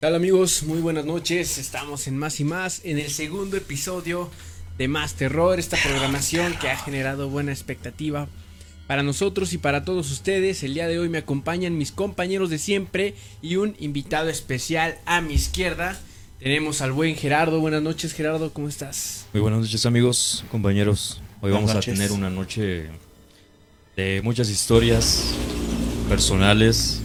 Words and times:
Hola 0.00 0.18
amigos? 0.18 0.62
Muy 0.62 0.78
buenas 0.78 1.06
noches. 1.06 1.58
Estamos 1.58 2.06
en 2.06 2.16
Más 2.16 2.38
y 2.38 2.44
Más, 2.44 2.82
en 2.84 3.00
el 3.00 3.10
segundo 3.10 3.56
episodio 3.56 4.30
de 4.78 4.86
Más 4.86 5.14
Terror, 5.14 5.58
esta 5.58 5.76
programación 5.76 6.54
que 6.60 6.70
ha 6.70 6.76
generado 6.76 7.28
buena 7.28 7.50
expectativa 7.50 8.28
para 8.86 9.02
nosotros 9.02 9.52
y 9.54 9.58
para 9.58 9.84
todos 9.84 10.12
ustedes. 10.12 10.62
El 10.62 10.74
día 10.74 10.86
de 10.86 11.00
hoy 11.00 11.08
me 11.08 11.18
acompañan 11.18 11.76
mis 11.76 11.90
compañeros 11.90 12.48
de 12.48 12.58
siempre 12.58 13.16
y 13.42 13.56
un 13.56 13.74
invitado 13.80 14.28
especial 14.28 14.98
a 15.04 15.20
mi 15.20 15.34
izquierda. 15.34 15.98
Tenemos 16.38 16.80
al 16.80 16.92
buen 16.92 17.16
Gerardo. 17.16 17.58
Buenas 17.58 17.82
noches 17.82 18.12
Gerardo, 18.12 18.52
¿cómo 18.52 18.68
estás? 18.68 19.26
Muy 19.32 19.40
buenas 19.40 19.62
noches 19.62 19.84
amigos, 19.84 20.44
compañeros. 20.52 21.20
Hoy 21.40 21.50
vamos 21.50 21.72
a 21.72 21.80
tener 21.80 22.12
una 22.12 22.30
noche 22.30 22.86
de 23.96 24.22
muchas 24.22 24.48
historias 24.48 25.34
personales 26.08 27.02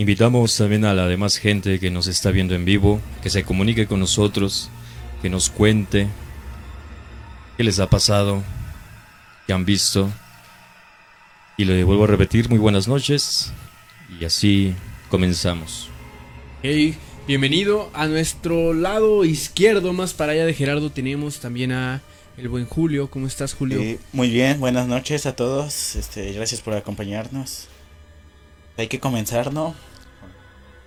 Invitamos 0.00 0.56
también 0.56 0.84
a 0.84 0.94
la 0.94 1.08
demás 1.08 1.38
gente 1.38 1.80
que 1.80 1.90
nos 1.90 2.06
está 2.06 2.30
viendo 2.30 2.54
en 2.54 2.64
vivo, 2.64 3.00
que 3.20 3.30
se 3.30 3.42
comunique 3.42 3.88
con 3.88 3.98
nosotros, 3.98 4.70
que 5.20 5.28
nos 5.28 5.50
cuente 5.50 6.06
qué 7.56 7.64
les 7.64 7.80
ha 7.80 7.90
pasado, 7.90 8.44
qué 9.48 9.52
han 9.52 9.64
visto. 9.64 10.08
Y 11.56 11.64
le 11.64 11.82
vuelvo 11.82 12.04
a 12.04 12.06
repetir, 12.06 12.48
muy 12.48 12.60
buenas 12.60 12.86
noches. 12.86 13.50
Y 14.20 14.24
así 14.24 14.72
comenzamos. 15.10 15.88
Hey, 16.62 16.94
bienvenido 17.26 17.90
a 17.92 18.06
nuestro 18.06 18.74
lado 18.74 19.24
izquierdo, 19.24 19.92
más 19.92 20.14
para 20.14 20.30
allá 20.30 20.46
de 20.46 20.54
Gerardo 20.54 20.92
tenemos 20.92 21.40
también 21.40 21.72
a 21.72 22.02
el 22.36 22.48
buen 22.48 22.66
Julio. 22.66 23.10
¿Cómo 23.10 23.26
estás, 23.26 23.52
Julio? 23.52 23.80
muy 24.12 24.30
bien, 24.30 24.60
buenas 24.60 24.86
noches 24.86 25.26
a 25.26 25.34
todos. 25.34 25.96
Este, 25.96 26.30
gracias 26.34 26.60
por 26.60 26.74
acompañarnos. 26.74 27.66
Hay 28.76 28.86
que 28.86 29.00
comenzar, 29.00 29.52
¿no? 29.52 29.74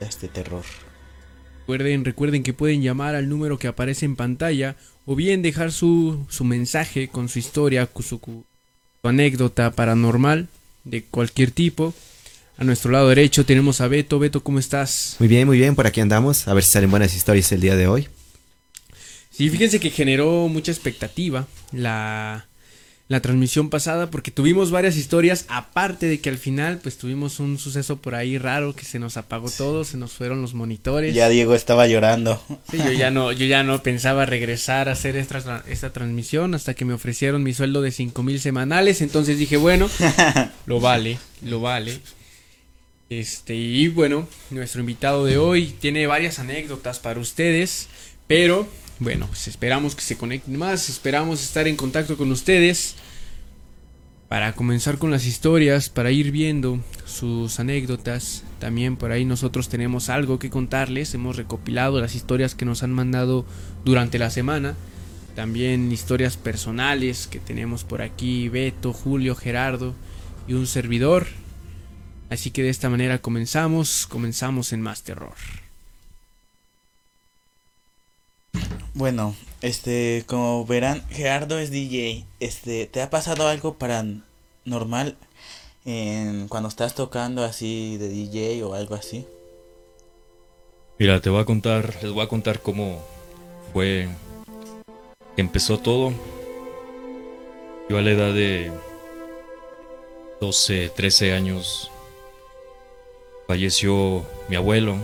Este 0.06 0.28
terror. 0.28 0.64
Recuerden, 1.60 2.06
recuerden 2.06 2.44
que 2.44 2.54
pueden 2.54 2.82
llamar 2.82 3.16
al 3.16 3.30
número 3.30 3.58
que 3.58 3.68
aparece 3.68 4.06
en 4.06 4.16
pantalla 4.16 4.76
o 5.06 5.16
bien 5.16 5.42
dejar 5.42 5.72
su, 5.72 6.26
su 6.30 6.44
mensaje 6.44 7.08
con 7.08 7.30
su 7.30 7.40
historia, 7.40 7.90
su, 7.96 8.04
su 8.04 8.46
anécdota 9.04 9.72
paranormal 9.72 10.48
de 10.84 11.04
cualquier 11.04 11.52
tipo. 11.52 11.94
A 12.58 12.64
nuestro 12.64 12.92
lado 12.92 13.10
derecho 13.10 13.46
tenemos 13.46 13.82
a 13.82 13.88
Beto. 13.88 14.20
Beto, 14.20 14.44
¿cómo 14.44 14.60
estás? 14.60 15.16
Muy 15.20 15.28
bien, 15.28 15.48
muy 15.48 15.58
bien, 15.58 15.76
por 15.76 15.88
aquí 15.88 16.02
andamos. 16.02 16.48
A 16.48 16.54
ver 16.54 16.64
si 16.64 16.72
salen 16.72 16.92
buenas 16.92 17.16
historias 17.16 17.52
el 17.52 17.62
día 17.62 17.76
de 17.76 17.88
hoy. 17.88 18.08
Sí, 19.32 19.50
fíjense 19.50 19.80
que 19.80 19.90
generó 19.90 20.48
mucha 20.50 20.72
expectativa 20.72 21.48
la, 21.72 22.46
la 23.12 23.20
transmisión 23.20 23.70
pasada 23.70 24.10
porque 24.10 24.32
tuvimos 24.32 24.72
varias 24.72 24.96
historias, 24.96 25.44
aparte 25.50 26.06
de 26.06 26.22
que 26.22 26.30
al 26.30 26.38
final 26.38 26.80
pues 26.82 26.98
tuvimos 26.98 27.42
un 27.42 27.60
suceso 27.60 27.98
por 27.98 28.16
ahí 28.16 28.38
raro 28.38 28.74
que 28.74 28.86
se 28.86 29.00
nos 29.00 29.18
apagó 29.18 29.52
todo, 29.52 29.84
se 29.84 29.98
nos 29.98 30.14
fueron 30.14 30.42
los 30.42 30.54
monitores. 30.54 31.14
Ya 31.14 31.28
Diego 31.28 31.54
estaba 31.54 31.88
llorando. 31.88 32.42
Sí, 32.72 32.78
yo 32.78 32.94
ya 32.94 33.12
no, 33.12 33.34
yo 33.34 33.46
ya 33.46 33.64
no 33.64 33.84
pensaba 33.84 34.26
regresar 34.26 34.88
a 34.88 34.94
hacer 34.94 35.18
esta, 35.18 35.62
esta 35.68 35.92
transmisión 35.92 36.56
hasta 36.56 36.74
que 36.74 36.86
me 36.86 36.94
ofrecieron 36.94 37.44
mi 37.44 37.54
sueldo 37.54 37.82
de 37.82 37.92
cinco 37.92 38.24
mil 38.24 38.40
semanales, 38.40 39.02
entonces 39.02 39.38
dije 39.38 39.58
bueno, 39.58 39.90
lo 40.66 40.80
vale, 40.80 41.18
lo 41.42 41.60
vale. 41.60 42.00
Este, 43.10 43.56
y 43.56 43.90
bueno, 43.90 44.26
nuestro 44.52 44.80
invitado 44.80 45.26
de 45.26 45.38
hoy 45.38 45.76
tiene 45.82 46.08
varias 46.08 46.40
anécdotas 46.40 47.00
para 47.00 47.20
ustedes, 47.20 47.90
pero 48.28 48.70
bueno, 49.02 49.26
pues 49.26 49.48
esperamos 49.48 49.96
que 49.96 50.04
se 50.04 50.16
conecten 50.16 50.58
más, 50.58 50.88
esperamos 50.88 51.42
estar 51.42 51.68
en 51.68 51.76
contacto 51.76 52.18
con 52.18 52.32
ustedes 52.32 52.96
para 54.30 54.54
comenzar 54.54 55.00
con 55.00 55.10
las 55.10 55.26
historias, 55.26 55.90
para 55.90 56.12
ir 56.12 56.32
viendo 56.32 56.80
sus 57.08 57.60
anécdotas. 57.60 58.44
También 58.60 58.98
por 58.98 59.12
ahí 59.12 59.26
nosotros 59.26 59.70
tenemos 59.70 60.10
algo 60.10 60.38
que 60.38 60.52
contarles, 60.52 61.16
hemos 61.16 61.36
recopilado 61.36 62.00
las 62.00 62.14
historias 62.14 62.54
que 62.54 62.64
nos 62.64 62.84
han 62.84 62.92
mandado 62.92 63.44
durante 63.84 64.20
la 64.20 64.30
semana. 64.30 64.76
También 65.36 65.92
historias 65.92 66.38
personales 66.38 67.26
que 67.26 67.40
tenemos 67.40 67.84
por 67.84 68.04
aquí, 68.04 68.50
Beto, 68.50 68.94
Julio, 68.94 69.34
Gerardo 69.34 69.96
y 70.48 70.54
un 70.54 70.68
servidor. 70.68 71.26
Así 72.30 72.52
que 72.52 72.62
de 72.62 72.70
esta 72.70 72.88
manera 72.88 73.18
comenzamos, 73.18 74.06
comenzamos 74.06 74.74
en 74.74 74.82
Más 74.82 75.02
Terror. 75.02 75.61
Bueno, 78.94 79.36
este, 79.62 80.24
como 80.28 80.66
verán, 80.66 81.08
Gerardo 81.10 81.60
es 81.60 81.72
DJ. 81.72 82.26
Este, 82.40 82.88
¿te 82.88 83.02
ha 83.02 83.10
pasado 83.10 83.48
algo 83.48 83.76
paranormal 83.76 85.18
en 85.86 86.48
cuando 86.50 86.68
estás 86.68 86.94
tocando 86.94 87.44
así 87.44 87.98
de 87.98 88.10
DJ 88.10 88.64
o 88.64 88.74
algo 88.74 88.96
así? 88.96 89.26
Mira, 91.00 91.22
te 91.22 91.30
voy 91.30 91.42
a 91.42 91.46
contar, 91.46 91.96
les 92.04 92.12
voy 92.12 92.24
a 92.24 92.28
contar 92.28 92.62
cómo 92.62 93.02
fue 93.72 94.10
empezó 95.38 95.80
todo. 95.80 96.14
Yo 97.90 97.98
a 97.98 98.02
la 98.02 98.12
edad 98.12 98.34
de 98.34 98.72
12, 100.40 100.90
13 100.90 101.34
años 101.34 101.92
falleció 103.48 104.26
mi 104.50 104.56
abuelo. 104.56 104.98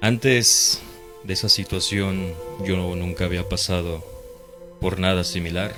Antes 0.00 0.82
de 1.26 1.34
esa 1.34 1.48
situación 1.48 2.34
yo 2.64 2.76
nunca 2.76 3.24
había 3.24 3.48
pasado 3.48 4.04
por 4.80 5.00
nada 5.00 5.24
similar. 5.24 5.74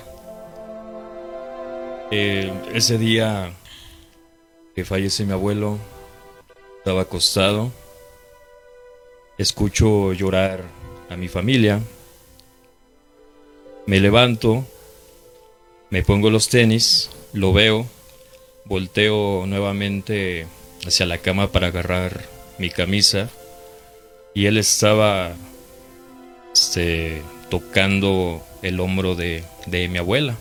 Ese 2.11 2.97
día 2.99 3.51
que 4.75 4.85
fallece 4.85 5.25
mi 5.25 5.33
abuelo, 5.33 5.79
estaba 6.77 7.01
acostado, 7.01 7.71
escucho 9.37 10.13
llorar 10.13 10.63
a 11.09 11.17
mi 11.17 11.27
familia, 11.27 11.81
me 13.87 13.99
levanto, 13.99 14.65
me 15.89 16.03
pongo 16.03 16.29
los 16.29 16.49
tenis, 16.49 17.09
lo 17.33 17.53
veo, 17.53 17.87
volteo 18.65 19.45
nuevamente 19.47 20.45
hacia 20.85 21.07
la 21.07 21.17
cama 21.17 21.51
para 21.51 21.67
agarrar 21.67 22.23
mi 22.59 22.69
camisa 22.69 23.31
y 24.33 24.45
él 24.45 24.57
estaba 24.57 25.33
este, 26.53 27.21
tocando 27.49 28.43
el 28.61 28.79
hombro 28.79 29.15
de, 29.15 29.43
mi 29.67 29.97
abuela. 29.97 30.35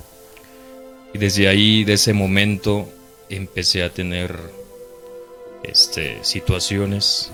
Y 1.14 1.18
desde 1.18 1.48
ahí, 1.48 1.84
de 1.84 1.94
ese 1.94 2.12
momento, 2.12 2.88
empecé 3.28 3.82
a 3.82 3.90
tener 3.90 4.38
este, 5.62 6.18
situaciones 6.22 7.30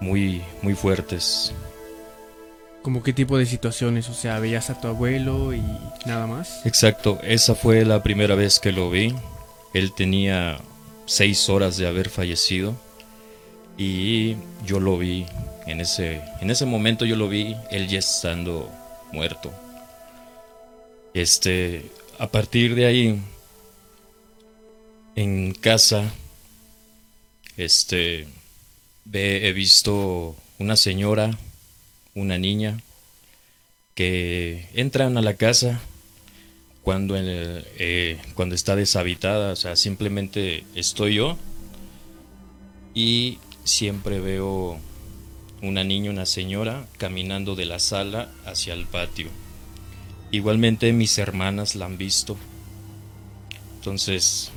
muy, 0.00 0.42
muy 0.62 0.74
fuertes. 0.74 1.52
¿Cómo 2.82 3.02
qué 3.02 3.12
tipo 3.12 3.38
de 3.38 3.46
situaciones? 3.46 4.08
O 4.10 4.14
sea, 4.14 4.38
veías 4.40 4.68
a 4.68 4.78
tu 4.78 4.88
abuelo 4.88 5.54
y 5.54 5.62
nada 6.04 6.26
más. 6.26 6.66
Exacto, 6.66 7.18
esa 7.22 7.54
fue 7.54 7.84
la 7.84 8.02
primera 8.02 8.34
vez 8.34 8.60
que 8.60 8.72
lo 8.72 8.90
vi. 8.90 9.14
Él 9.72 9.92
tenía 9.94 10.58
seis 11.06 11.48
horas 11.48 11.76
de 11.76 11.86
haber 11.86 12.10
fallecido 12.10 12.74
y 13.76 14.36
yo 14.64 14.80
lo 14.80 14.98
vi 14.98 15.26
en 15.66 15.80
ese, 15.80 16.20
en 16.40 16.50
ese 16.50 16.66
momento 16.66 17.04
yo 17.04 17.16
lo 17.16 17.28
vi 17.28 17.56
él 17.70 17.88
ya 17.88 17.98
estando 17.98 18.70
muerto. 19.12 19.52
Este, 21.14 21.90
a 22.18 22.28
partir 22.28 22.74
de 22.74 22.86
ahí, 22.86 23.20
en 25.16 25.54
casa, 25.54 26.12
este, 27.56 28.26
he 29.12 29.52
visto 29.52 30.36
una 30.58 30.76
señora, 30.76 31.38
una 32.14 32.38
niña, 32.38 32.80
que 33.94 34.68
entran 34.74 35.16
a 35.16 35.22
la 35.22 35.34
casa 35.34 35.80
cuando, 36.82 37.14
eh, 37.16 38.18
cuando 38.34 38.54
está 38.54 38.74
deshabitada, 38.76 39.52
o 39.52 39.56
sea, 39.56 39.76
simplemente 39.76 40.64
estoy 40.74 41.14
yo 41.14 41.38
y 42.92 43.38
siempre 43.64 44.20
veo 44.20 44.78
una 45.62 45.82
niña, 45.82 46.10
una 46.10 46.26
señora 46.26 46.86
caminando 46.98 47.56
de 47.56 47.64
la 47.64 47.78
sala 47.78 48.30
hacia 48.44 48.74
el 48.74 48.86
patio. 48.86 49.28
Igualmente 50.30 50.92
mis 50.92 51.18
hermanas 51.18 51.74
la 51.74 51.86
han 51.86 51.98
visto. 51.98 52.36
Entonces, 53.76 54.50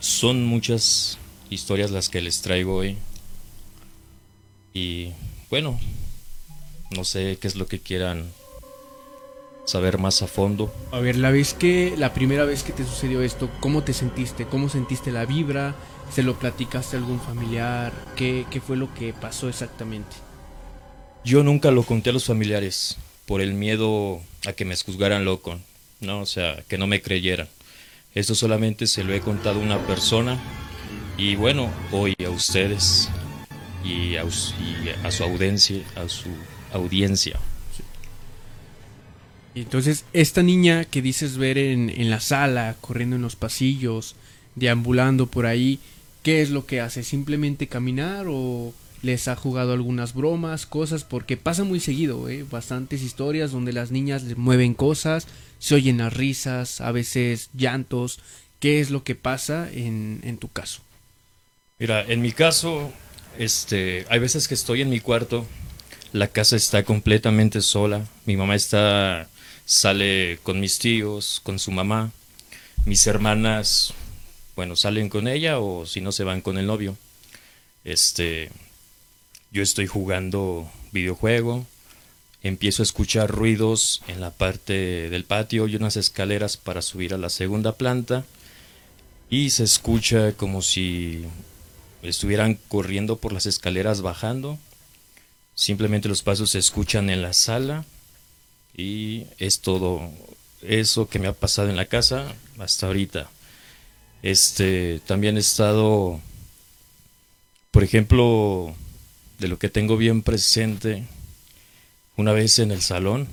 son 0.00 0.44
muchas 0.44 1.18
historias 1.50 1.90
las 1.90 2.08
que 2.08 2.20
les 2.22 2.42
traigo 2.42 2.76
hoy. 2.76 2.96
Y 4.72 5.12
bueno, 5.50 5.78
no 6.90 7.04
sé 7.04 7.38
qué 7.40 7.48
es 7.48 7.56
lo 7.56 7.66
que 7.66 7.80
quieran 7.80 8.30
saber 9.64 9.98
más 9.98 10.22
a 10.22 10.26
fondo. 10.26 10.72
A 10.92 11.00
ver, 11.00 11.16
la 11.16 11.30
vez 11.30 11.54
que, 11.54 11.94
la 11.96 12.12
primera 12.12 12.44
vez 12.44 12.62
que 12.62 12.72
te 12.72 12.84
sucedió 12.84 13.22
esto, 13.22 13.50
¿cómo 13.60 13.82
te 13.82 13.92
sentiste? 13.92 14.46
¿Cómo 14.46 14.68
sentiste 14.68 15.10
la 15.10 15.24
vibra? 15.24 15.74
¿Se 16.10 16.22
lo 16.22 16.38
platicaste 16.38 16.96
a 16.96 17.00
algún 17.00 17.20
familiar? 17.20 17.92
¿Qué, 18.16 18.46
¿Qué 18.50 18.60
fue 18.60 18.76
lo 18.76 18.92
que 18.94 19.12
pasó 19.12 19.48
exactamente? 19.48 20.16
Yo 21.24 21.42
nunca 21.42 21.70
lo 21.70 21.82
conté 21.82 22.10
a 22.10 22.12
los 22.12 22.26
familiares 22.26 22.96
por 23.26 23.40
el 23.40 23.54
miedo 23.54 24.20
a 24.46 24.52
que 24.52 24.64
me 24.64 24.76
juzgaran 24.76 25.24
loco, 25.24 25.58
¿no? 26.00 26.20
O 26.20 26.26
sea, 26.26 26.62
que 26.68 26.78
no 26.78 26.86
me 26.86 27.00
creyeran. 27.02 27.48
Esto 28.14 28.34
solamente 28.34 28.86
se 28.86 29.02
lo 29.02 29.12
he 29.14 29.20
contado 29.20 29.60
a 29.60 29.62
una 29.62 29.78
persona 29.86 30.38
y 31.16 31.34
bueno, 31.36 31.70
hoy 31.90 32.14
a 32.24 32.30
ustedes. 32.30 33.08
y 33.84 34.16
a, 34.16 34.24
y 34.24 34.88
a 35.04 35.10
su 35.10 35.24
audiencia, 35.24 35.82
a 35.96 36.08
su 36.08 36.28
audiencia. 36.72 37.38
Entonces, 39.54 40.04
esta 40.12 40.42
niña 40.42 40.84
que 40.84 41.00
dices 41.02 41.36
ver 41.36 41.58
en, 41.58 41.88
en 41.90 42.10
la 42.10 42.20
sala, 42.20 42.76
corriendo 42.80 43.16
en 43.16 43.22
los 43.22 43.36
pasillos, 43.36 44.16
deambulando 44.56 45.26
por 45.26 45.46
ahí, 45.46 45.78
¿qué 46.24 46.42
es 46.42 46.50
lo 46.50 46.66
que 46.66 46.80
hace? 46.80 47.04
¿Simplemente 47.04 47.68
caminar 47.68 48.26
o 48.28 48.74
les 49.02 49.28
ha 49.28 49.36
jugado 49.36 49.72
algunas 49.72 50.14
bromas, 50.14 50.66
cosas? 50.66 51.04
Porque 51.04 51.36
pasa 51.36 51.62
muy 51.62 51.78
seguido, 51.78 52.28
¿eh? 52.28 52.44
Bastantes 52.50 53.02
historias 53.02 53.52
donde 53.52 53.72
las 53.72 53.92
niñas 53.92 54.24
les 54.24 54.36
mueven 54.36 54.74
cosas, 54.74 55.28
se 55.60 55.76
oyen 55.76 55.98
las 55.98 56.14
risas, 56.14 56.80
a 56.80 56.90
veces 56.90 57.50
llantos. 57.54 58.18
¿Qué 58.58 58.80
es 58.80 58.90
lo 58.90 59.04
que 59.04 59.14
pasa 59.14 59.70
en, 59.70 60.20
en 60.24 60.38
tu 60.38 60.48
caso? 60.48 60.80
Mira, 61.78 62.02
en 62.02 62.22
mi 62.22 62.32
caso, 62.32 62.90
este, 63.38 64.06
hay 64.08 64.18
veces 64.18 64.48
que 64.48 64.54
estoy 64.54 64.80
en 64.80 64.88
mi 64.88 65.00
cuarto, 65.00 65.46
la 66.12 66.28
casa 66.28 66.56
está 66.56 66.84
completamente 66.84 67.60
sola, 67.60 68.06
mi 68.24 68.36
mamá 68.36 68.54
está, 68.54 69.28
sale 69.66 70.38
con 70.42 70.60
mis 70.60 70.78
tíos, 70.78 71.40
con 71.42 71.58
su 71.58 71.72
mamá, 71.72 72.12
mis 72.86 73.06
hermanas, 73.06 73.92
bueno, 74.56 74.76
salen 74.76 75.08
con 75.08 75.28
ella 75.28 75.58
o 75.58 75.86
si 75.86 76.00
no 76.00 76.12
se 76.12 76.24
van 76.24 76.40
con 76.40 76.58
el 76.58 76.66
novio. 76.66 76.96
Este, 77.84 78.50
yo 79.50 79.62
estoy 79.62 79.86
jugando 79.86 80.70
videojuego, 80.92 81.66
empiezo 82.42 82.82
a 82.82 82.84
escuchar 82.84 83.30
ruidos 83.30 84.02
en 84.06 84.20
la 84.20 84.30
parte 84.30 85.10
del 85.10 85.24
patio 85.24 85.66
y 85.66 85.76
unas 85.76 85.96
escaleras 85.96 86.56
para 86.56 86.82
subir 86.82 87.14
a 87.14 87.18
la 87.18 87.30
segunda 87.30 87.72
planta 87.72 88.24
y 89.30 89.50
se 89.50 89.64
escucha 89.64 90.32
como 90.32 90.62
si 90.62 91.24
estuvieran 92.02 92.58
corriendo 92.68 93.16
por 93.16 93.32
las 93.32 93.46
escaleras 93.46 94.02
bajando. 94.02 94.58
Simplemente 95.54 96.08
los 96.08 96.22
pasos 96.22 96.50
se 96.50 96.58
escuchan 96.58 97.10
en 97.10 97.22
la 97.22 97.32
sala 97.32 97.84
y 98.76 99.24
es 99.38 99.60
todo 99.60 100.10
eso 100.62 101.08
que 101.08 101.18
me 101.18 101.28
ha 101.28 101.32
pasado 101.32 101.68
en 101.68 101.76
la 101.76 101.86
casa 101.86 102.34
hasta 102.58 102.86
ahorita. 102.86 103.30
Este, 104.24 105.02
también 105.04 105.36
he 105.36 105.40
estado, 105.40 106.18
por 107.70 107.84
ejemplo, 107.84 108.74
de 109.38 109.48
lo 109.48 109.58
que 109.58 109.68
tengo 109.68 109.98
bien 109.98 110.22
presente, 110.22 111.04
una 112.16 112.32
vez 112.32 112.58
en 112.58 112.70
el 112.70 112.80
salón, 112.80 113.28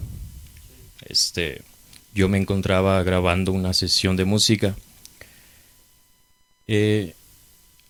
este, 1.05 1.61
yo 2.13 2.27
me 2.27 2.39
encontraba 2.39 3.01
grabando 3.03 3.53
una 3.53 3.73
sesión 3.73 4.17
de 4.17 4.25
música. 4.25 4.75
Eh, 6.67 7.15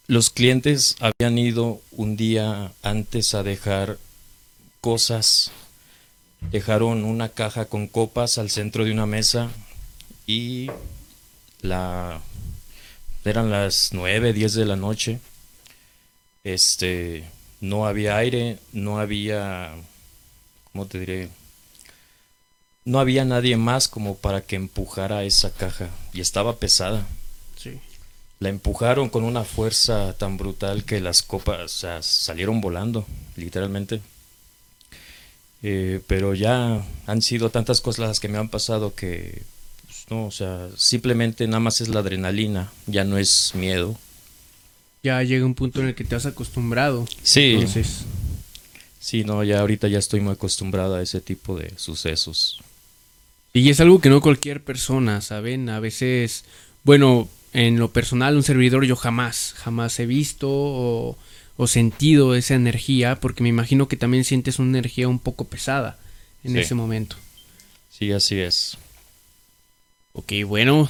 los 0.06 0.30
clientes 0.30 0.96
habían 1.00 1.40
ido 1.40 1.82
un 1.90 2.16
día 2.16 2.72
antes 2.84 3.34
a 3.34 3.42
dejar 3.42 3.98
cosas. 4.80 5.50
Dejaron 6.52 7.04
una 7.04 7.30
caja 7.30 7.66
con 7.66 7.88
copas 7.88 8.38
al 8.38 8.52
centro 8.52 8.86
de 8.86 8.92
una 8.92 9.08
mesa 9.08 9.50
y 10.28 10.70
la 11.62 12.22
eran 13.26 13.52
las 13.52 13.90
9, 13.94 14.34
10 14.34 14.54
de 14.54 14.66
la 14.66 14.76
noche. 14.76 15.20
Este 16.44 17.26
no 17.60 17.86
había 17.86 18.18
aire, 18.18 18.58
no 18.74 19.00
había 19.00 19.74
¿cómo 20.72 20.88
te 20.88 21.00
diré? 21.00 21.30
No 22.84 23.00
había 23.00 23.26
nadie 23.26 23.58
más 23.58 23.88
como 23.88 24.16
para 24.16 24.42
que 24.42 24.56
empujara 24.56 25.24
esa 25.24 25.52
caja 25.52 25.90
y 26.14 26.22
estaba 26.22 26.58
pesada. 26.58 27.06
Sí. 27.58 27.80
La 28.40 28.50
empujaron 28.50 29.10
con 29.10 29.24
una 29.24 29.44
fuerza 29.44 30.14
tan 30.18 30.38
brutal 30.38 30.84
que 30.84 31.00
las 31.00 31.22
copas 31.22 31.60
o 31.60 31.68
sea, 31.68 32.02
salieron 32.02 32.60
volando, 32.60 33.06
literalmente. 33.36 34.02
Eh, 35.62 36.02
pero 36.08 36.34
ya 36.34 36.84
han 37.06 37.22
sido 37.22 37.52
tantas 37.52 37.82
cosas 37.82 38.08
las 38.08 38.20
que 38.20 38.30
me 38.30 38.40
han 38.40 38.50
pasado 38.50 38.96
que, 38.96 39.44
no, 40.12 40.26
o 40.28 40.32
sea, 40.32 40.68
simplemente 40.76 41.48
nada 41.48 41.62
más 41.62 41.80
es 41.82 41.88
la 41.88 42.02
adrenalina, 42.02 42.70
ya 42.86 43.04
no 43.06 43.18
es 43.18 43.54
miedo. 43.56 43.98
Ya 45.04 45.24
llega 45.24 45.46
un 45.46 45.56
punto 45.56 45.80
en 45.82 45.88
el 45.88 45.96
que 45.96 46.04
te 46.04 46.16
has 46.16 46.26
acostumbrado. 46.26 47.08
Sí, 47.24 47.54
Entonces, 47.54 48.02
sí, 49.00 49.24
no, 49.24 49.44
ya 49.44 49.62
ahorita 49.62 49.88
ya 49.88 49.98
estoy 49.98 50.20
muy 50.20 50.34
acostumbrado 50.34 50.96
a 50.96 51.02
ese 51.02 51.22
tipo 51.22 51.58
de 51.58 51.72
sucesos. 51.78 52.60
Y 53.54 53.70
es 53.70 53.80
algo 53.80 54.00
que 54.02 54.10
no 54.10 54.22
cualquier 54.22 54.62
persona, 54.64 55.22
¿saben? 55.22 55.70
A 55.70 55.80
veces, 55.80 56.44
bueno, 56.84 57.28
en 57.54 57.80
lo 57.80 57.92
personal, 57.92 58.36
un 58.36 58.44
servidor 58.44 58.86
yo 58.86 58.96
jamás, 58.98 59.56
jamás 59.58 59.98
he 60.00 60.06
visto 60.06 60.50
o, 60.52 61.18
o 61.58 61.68
sentido 61.68 62.36
esa 62.36 62.56
energía, 62.56 63.16
porque 63.20 63.44
me 63.44 63.50
imagino 63.50 63.88
que 63.88 63.98
también 63.98 64.24
sientes 64.26 64.60
una 64.60 64.78
energía 64.78 65.08
un 65.08 65.20
poco 65.20 65.46
pesada 65.46 65.98
en 66.44 66.54
Sí. 66.54 66.60
ese 66.60 66.76
momento. 66.76 67.16
Sí, 67.90 68.12
así 68.12 68.40
es. 68.40 68.78
Ok, 70.14 70.34
bueno, 70.46 70.90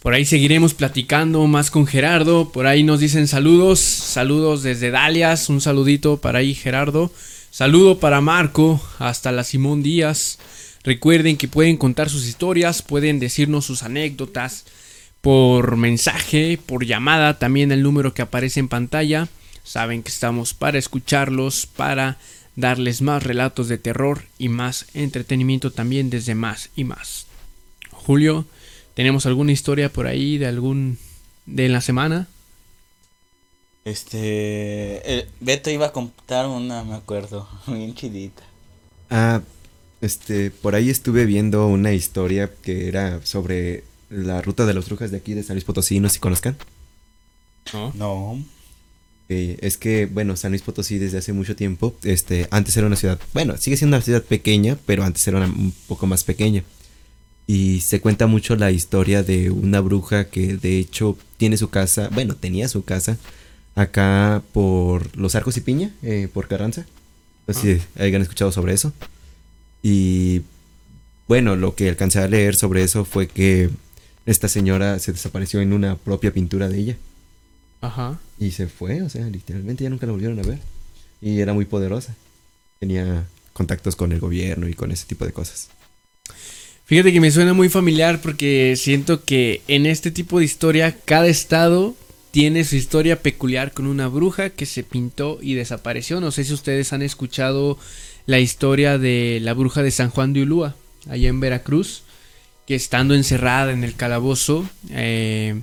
por 0.00 0.14
ahí 0.14 0.24
seguiremos 0.24 0.74
platicando 0.74 1.46
más 1.46 1.70
con 1.70 1.86
Gerardo. 1.86 2.50
Por 2.50 2.66
ahí 2.66 2.82
nos 2.82 3.00
dicen 3.00 3.28
saludos, 3.28 3.78
saludos 3.78 4.62
desde 4.62 4.90
Dalias, 4.90 5.48
un 5.48 5.60
saludito 5.60 6.16
para 6.16 6.40
ahí 6.40 6.54
Gerardo. 6.54 7.12
Saludo 7.50 8.00
para 8.00 8.20
Marco, 8.20 8.80
hasta 8.98 9.30
la 9.32 9.44
Simón 9.44 9.82
Díaz. 9.82 10.38
Recuerden 10.82 11.36
que 11.36 11.48
pueden 11.48 11.76
contar 11.76 12.10
sus 12.10 12.26
historias, 12.26 12.82
pueden 12.82 13.18
decirnos 13.18 13.64
sus 13.64 13.82
anécdotas 13.82 14.64
por 15.20 15.76
mensaje, 15.76 16.58
por 16.64 16.84
llamada, 16.84 17.38
también 17.38 17.72
el 17.72 17.82
número 17.82 18.14
que 18.14 18.22
aparece 18.22 18.60
en 18.60 18.68
pantalla. 18.68 19.28
Saben 19.64 20.02
que 20.02 20.10
estamos 20.10 20.54
para 20.54 20.78
escucharlos, 20.78 21.66
para 21.66 22.18
darles 22.56 23.02
más 23.02 23.22
relatos 23.22 23.68
de 23.68 23.78
terror 23.78 24.24
y 24.38 24.48
más 24.48 24.86
entretenimiento 24.94 25.72
también 25.72 26.10
desde 26.10 26.34
más 26.34 26.70
y 26.76 26.84
más. 26.84 27.26
Julio, 27.90 28.46
¿tenemos 28.96 29.26
alguna 29.26 29.52
historia 29.52 29.92
por 29.92 30.08
ahí 30.08 30.38
de 30.38 30.46
algún 30.46 30.98
de 31.46 31.68
la 31.68 31.80
semana? 31.80 32.26
Este. 33.84 35.12
el 35.12 35.28
Beto 35.40 35.70
iba 35.70 35.86
a 35.86 35.92
contar 35.92 36.46
una, 36.48 36.82
me 36.82 36.94
acuerdo. 36.94 37.48
Bien 37.68 37.94
chidita. 37.94 38.42
Ah, 39.10 39.40
este, 40.00 40.50
por 40.50 40.74
ahí 40.74 40.90
estuve 40.90 41.24
viendo 41.24 41.68
una 41.68 41.92
historia 41.92 42.50
que 42.62 42.88
era 42.88 43.24
sobre 43.24 43.84
la 44.10 44.42
ruta 44.42 44.66
de 44.66 44.74
las 44.74 44.86
brujas 44.86 45.10
de 45.12 45.18
aquí 45.18 45.34
de 45.34 45.44
San 45.44 45.54
Luis 45.54 45.64
Potosí, 45.64 46.00
no 46.00 46.08
sé 46.08 46.14
si 46.14 46.20
conozcan. 46.20 46.56
No. 47.72 47.92
No. 47.94 48.44
Eh, 49.28 49.56
es 49.60 49.76
que, 49.76 50.06
bueno, 50.06 50.36
San 50.36 50.52
Luis 50.52 50.62
Potosí 50.62 50.98
desde 50.98 51.18
hace 51.18 51.32
mucho 51.32 51.54
tiempo, 51.56 51.94
este, 52.02 52.46
antes 52.50 52.76
era 52.76 52.86
una 52.86 52.94
ciudad, 52.96 53.18
bueno, 53.34 53.56
sigue 53.56 53.76
siendo 53.76 53.96
una 53.96 54.04
ciudad 54.04 54.22
pequeña, 54.22 54.76
pero 54.86 55.02
antes 55.04 55.26
era 55.26 55.38
una- 55.38 55.46
un 55.46 55.72
poco 55.88 56.06
más 56.06 56.22
pequeña. 56.24 56.62
Y 57.46 57.80
se 57.80 58.00
cuenta 58.00 58.26
mucho 58.26 58.56
la 58.56 58.72
historia 58.72 59.22
de 59.22 59.50
una 59.50 59.80
bruja 59.80 60.24
que 60.24 60.56
de 60.56 60.78
hecho 60.78 61.16
tiene 61.36 61.56
su 61.56 61.70
casa, 61.70 62.08
bueno, 62.12 62.34
tenía 62.34 62.68
su 62.68 62.84
casa 62.84 63.18
acá 63.76 64.42
por 64.52 65.16
Los 65.16 65.34
Arcos 65.36 65.56
y 65.56 65.60
Piña, 65.60 65.92
eh, 66.02 66.28
por 66.32 66.48
Carranza. 66.48 66.86
No 67.46 67.54
sé 67.54 67.78
si 67.78 68.02
hayan 68.02 68.22
escuchado 68.22 68.50
sobre 68.50 68.74
eso. 68.74 68.92
Y 69.82 70.42
bueno, 71.28 71.54
lo 71.54 71.76
que 71.76 71.88
alcancé 71.88 72.18
a 72.18 72.26
leer 72.26 72.56
sobre 72.56 72.82
eso 72.82 73.04
fue 73.04 73.28
que 73.28 73.70
esta 74.24 74.48
señora 74.48 74.98
se 74.98 75.12
desapareció 75.12 75.60
en 75.60 75.72
una 75.72 75.96
propia 75.96 76.32
pintura 76.32 76.68
de 76.68 76.78
ella. 76.78 76.96
Ajá. 77.80 78.18
Y 78.40 78.50
se 78.50 78.66
fue, 78.66 79.02
o 79.02 79.08
sea, 79.08 79.26
literalmente 79.26 79.84
ya 79.84 79.90
nunca 79.90 80.06
la 80.06 80.12
volvieron 80.12 80.40
a 80.40 80.42
ver. 80.42 80.58
Y 81.20 81.38
era 81.38 81.52
muy 81.52 81.64
poderosa. 81.64 82.16
Tenía 82.80 83.26
contactos 83.52 83.94
con 83.94 84.10
el 84.10 84.18
gobierno 84.18 84.68
y 84.68 84.74
con 84.74 84.90
ese 84.90 85.06
tipo 85.06 85.24
de 85.24 85.32
cosas. 85.32 85.68
Fíjate 86.86 87.12
que 87.12 87.20
me 87.20 87.32
suena 87.32 87.52
muy 87.52 87.68
familiar 87.68 88.20
porque 88.20 88.74
siento 88.76 89.24
que 89.24 89.60
en 89.66 89.86
este 89.86 90.12
tipo 90.12 90.38
de 90.38 90.44
historia 90.44 90.96
cada 91.04 91.26
estado 91.26 91.96
tiene 92.30 92.62
su 92.62 92.76
historia 92.76 93.22
peculiar 93.22 93.72
con 93.72 93.88
una 93.88 94.06
bruja 94.06 94.50
que 94.50 94.66
se 94.66 94.84
pintó 94.84 95.40
y 95.42 95.54
desapareció. 95.54 96.20
No 96.20 96.30
sé 96.30 96.44
si 96.44 96.52
ustedes 96.52 96.92
han 96.92 97.02
escuchado 97.02 97.76
la 98.26 98.38
historia 98.38 98.98
de 98.98 99.40
la 99.42 99.52
bruja 99.52 99.82
de 99.82 99.90
San 99.90 100.10
Juan 100.10 100.32
de 100.32 100.42
Ulúa, 100.42 100.76
allá 101.08 101.28
en 101.28 101.40
Veracruz, 101.40 102.04
que 102.68 102.76
estando 102.76 103.16
encerrada 103.16 103.72
en 103.72 103.82
el 103.82 103.96
calabozo, 103.96 104.68
eh, 104.90 105.62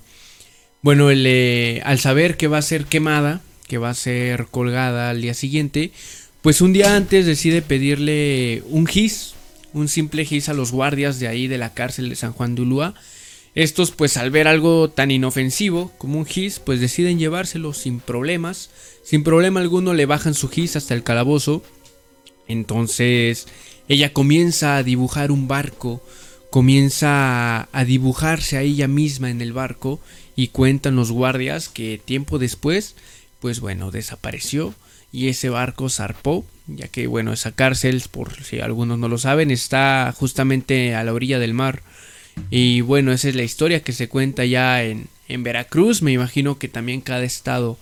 bueno, 0.81 1.07
eh, 1.09 1.81
al 1.85 1.99
saber 1.99 2.35
que 2.35 2.49
va 2.49 2.57
a 2.57 2.61
ser 2.61 2.83
quemada, 2.83 3.41
que 3.69 3.77
va 3.77 3.91
a 3.91 3.93
ser 3.93 4.47
colgada 4.47 5.09
al 5.09 5.21
día 5.21 5.33
siguiente, 5.33 5.91
pues 6.41 6.59
un 6.59 6.73
día 6.73 6.97
antes 6.97 7.25
decide 7.25 7.61
pedirle 7.61 8.61
un 8.65 8.87
gis, 8.87 9.35
un 9.73 9.87
simple 9.87 10.25
gis 10.25 10.49
a 10.49 10.53
los 10.53 10.71
guardias 10.71 11.19
de 11.19 11.27
ahí 11.27 11.47
de 11.47 11.57
la 11.57 11.73
cárcel 11.73 12.09
de 12.09 12.15
San 12.15 12.33
Juan 12.33 12.55
de 12.55 12.61
Ulúa. 12.61 12.93
Estos, 13.55 13.91
pues 13.91 14.17
al 14.17 14.31
ver 14.31 14.47
algo 14.47 14.89
tan 14.89 15.11
inofensivo 15.11 15.91
como 15.97 16.17
un 16.17 16.25
gis, 16.25 16.59
pues 16.59 16.79
deciden 16.79 17.19
llevárselo 17.19 17.73
sin 17.73 17.99
problemas. 17.99 18.69
Sin 19.03 19.23
problema 19.23 19.59
alguno 19.59 19.93
le 19.93 20.05
bajan 20.05 20.33
su 20.33 20.49
gis 20.49 20.75
hasta 20.75 20.93
el 20.93 21.03
calabozo. 21.03 21.63
Entonces 22.47 23.47
ella 23.87 24.13
comienza 24.13 24.77
a 24.77 24.83
dibujar 24.83 25.31
un 25.31 25.47
barco, 25.47 26.01
comienza 26.49 27.09
a, 27.59 27.69
a 27.71 27.85
dibujarse 27.85 28.57
a 28.57 28.61
ella 28.61 28.87
misma 28.87 29.29
en 29.29 29.41
el 29.41 29.53
barco 29.53 29.99
y 30.35 30.47
cuentan 30.47 30.95
los 30.95 31.11
guardias 31.11 31.69
que 31.69 32.01
tiempo 32.03 32.39
después, 32.39 32.95
pues 33.39 33.59
bueno, 33.59 33.91
desapareció 33.91 34.73
y 35.13 35.29
ese 35.29 35.49
barco 35.49 35.89
zarpó, 35.89 36.43
ya 36.65 36.87
que 36.87 37.05
bueno, 37.05 37.31
esa 37.31 37.51
cárcel, 37.51 38.01
por 38.09 38.43
si 38.43 38.59
algunos 38.59 38.97
no 38.97 39.07
lo 39.07 39.19
saben, 39.19 39.51
está 39.51 40.11
justamente 40.17 40.95
a 40.95 41.03
la 41.03 41.13
orilla 41.13 41.37
del 41.37 41.53
mar. 41.53 41.83
Y 42.49 42.81
bueno, 42.81 43.11
esa 43.11 43.29
es 43.29 43.35
la 43.35 43.43
historia 43.43 43.83
que 43.83 43.93
se 43.93 44.09
cuenta 44.09 44.43
ya 44.43 44.83
en, 44.83 45.07
en 45.27 45.43
Veracruz. 45.43 46.01
Me 46.01 46.11
imagino 46.11 46.57
que 46.57 46.67
también 46.67 46.99
cada 46.99 47.23
estado 47.23 47.77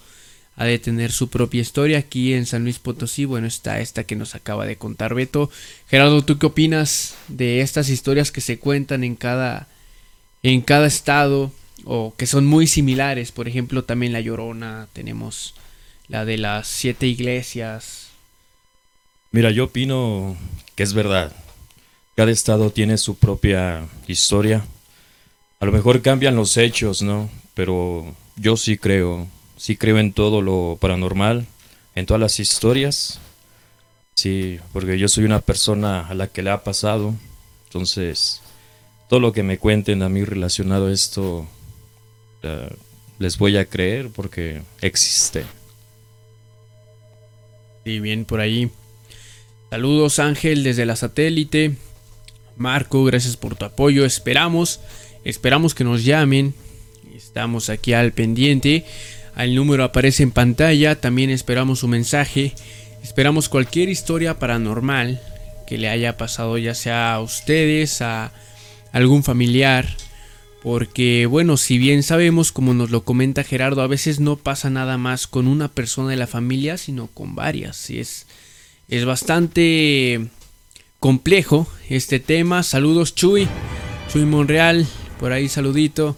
ha 0.58 0.66
de 0.66 0.78
tener 0.78 1.14
su 1.14 1.30
propia 1.30 1.62
historia. 1.62 2.00
Aquí 2.00 2.34
en 2.34 2.46
San 2.46 2.64
Luis 2.64 2.80
Potosí, 2.80 3.24
bueno, 3.24 3.48
está 3.48 3.80
esta 3.80 4.04
que 4.04 4.18
nos 4.18 4.36
acaba 4.36 4.66
de 4.66 4.76
contar 4.76 5.16
Beto. 5.16 5.50
Gerardo, 5.88 6.26
¿tú 6.26 6.38
qué 6.38 6.48
opinas 6.48 7.16
de 7.30 7.62
estas 7.62 7.88
historias 7.88 8.34
que 8.34 8.42
se 8.42 8.60
cuentan 8.60 9.06
en 9.06 9.16
cada, 9.16 9.70
en 10.44 10.60
cada 10.60 10.86
estado 10.86 11.54
o 11.86 12.14
que 12.18 12.28
son 12.28 12.46
muy 12.46 12.68
similares? 12.68 13.32
Por 13.32 13.48
ejemplo, 13.48 13.86
también 13.86 14.12
La 14.12 14.20
Llorona, 14.20 14.90
tenemos 14.92 15.56
la 16.12 16.25
de 16.25 16.38
las 16.38 16.68
siete 16.68 17.08
iglesias. 17.08 18.10
Mira, 19.32 19.50
yo 19.50 19.65
opino 19.65 20.36
que 20.75 20.84
es 20.84 20.94
verdad. 20.94 21.32
Cada 22.15 22.32
estado 22.32 22.70
tiene 22.70 22.98
su 22.98 23.18
propia 23.18 23.88
historia. 24.08 24.65
A 25.62 25.65
lo 25.65 25.72
mejor 25.72 26.01
cambian 26.01 26.36
los 26.36 26.58
hechos, 26.58 27.01
¿no? 27.01 27.30
Pero 27.53 28.13
yo 28.36 28.58
sí 28.58 28.77
creo 28.77 29.27
sí 29.62 29.77
creo 29.77 30.00
en 30.00 30.12
todo 30.12 30.41
lo 30.41 30.80
paranormal, 30.82 31.46
en 31.94 32.06
todas 32.08 32.20
las 32.20 32.39
historias. 32.39 33.20
Sí, 34.15 34.60
porque 34.74 34.98
yo 34.98 35.08
soy 35.08 35.24
una 35.24 35.39
persona 35.39 36.08
a 36.08 36.15
la 36.15 36.27
que 36.27 36.41
le 36.41 36.50
ha 36.50 36.63
pasado. 36.63 37.13
Entonces, 37.65 38.41
todo 39.08 39.20
lo 39.20 39.34
que 39.34 39.44
me 39.44 39.60
cuenten 39.60 40.01
a 40.01 40.10
mí 40.10 40.24
relacionado 40.24 40.88
a 40.88 40.91
esto, 40.91 41.48
les 43.20 43.38
voy 43.38 43.56
a 43.56 43.65
creer 43.65 44.10
porque 44.10 44.63
existe. 44.82 45.46
Sí, 47.86 48.00
bien 48.00 48.26
por 48.26 48.40
ahí. 48.40 48.70
Saludos 49.70 50.20
Ángel 50.20 50.64
desde 50.64 50.86
la 50.86 50.96
satélite. 50.96 51.76
Marco, 52.58 53.04
gracias 53.04 53.38
por 53.38 53.56
tu 53.56 53.66
apoyo. 53.66 54.06
Esperamos, 54.06 54.82
esperamos 55.24 55.74
que 55.74 55.84
nos 55.84 56.04
llamen. 56.04 56.54
Estamos 57.16 57.70
aquí 57.70 57.94
al 57.94 58.12
pendiente. 58.12 58.86
El 59.38 59.56
número 59.56 59.84
aparece 59.84 60.24
en 60.24 60.32
pantalla, 60.32 61.00
también 61.00 61.30
esperamos 61.30 61.80
su 61.80 61.88
mensaje, 61.88 62.54
esperamos 63.02 63.50
cualquier 63.50 63.90
historia 63.90 64.38
paranormal 64.38 65.22
que 65.66 65.78
le 65.78 65.88
haya 65.88 66.18
pasado 66.18 66.58
ya 66.58 66.76
sea 66.76 67.14
a 67.14 67.22
ustedes, 67.22 68.02
a 68.02 68.34
algún 68.92 69.24
familiar, 69.24 69.88
porque 70.62 71.25
bueno, 71.25 71.58
si 71.58 71.77
bien 71.77 72.03
sabemos, 72.03 72.51
como 72.51 72.74
nos 72.74 72.91
lo 72.91 73.03
comenta 73.03 73.44
Gerardo, 73.44 73.82
a 73.82 73.88
veces 73.88 74.20
no 74.20 74.36
pasa 74.36 74.70
nada 74.70 74.98
más 74.98 75.25
con 75.25 75.48
una 75.48 75.68
persona 75.70 76.10
de 76.10 76.18
la 76.18 76.27
familia, 76.27 76.77
sino 76.77 77.08
con 77.08 77.36
varias. 77.36 77.89
Y 77.89 78.00
es, 78.00 78.27
es 78.88 79.06
bastante 79.06 80.27
complejo 81.00 81.68
este 81.89 82.20
tema. 82.20 82.62
Saludos 82.62 83.15
Chuy, 83.15 83.48
Chuy 84.12 84.25
Monreal, 84.25 84.86
por 85.20 85.32
ahí 85.34 85.50
saludito. 85.50 86.15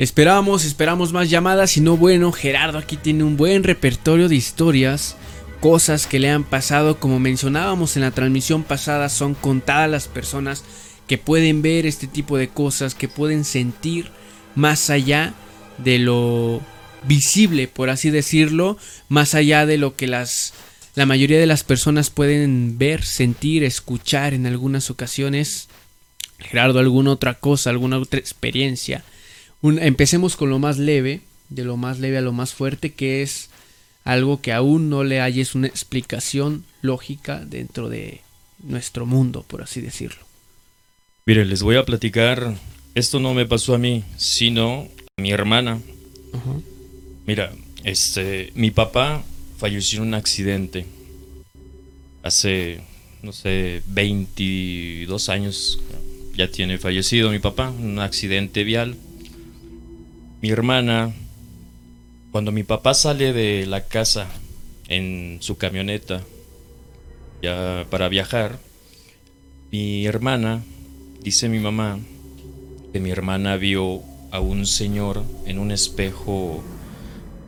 Esperamos, 0.00 0.64
esperamos 0.64 1.12
más 1.12 1.30
llamadas 1.30 1.76
y 1.76 1.80
no 1.80 1.96
bueno, 1.96 2.32
Gerardo 2.32 2.78
aquí 2.78 2.96
tiene 2.96 3.22
un 3.22 3.36
buen 3.36 3.62
repertorio 3.62 4.28
de 4.28 4.34
historias, 4.34 5.16
cosas 5.60 6.08
que 6.08 6.18
le 6.18 6.28
han 6.28 6.42
pasado, 6.42 6.98
como 6.98 7.20
mencionábamos 7.20 7.94
en 7.94 8.02
la 8.02 8.10
transmisión 8.10 8.64
pasada, 8.64 9.08
son 9.08 9.34
contadas 9.34 9.88
las 9.88 10.08
personas 10.08 10.64
que 11.06 11.18
pueden 11.18 11.62
ver 11.62 11.86
este 11.86 12.06
tipo 12.06 12.36
de 12.36 12.48
cosas, 12.48 12.94
que 12.94 13.08
pueden 13.08 13.44
sentir 13.44 14.10
más 14.54 14.90
allá 14.90 15.34
de 15.78 15.98
lo 15.98 16.60
visible, 17.06 17.68
por 17.68 17.90
así 17.90 18.10
decirlo, 18.10 18.78
más 19.08 19.34
allá 19.34 19.66
de 19.66 19.78
lo 19.78 19.96
que 19.96 20.06
las 20.06 20.54
la 20.94 21.06
mayoría 21.06 21.40
de 21.40 21.46
las 21.46 21.64
personas 21.64 22.08
pueden 22.08 22.78
ver, 22.78 23.04
sentir, 23.04 23.64
escuchar 23.64 24.32
en 24.32 24.46
algunas 24.46 24.90
ocasiones. 24.90 25.68
Gerardo, 26.38 26.78
alguna 26.78 27.10
otra 27.10 27.34
cosa, 27.34 27.70
alguna 27.70 27.98
otra 27.98 28.20
experiencia 28.20 29.02
empecemos 29.64 30.36
con 30.36 30.50
lo 30.50 30.58
más 30.58 30.78
leve, 30.78 31.22
de 31.48 31.64
lo 31.64 31.76
más 31.76 31.98
leve 31.98 32.18
a 32.18 32.22
lo 32.22 32.32
más 32.32 32.52
fuerte, 32.52 32.92
que 32.92 33.22
es 33.22 33.48
algo 34.04 34.40
que 34.40 34.52
aún 34.52 34.90
no 34.90 35.04
le 35.04 35.20
hayes 35.20 35.54
una 35.54 35.66
explicación 35.66 36.64
lógica 36.82 37.44
dentro 37.44 37.88
de 37.88 38.20
nuestro 38.62 39.06
mundo, 39.06 39.44
por 39.46 39.62
así 39.62 39.80
decirlo. 39.80 40.23
Mire, 41.26 41.46
les 41.46 41.62
voy 41.62 41.76
a 41.76 41.86
platicar, 41.86 42.54
esto 42.94 43.18
no 43.18 43.32
me 43.32 43.46
pasó 43.46 43.74
a 43.74 43.78
mí, 43.78 44.04
sino 44.18 44.88
a 45.16 45.22
mi 45.22 45.30
hermana. 45.30 45.80
Mira, 47.26 47.50
este, 47.82 48.52
mi 48.54 48.70
papá 48.70 49.24
falleció 49.56 50.02
en 50.02 50.08
un 50.08 50.14
accidente 50.14 50.84
hace, 52.22 52.82
no 53.22 53.32
sé, 53.32 53.80
22 53.86 55.30
años, 55.30 55.80
ya 56.36 56.50
tiene 56.50 56.76
fallecido 56.76 57.30
mi 57.30 57.38
papá, 57.38 57.70
un 57.70 58.00
accidente 58.00 58.62
vial. 58.62 58.94
Mi 60.42 60.50
hermana, 60.50 61.14
cuando 62.32 62.52
mi 62.52 62.64
papá 62.64 62.92
sale 62.92 63.32
de 63.32 63.64
la 63.64 63.86
casa 63.86 64.28
en 64.88 65.38
su 65.40 65.56
camioneta 65.56 66.22
ya 67.40 67.86
para 67.88 68.10
viajar, 68.10 68.58
mi 69.70 70.04
hermana, 70.04 70.62
dice 71.24 71.48
mi 71.48 71.58
mamá, 71.58 71.98
que 72.92 73.00
mi 73.00 73.10
hermana 73.10 73.56
vio 73.56 74.02
a 74.30 74.40
un 74.40 74.66
señor 74.66 75.24
en 75.46 75.58
un 75.58 75.72
espejo, 75.72 76.62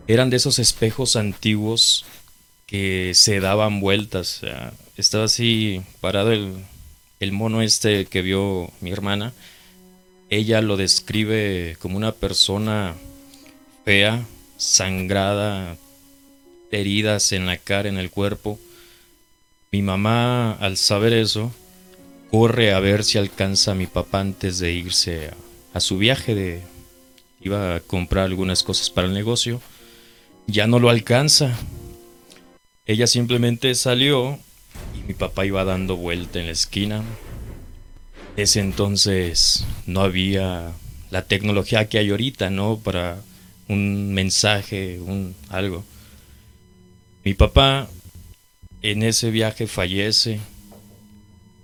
eran 0.08 0.30
de 0.30 0.38
esos 0.38 0.58
espejos 0.58 1.14
antiguos 1.14 2.06
que 2.64 3.12
se 3.14 3.38
daban 3.38 3.80
vueltas, 3.80 4.40
estaba 4.96 5.24
así 5.24 5.82
parado 6.00 6.32
el, 6.32 6.54
el 7.20 7.32
mono 7.32 7.60
este 7.60 8.06
que 8.06 8.22
vio 8.22 8.70
mi 8.80 8.90
hermana, 8.92 9.34
ella 10.30 10.62
lo 10.62 10.78
describe 10.78 11.76
como 11.78 11.98
una 11.98 12.12
persona 12.12 12.94
fea, 13.84 14.24
sangrada, 14.56 15.76
heridas 16.70 17.30
en 17.32 17.44
la 17.44 17.58
cara, 17.58 17.90
en 17.90 17.98
el 17.98 18.10
cuerpo. 18.10 18.58
Mi 19.70 19.82
mamá, 19.82 20.52
al 20.52 20.78
saber 20.78 21.12
eso, 21.12 21.52
corre 22.30 22.72
a 22.72 22.80
ver 22.80 23.04
si 23.04 23.18
alcanza 23.18 23.72
a 23.72 23.74
mi 23.74 23.86
papá 23.86 24.20
antes 24.20 24.58
de 24.58 24.72
irse 24.72 25.30
a, 25.72 25.80
su 25.80 25.98
viaje 25.98 26.34
de... 26.34 26.62
Iba 27.40 27.76
a 27.76 27.80
comprar 27.80 28.24
algunas 28.24 28.62
cosas 28.62 28.90
para 28.90 29.06
el 29.06 29.14
negocio. 29.14 29.60
Ya 30.46 30.66
no 30.66 30.78
lo 30.78 30.90
alcanza. 30.90 31.56
Ella 32.86 33.06
simplemente 33.06 33.74
salió 33.74 34.38
y 34.98 35.06
mi 35.06 35.14
papá 35.14 35.44
iba 35.46 35.64
dando 35.64 35.96
vuelta 35.96 36.40
en 36.40 36.46
la 36.46 36.52
esquina 36.52 37.04
ese 38.36 38.60
entonces 38.60 39.64
no 39.86 40.02
había 40.02 40.72
la 41.10 41.22
tecnología 41.22 41.88
que 41.88 41.98
hay 41.98 42.10
ahorita, 42.10 42.50
¿no? 42.50 42.78
Para 42.78 43.18
un 43.66 44.12
mensaje, 44.12 45.00
un 45.00 45.34
algo. 45.48 45.84
Mi 47.24 47.32
papá 47.32 47.88
en 48.82 49.02
ese 49.02 49.30
viaje 49.30 49.66
fallece. 49.66 50.38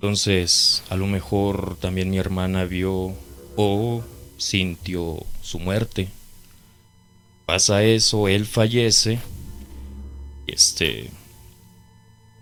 Entonces, 0.02 0.82
a 0.90 0.96
lo 0.96 1.06
mejor 1.06 1.76
también 1.76 2.10
mi 2.10 2.18
hermana 2.18 2.64
vio 2.64 3.14
o 3.54 4.02
sintió 4.36 5.24
su 5.42 5.60
muerte. 5.60 6.08
Pasa 7.46 7.84
eso, 7.84 8.26
él 8.26 8.44
fallece. 8.46 9.20
Este 10.48 11.08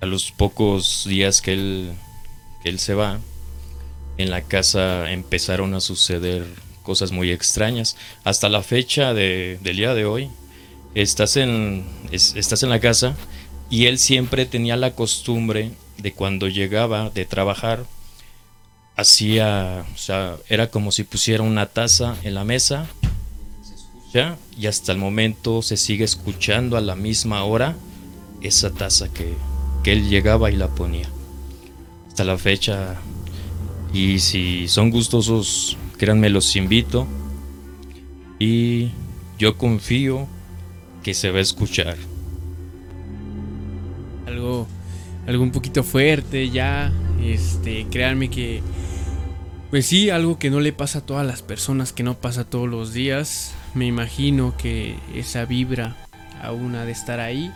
a 0.00 0.06
los 0.06 0.32
pocos 0.32 1.04
días 1.06 1.42
que 1.42 1.52
él 1.52 1.92
que 2.62 2.70
él 2.70 2.78
se 2.78 2.94
va, 2.94 3.20
en 4.16 4.30
la 4.30 4.40
casa 4.40 5.12
empezaron 5.12 5.74
a 5.74 5.80
suceder 5.80 6.46
cosas 6.82 7.12
muy 7.12 7.30
extrañas. 7.30 7.94
Hasta 8.24 8.48
la 8.48 8.62
fecha 8.62 9.12
de, 9.12 9.58
del 9.60 9.76
día 9.76 9.92
de 9.92 10.06
hoy, 10.06 10.30
estás 10.94 11.36
en, 11.36 11.84
estás 12.10 12.62
en 12.62 12.70
la 12.70 12.80
casa 12.80 13.18
y 13.68 13.84
él 13.84 13.98
siempre 13.98 14.46
tenía 14.46 14.76
la 14.78 14.94
costumbre 14.94 15.72
de 16.02 16.12
cuando 16.12 16.48
llegaba 16.48 17.10
de 17.10 17.24
trabajar, 17.24 17.84
hacía, 18.96 19.84
o 19.94 19.98
sea, 19.98 20.36
era 20.48 20.70
como 20.70 20.92
si 20.92 21.04
pusiera 21.04 21.42
una 21.42 21.66
taza 21.66 22.16
en 22.22 22.34
la 22.34 22.44
mesa, 22.44 22.86
¿ya? 24.12 24.36
y 24.58 24.66
hasta 24.66 24.92
el 24.92 24.98
momento 24.98 25.62
se 25.62 25.76
sigue 25.76 26.04
escuchando 26.04 26.76
a 26.76 26.80
la 26.80 26.96
misma 26.96 27.44
hora 27.44 27.76
esa 28.42 28.70
taza 28.70 29.12
que, 29.12 29.34
que 29.82 29.92
él 29.92 30.08
llegaba 30.08 30.50
y 30.50 30.56
la 30.56 30.68
ponía. 30.68 31.08
Hasta 32.08 32.24
la 32.24 32.36
fecha 32.36 32.98
y 33.92 34.20
si 34.20 34.68
son 34.68 34.90
gustosos, 34.90 35.76
créanme, 35.98 36.30
los 36.30 36.54
invito. 36.56 37.06
Y 38.38 38.90
yo 39.38 39.56
confío 39.56 40.28
que 41.02 41.14
se 41.14 41.30
va 41.30 41.38
a 41.38 41.42
escuchar. 41.42 41.96
Algo, 44.26 44.66
algo 45.30 45.44
un 45.44 45.52
poquito 45.52 45.84
fuerte 45.84 46.50
ya. 46.50 46.92
Este, 47.22 47.86
créanme 47.88 48.30
que, 48.30 48.62
pues 49.70 49.86
sí, 49.86 50.10
algo 50.10 50.40
que 50.40 50.50
no 50.50 50.58
le 50.58 50.72
pasa 50.72 50.98
a 50.98 51.06
todas 51.06 51.24
las 51.24 51.42
personas, 51.42 51.92
que 51.92 52.02
no 52.02 52.18
pasa 52.18 52.44
todos 52.44 52.68
los 52.68 52.92
días. 52.92 53.54
Me 53.74 53.86
imagino 53.86 54.56
que 54.56 54.96
esa 55.14 55.44
vibra 55.44 55.96
aún 56.42 56.74
ha 56.74 56.84
de 56.84 56.92
estar 56.92 57.20
ahí. 57.20 57.52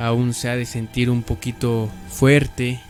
aún 0.00 0.32
se 0.34 0.48
ha 0.48 0.56
de 0.56 0.66
sentir 0.66 1.10
un 1.10 1.22
poquito 1.22 1.88
fuerte. 2.08 2.80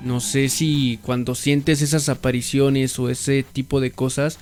No 0.00 0.20
sé 0.20 0.48
si 0.48 0.98
cuando 1.02 1.34
sientes 1.34 1.82
esas 1.82 2.08
apariciones 2.08 2.98
o 2.98 3.10
ese 3.10 3.42
tipo 3.42 3.80
de 3.80 3.90
cosas, 3.90 4.38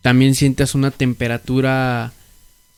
también 0.00 0.34
sientas 0.34 0.74
una 0.74 0.90
temperatura 0.90 2.12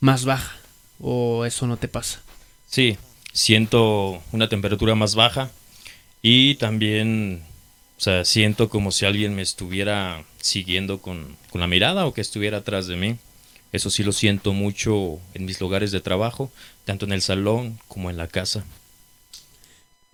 más 0.00 0.26
baja 0.26 0.54
o 1.00 1.46
eso 1.46 1.66
no 1.66 1.78
te 1.78 1.88
pasa. 1.88 2.20
Sí, 2.66 2.98
siento 3.32 4.20
una 4.32 4.48
temperatura 4.50 4.94
más 4.94 5.14
baja 5.14 5.50
y 6.22 6.54
también, 6.54 7.42
o 7.98 8.00
sea, 8.00 8.24
siento 8.24 8.68
como 8.68 8.92
si 8.92 9.04
alguien 9.04 9.34
me 9.34 9.42
estuviera 9.42 10.24
siguiendo 10.40 10.98
con, 10.98 11.36
con 11.50 11.60
la 11.60 11.66
mirada 11.66 12.06
o 12.06 12.14
que 12.14 12.20
estuviera 12.20 12.58
atrás 12.58 12.86
de 12.86 12.96
mí. 12.96 13.16
Eso 13.72 13.90
sí 13.90 14.04
lo 14.04 14.12
siento 14.12 14.52
mucho 14.52 15.18
en 15.34 15.46
mis 15.46 15.60
lugares 15.60 15.90
de 15.90 16.00
trabajo, 16.00 16.52
tanto 16.84 17.06
en 17.06 17.12
el 17.12 17.22
salón 17.22 17.78
como 17.88 18.10
en 18.10 18.16
la 18.16 18.28
casa. 18.28 18.64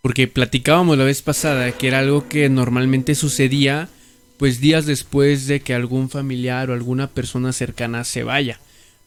Porque 0.00 0.28
platicábamos 0.28 0.96
la 0.96 1.04
vez 1.04 1.22
pasada 1.22 1.72
que 1.72 1.88
era 1.88 1.98
algo 1.98 2.28
que 2.28 2.48
normalmente 2.48 3.14
sucedía 3.14 3.88
pues 4.38 4.60
días 4.60 4.86
después 4.86 5.48
de 5.48 5.60
que 5.60 5.74
algún 5.74 6.08
familiar 6.08 6.70
o 6.70 6.72
alguna 6.72 7.08
persona 7.08 7.52
cercana 7.52 8.04
se 8.04 8.22
vaya. 8.22 8.60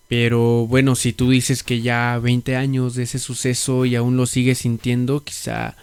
Pero 0.10 0.68
bueno, 0.68 0.96
si 0.96 1.14
tú 1.14 1.32
dices 1.32 1.64
que 1.64 1.82
ya 1.82 2.20
20 2.20 2.58
años 2.58 2.96
de 2.96 3.04
ese 3.04 3.18
suceso 3.18 3.86
y 3.86 3.96
aún 3.96 4.18
lo 4.18 4.26
sigues 4.26 4.60
sintiendo, 4.60 5.24
quizá 5.24 5.78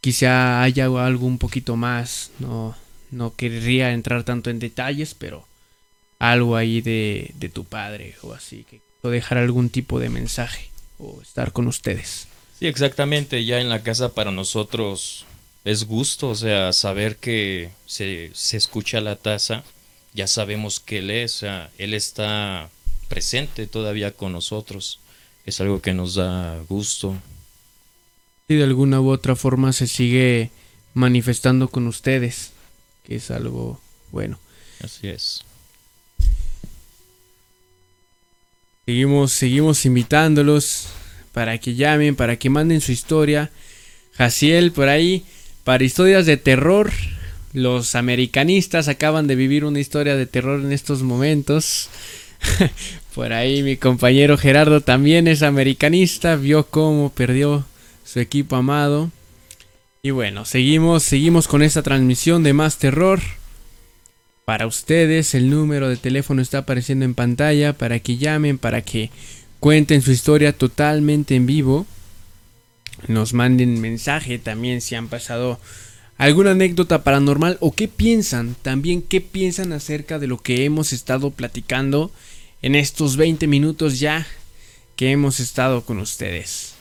quizá 0.00 0.62
haya 0.62 0.86
algo 0.86 1.26
un 1.26 1.38
poquito 1.38 1.76
más. 1.76 2.30
No 2.38 2.74
no 3.10 3.34
querría 3.34 3.92
entrar 3.92 4.24
tanto 4.24 4.50
en 4.50 4.58
detalles, 4.58 5.14
pero 5.14 5.46
algo 6.18 6.56
ahí 6.56 6.80
de, 6.80 7.32
de 7.36 7.48
tu 7.48 7.64
padre 7.64 8.16
o 8.22 8.32
así 8.32 8.64
que 8.68 8.80
o 9.02 9.08
dejar 9.08 9.38
algún 9.38 9.70
tipo 9.70 10.00
de 10.00 10.08
mensaje 10.08 10.70
o 10.98 11.22
estar 11.22 11.52
con 11.52 11.68
ustedes. 11.68 12.26
Sí, 12.58 12.66
exactamente. 12.66 13.44
Ya 13.44 13.60
en 13.60 13.68
la 13.68 13.82
casa 13.82 14.12
para 14.14 14.32
nosotros 14.32 15.24
es 15.64 15.84
gusto, 15.84 16.30
o 16.30 16.34
sea, 16.34 16.72
saber 16.72 17.16
que 17.16 17.70
se, 17.86 18.32
se 18.34 18.56
escucha 18.56 19.00
la 19.00 19.14
taza, 19.14 19.62
ya 20.14 20.26
sabemos 20.26 20.80
que 20.80 20.98
él 20.98 21.12
es, 21.12 21.36
o 21.36 21.38
sea, 21.38 21.70
él 21.78 21.94
está 21.94 22.68
presente 23.06 23.68
todavía 23.68 24.10
con 24.10 24.32
nosotros. 24.32 24.98
Es 25.46 25.60
algo 25.60 25.80
que 25.80 25.94
nos 25.94 26.16
da 26.16 26.58
gusto. 26.68 27.14
Y 28.48 28.54
de 28.54 28.64
alguna 28.64 29.00
u 29.00 29.10
otra 29.10 29.36
forma 29.36 29.72
se 29.72 29.86
sigue 29.86 30.50
manifestando 30.94 31.68
con 31.68 31.86
ustedes, 31.86 32.52
que 33.04 33.16
es 33.16 33.30
algo 33.30 33.80
bueno. 34.10 34.38
Así 34.82 35.08
es. 35.08 35.44
Seguimos, 38.86 39.32
seguimos 39.32 39.84
invitándolos 39.84 40.88
para 41.32 41.58
que 41.58 41.74
llamen, 41.74 42.16
para 42.16 42.36
que 42.36 42.48
manden 42.48 42.80
su 42.80 42.90
historia. 42.90 43.50
Jaciel, 44.14 44.72
por 44.72 44.88
ahí, 44.88 45.24
para 45.62 45.84
historias 45.84 46.24
de 46.24 46.38
terror. 46.38 46.90
Los 47.52 47.94
americanistas 47.94 48.88
acaban 48.88 49.26
de 49.26 49.36
vivir 49.36 49.64
una 49.66 49.80
historia 49.80 50.16
de 50.16 50.24
terror 50.26 50.60
en 50.60 50.72
estos 50.72 51.02
momentos. 51.02 51.90
Por 53.14 53.32
ahí 53.32 53.62
mi 53.62 53.76
compañero 53.76 54.38
Gerardo 54.38 54.80
también 54.80 55.28
es 55.28 55.42
americanista, 55.42 56.36
vio 56.36 56.66
cómo 56.66 57.10
perdió 57.10 57.66
su 58.08 58.20
equipo 58.20 58.56
amado. 58.56 59.10
Y 60.02 60.10
bueno, 60.10 60.46
seguimos, 60.46 61.02
seguimos 61.02 61.46
con 61.46 61.62
esta 61.62 61.82
transmisión 61.82 62.42
de 62.42 62.54
más 62.54 62.78
terror. 62.78 63.20
Para 64.46 64.66
ustedes 64.66 65.34
el 65.34 65.50
número 65.50 65.90
de 65.90 65.98
teléfono 65.98 66.40
está 66.40 66.58
apareciendo 66.58 67.04
en 67.04 67.14
pantalla 67.14 67.74
para 67.74 67.98
que 67.98 68.16
llamen, 68.16 68.56
para 68.56 68.80
que 68.80 69.10
cuenten 69.60 70.00
su 70.00 70.10
historia 70.10 70.54
totalmente 70.54 71.34
en 71.34 71.44
vivo. 71.44 71.86
Nos 73.08 73.34
manden 73.34 73.80
mensaje 73.80 74.38
también 74.38 74.80
si 74.80 74.94
han 74.94 75.08
pasado 75.08 75.60
alguna 76.16 76.52
anécdota 76.52 77.04
paranormal 77.04 77.58
o 77.60 77.72
qué 77.72 77.88
piensan, 77.88 78.56
también 78.62 79.02
qué 79.02 79.20
piensan 79.20 79.72
acerca 79.74 80.18
de 80.18 80.28
lo 80.28 80.38
que 80.38 80.64
hemos 80.64 80.94
estado 80.94 81.30
platicando 81.30 82.10
en 82.62 82.74
estos 82.74 83.18
20 83.18 83.46
minutos 83.46 84.00
ya 84.00 84.26
que 84.96 85.10
hemos 85.10 85.40
estado 85.40 85.84
con 85.84 85.98
ustedes. 85.98 86.77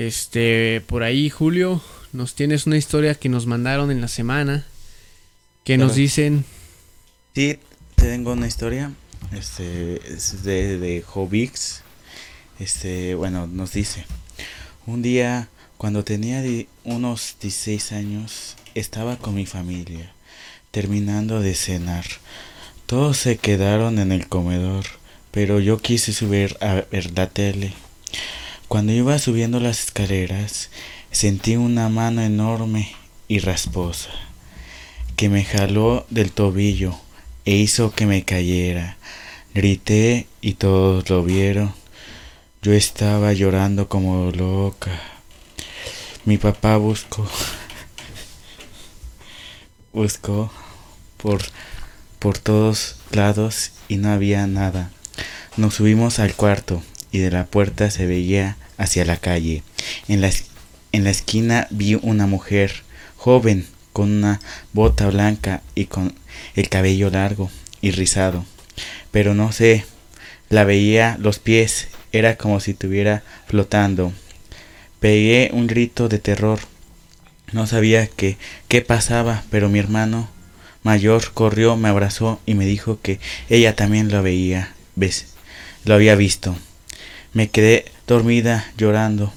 Este, 0.00 0.80
por 0.86 1.02
ahí 1.02 1.28
Julio, 1.28 1.82
nos 2.14 2.34
tienes 2.34 2.66
una 2.66 2.78
historia 2.78 3.14
que 3.16 3.28
nos 3.28 3.44
mandaron 3.44 3.90
en 3.90 4.00
la 4.00 4.08
semana. 4.08 4.66
que 5.62 5.76
nos 5.76 5.94
dicen? 5.94 6.46
Sí, 7.34 7.58
tengo 7.96 8.32
una 8.32 8.46
historia. 8.46 8.92
Este, 9.30 10.00
es 10.10 10.42
de, 10.42 10.78
de 10.78 11.02
Jovix. 11.02 11.82
Este, 12.58 13.14
bueno, 13.14 13.46
nos 13.46 13.74
dice. 13.74 14.06
Un 14.86 15.02
día 15.02 15.50
cuando 15.76 16.02
tenía 16.02 16.42
unos 16.84 17.36
16 17.42 17.92
años, 17.92 18.56
estaba 18.74 19.18
con 19.18 19.34
mi 19.34 19.44
familia, 19.44 20.14
terminando 20.70 21.42
de 21.42 21.54
cenar. 21.54 22.06
Todos 22.86 23.18
se 23.18 23.36
quedaron 23.36 23.98
en 23.98 24.12
el 24.12 24.28
comedor, 24.28 24.86
pero 25.30 25.60
yo 25.60 25.76
quise 25.76 26.14
subir 26.14 26.56
a 26.62 26.86
ver 26.90 27.14
la 27.14 27.28
tele. 27.28 27.74
Cuando 28.70 28.92
iba 28.92 29.18
subiendo 29.18 29.58
las 29.58 29.86
escaleras, 29.86 30.70
sentí 31.10 31.56
una 31.56 31.88
mano 31.88 32.22
enorme 32.22 32.94
y 33.26 33.40
rasposa, 33.40 34.10
que 35.16 35.28
me 35.28 35.44
jaló 35.44 36.06
del 36.08 36.30
tobillo 36.30 36.94
e 37.44 37.56
hizo 37.56 37.90
que 37.90 38.06
me 38.06 38.24
cayera. 38.24 38.96
Grité 39.54 40.28
y 40.40 40.54
todos 40.54 41.10
lo 41.10 41.24
vieron. 41.24 41.74
Yo 42.62 42.72
estaba 42.72 43.32
llorando 43.32 43.88
como 43.88 44.30
loca. 44.30 45.02
Mi 46.24 46.38
papá 46.38 46.76
buscó, 46.76 47.28
buscó 49.92 50.52
por, 51.16 51.42
por 52.20 52.38
todos 52.38 53.00
lados 53.10 53.72
y 53.88 53.96
no 53.96 54.12
había 54.12 54.46
nada. 54.46 54.92
Nos 55.56 55.74
subimos 55.74 56.20
al 56.20 56.34
cuarto 56.34 56.84
y 57.12 57.18
de 57.18 57.30
la 57.30 57.46
puerta 57.46 57.90
se 57.90 58.06
veía 58.06 58.56
hacia 58.76 59.04
la 59.04 59.16
calle. 59.16 59.62
En 60.08 60.20
la, 60.20 60.30
en 60.92 61.04
la 61.04 61.10
esquina 61.10 61.66
vi 61.70 61.94
una 61.94 62.26
mujer 62.26 62.82
joven 63.16 63.66
con 63.92 64.10
una 64.10 64.40
bota 64.72 65.08
blanca 65.08 65.62
y 65.74 65.86
con 65.86 66.14
el 66.54 66.68
cabello 66.68 67.10
largo 67.10 67.50
y 67.80 67.90
rizado. 67.90 68.44
Pero 69.10 69.34
no 69.34 69.52
sé, 69.52 69.84
la 70.48 70.64
veía 70.64 71.16
los 71.20 71.38
pies, 71.38 71.88
era 72.12 72.36
como 72.36 72.60
si 72.60 72.72
estuviera 72.72 73.22
flotando. 73.46 74.12
Pegué 75.00 75.50
un 75.52 75.66
grito 75.66 76.08
de 76.08 76.18
terror. 76.18 76.60
No 77.52 77.66
sabía 77.66 78.06
qué, 78.06 78.36
qué 78.68 78.80
pasaba, 78.80 79.44
pero 79.50 79.68
mi 79.68 79.78
hermano 79.78 80.28
mayor 80.82 81.32
corrió, 81.32 81.76
me 81.76 81.88
abrazó 81.88 82.40
y 82.46 82.54
me 82.54 82.64
dijo 82.64 83.00
que 83.00 83.18
ella 83.48 83.74
también 83.74 84.10
lo 84.10 84.22
veía, 84.22 84.72
ves, 84.96 85.26
lo 85.84 85.94
había 85.94 86.14
visto. 86.14 86.56
Me 87.32 87.48
quedé 87.48 87.84
dormida 88.06 88.70
llorando. 88.76 89.32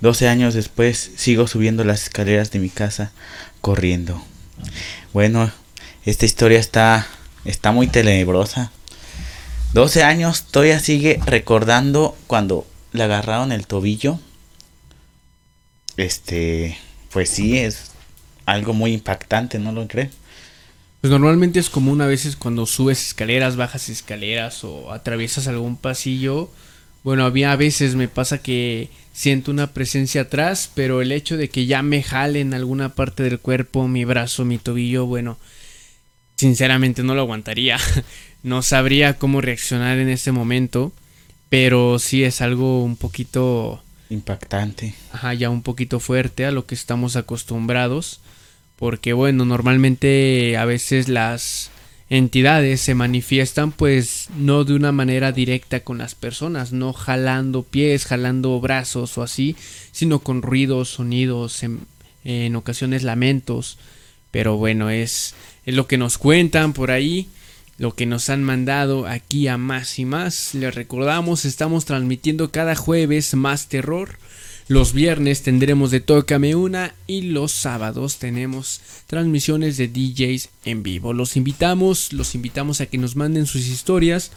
Doce 0.00 0.28
años 0.28 0.54
después 0.54 1.12
sigo 1.16 1.46
subiendo 1.46 1.84
las 1.84 2.04
escaleras 2.04 2.50
de 2.50 2.58
mi 2.58 2.68
casa 2.68 3.12
corriendo. 3.60 4.22
Bueno, 5.12 5.50
esta 6.04 6.24
historia 6.24 6.58
está 6.58 7.06
está 7.44 7.72
muy 7.72 7.86
tenebrosa. 7.86 8.70
Doce 9.72 10.02
años 10.02 10.44
todavía 10.50 10.80
sigue 10.80 11.20
recordando 11.24 12.16
cuando 12.26 12.66
le 12.92 13.04
agarraron 13.04 13.52
el 13.52 13.66
tobillo 13.66 14.18
este, 15.96 16.78
pues 17.12 17.28
sí, 17.28 17.58
es 17.58 17.92
algo 18.46 18.72
muy 18.72 18.92
impactante, 18.92 19.58
¿no 19.58 19.72
lo 19.72 19.86
crees? 19.88 20.10
Pues 21.00 21.10
normalmente 21.10 21.58
es 21.58 21.68
común 21.68 22.00
a 22.00 22.06
veces 22.06 22.36
cuando 22.36 22.64
subes 22.66 23.08
escaleras, 23.08 23.56
bajas 23.56 23.88
escaleras 23.88 24.62
o 24.64 24.92
atraviesas 24.92 25.48
algún 25.48 25.76
pasillo. 25.76 26.50
Bueno, 27.04 27.24
a 27.24 27.56
veces 27.56 27.94
me 27.94 28.08
pasa 28.08 28.42
que 28.42 28.88
siento 29.12 29.50
una 29.50 29.72
presencia 29.72 30.22
atrás, 30.22 30.70
pero 30.74 31.02
el 31.02 31.12
hecho 31.12 31.36
de 31.36 31.48
que 31.48 31.66
ya 31.66 31.82
me 31.82 32.02
jalen 32.02 32.54
alguna 32.54 32.94
parte 32.94 33.22
del 33.22 33.40
cuerpo, 33.40 33.88
mi 33.88 34.04
brazo, 34.04 34.44
mi 34.44 34.58
tobillo, 34.58 35.06
bueno, 35.06 35.38
sinceramente 36.36 37.02
no 37.02 37.14
lo 37.14 37.22
aguantaría. 37.22 37.78
no 38.42 38.62
sabría 38.62 39.18
cómo 39.18 39.40
reaccionar 39.40 39.98
en 39.98 40.08
ese 40.08 40.32
momento, 40.32 40.92
pero 41.48 41.98
sí 41.98 42.24
es 42.24 42.40
algo 42.40 42.82
un 42.84 42.96
poquito 42.96 43.82
Impactante. 44.12 44.94
Ajá, 45.10 45.32
ya 45.32 45.48
un 45.48 45.62
poquito 45.62 45.98
fuerte 45.98 46.44
a 46.44 46.50
lo 46.50 46.66
que 46.66 46.74
estamos 46.74 47.16
acostumbrados. 47.16 48.20
Porque 48.76 49.14
bueno, 49.14 49.44
normalmente 49.46 50.56
a 50.58 50.66
veces 50.66 51.08
las 51.08 51.70
entidades 52.12 52.82
se 52.82 52.94
manifiestan 52.94 53.72
pues 53.72 54.28
no 54.36 54.64
de 54.64 54.74
una 54.74 54.92
manera 54.92 55.32
directa 55.32 55.80
con 55.80 55.96
las 55.96 56.14
personas, 56.14 56.70
no 56.70 56.92
jalando 56.92 57.62
pies, 57.62 58.04
jalando 58.04 58.60
brazos 58.60 59.16
o 59.16 59.22
así, 59.22 59.56
sino 59.92 60.18
con 60.18 60.42
ruidos, 60.42 60.90
sonidos, 60.90 61.62
en, 61.62 62.54
ocasiones 62.54 63.02
lamentos. 63.02 63.78
Pero 64.30 64.58
bueno, 64.58 64.90
es, 64.90 65.34
es 65.64 65.74
lo 65.74 65.86
que 65.86 65.96
nos 65.96 66.18
cuentan 66.18 66.74
por 66.74 66.90
ahí. 66.90 67.28
lo 67.78 67.94
que 67.94 68.04
nos 68.04 68.28
han 68.28 68.44
mandado 68.44 69.06
aquí 69.06 69.48
a 69.48 69.56
más 69.56 69.98
y 69.98 70.04
más. 70.04 70.54
Les 70.54 70.74
recordamos, 70.74 71.46
estamos 71.46 71.86
transmitiendo 71.86 72.50
cada 72.50 72.76
jueves 72.76 73.34
más 73.34 73.68
terror. 73.68 74.18
Los 74.72 74.94
viernes 74.94 75.42
tendremos 75.42 75.90
de 75.90 76.00
Tócame 76.00 76.54
Una 76.54 76.94
y 77.06 77.20
los 77.20 77.52
sábados 77.52 78.16
tenemos 78.16 78.80
transmisiones 79.06 79.76
de 79.76 79.86
DJs 79.86 80.48
en 80.64 80.82
vivo. 80.82 81.12
Los 81.12 81.36
invitamos, 81.36 82.14
los 82.14 82.34
invitamos 82.34 82.80
a 82.80 82.86
que 82.86 82.96
nos 82.96 83.14
manden 83.14 83.44
sus 83.44 83.66
historias, 83.66 84.32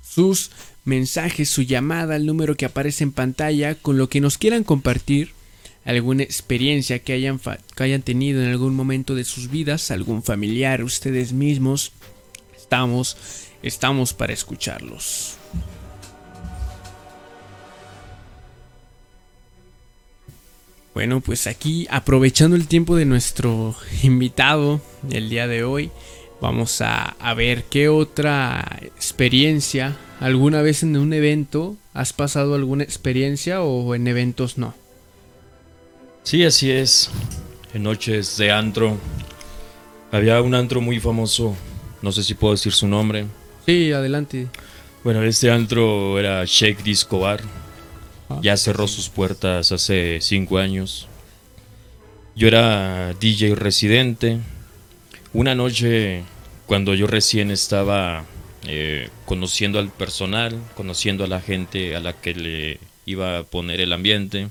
sus 0.00 0.52
mensajes, 0.84 1.48
su 1.48 1.62
llamada 1.62 2.14
al 2.14 2.24
número 2.24 2.56
que 2.56 2.66
aparece 2.66 3.02
en 3.02 3.10
pantalla 3.10 3.74
con 3.74 3.98
lo 3.98 4.08
que 4.08 4.20
nos 4.20 4.38
quieran 4.38 4.62
compartir, 4.62 5.32
alguna 5.84 6.22
experiencia 6.22 7.00
que 7.00 7.12
hayan, 7.12 7.40
que 7.40 7.82
hayan 7.82 8.02
tenido 8.02 8.44
en 8.44 8.50
algún 8.50 8.76
momento 8.76 9.16
de 9.16 9.24
sus 9.24 9.50
vidas, 9.50 9.90
algún 9.90 10.22
familiar, 10.22 10.84
ustedes 10.84 11.32
mismos. 11.32 11.90
Estamos, 12.56 13.16
estamos 13.60 14.14
para 14.14 14.34
escucharlos. 14.34 15.39
Bueno, 21.00 21.22
pues 21.22 21.46
aquí 21.46 21.86
aprovechando 21.88 22.56
el 22.56 22.68
tiempo 22.68 22.94
de 22.94 23.06
nuestro 23.06 23.74
invitado 24.02 24.82
el 25.10 25.30
día 25.30 25.48
de 25.48 25.64
hoy, 25.64 25.90
vamos 26.42 26.82
a, 26.82 27.16
a, 27.18 27.32
ver 27.32 27.64
qué 27.70 27.88
otra 27.88 28.78
experiencia, 28.84 29.96
alguna 30.20 30.60
vez 30.60 30.82
en 30.82 30.98
un 30.98 31.14
evento, 31.14 31.78
¿has 31.94 32.12
pasado 32.12 32.54
alguna 32.54 32.84
experiencia 32.84 33.62
o 33.62 33.94
en 33.94 34.08
eventos 34.08 34.58
no? 34.58 34.74
Sí, 36.22 36.44
así 36.44 36.70
es. 36.70 37.08
En 37.72 37.84
noches 37.84 38.36
de 38.36 38.52
antro. 38.52 38.98
Había 40.12 40.42
un 40.42 40.54
antro 40.54 40.82
muy 40.82 41.00
famoso, 41.00 41.56
no 42.02 42.12
sé 42.12 42.22
si 42.22 42.34
puedo 42.34 42.52
decir 42.52 42.74
su 42.74 42.86
nombre. 42.86 43.24
Sí, 43.64 43.90
adelante. 43.90 44.48
Bueno, 45.02 45.22
este 45.22 45.50
antro 45.50 46.18
era 46.18 46.44
Shake 46.44 46.82
Disco 46.82 47.20
Bar. 47.20 47.40
Ya 48.42 48.56
cerró 48.56 48.88
sus 48.88 49.08
puertas 49.08 49.72
hace 49.72 50.20
cinco 50.20 50.58
años. 50.58 51.08
Yo 52.34 52.48
era 52.48 53.12
DJ 53.14 53.54
residente. 53.54 54.38
Una 55.32 55.54
noche, 55.54 56.24
cuando 56.66 56.94
yo 56.94 57.06
recién 57.06 57.50
estaba 57.50 58.24
eh, 58.66 59.10
conociendo 59.26 59.78
al 59.78 59.90
personal, 59.90 60.58
conociendo 60.74 61.24
a 61.24 61.26
la 61.28 61.40
gente 61.40 61.96
a 61.96 62.00
la 62.00 62.12
que 62.12 62.34
le 62.34 62.80
iba 63.04 63.38
a 63.38 63.42
poner 63.42 63.80
el 63.80 63.92
ambiente, 63.92 64.48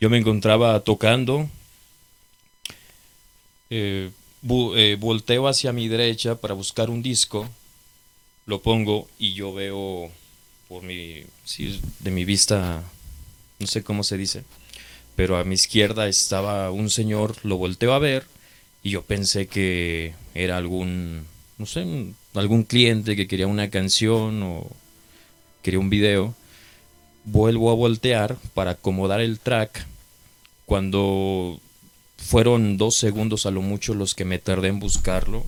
yo 0.00 0.10
me 0.10 0.18
encontraba 0.18 0.78
tocando. 0.80 1.48
Eh, 3.70 4.10
eh, 4.76 4.96
volteo 4.98 5.48
hacia 5.48 5.72
mi 5.72 5.88
derecha 5.88 6.36
para 6.36 6.54
buscar 6.54 6.90
un 6.90 7.02
disco. 7.02 7.48
Lo 8.46 8.62
pongo 8.62 9.08
y 9.18 9.34
yo 9.34 9.52
veo 9.52 10.10
por 10.68 10.82
mi, 10.82 11.24
de 12.00 12.10
mi 12.10 12.24
vista, 12.24 12.82
no 13.58 13.66
sé 13.66 13.82
cómo 13.82 14.04
se 14.04 14.16
dice, 14.16 14.44
pero 15.16 15.36
a 15.36 15.44
mi 15.44 15.54
izquierda 15.54 16.06
estaba 16.08 16.70
un 16.70 16.90
señor, 16.90 17.36
lo 17.42 17.56
volteo 17.56 17.94
a 17.94 17.98
ver 17.98 18.26
y 18.82 18.90
yo 18.90 19.02
pensé 19.02 19.46
que 19.46 20.14
era 20.34 20.56
algún, 20.56 21.24
no 21.56 21.66
sé, 21.66 22.12
algún 22.34 22.62
cliente 22.62 23.16
que 23.16 23.26
quería 23.26 23.46
una 23.46 23.70
canción 23.70 24.42
o 24.42 24.70
quería 25.62 25.80
un 25.80 25.90
video. 25.90 26.34
Vuelvo 27.24 27.70
a 27.70 27.74
voltear 27.74 28.36
para 28.54 28.72
acomodar 28.72 29.20
el 29.20 29.38
track 29.38 29.86
cuando 30.64 31.60
fueron 32.16 32.78
dos 32.78 32.94
segundos 32.94 33.46
a 33.46 33.50
lo 33.50 33.62
mucho 33.62 33.94
los 33.94 34.14
que 34.14 34.24
me 34.24 34.38
tardé 34.38 34.68
en 34.68 34.80
buscarlo. 34.80 35.44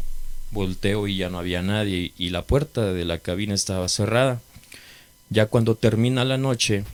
Volteo 0.50 1.06
y 1.06 1.16
ya 1.16 1.30
no 1.30 1.38
había 1.38 1.62
nadie 1.62 2.12
y 2.18 2.30
la 2.30 2.42
puerta 2.42 2.92
de 2.92 3.04
la 3.04 3.18
cabina 3.18 3.54
estaba 3.54 3.88
cerrada. 3.88 4.40
Ya 5.32 5.46
cuando 5.46 5.76
termina 5.76 6.24
la 6.24 6.38
noche, 6.38 6.84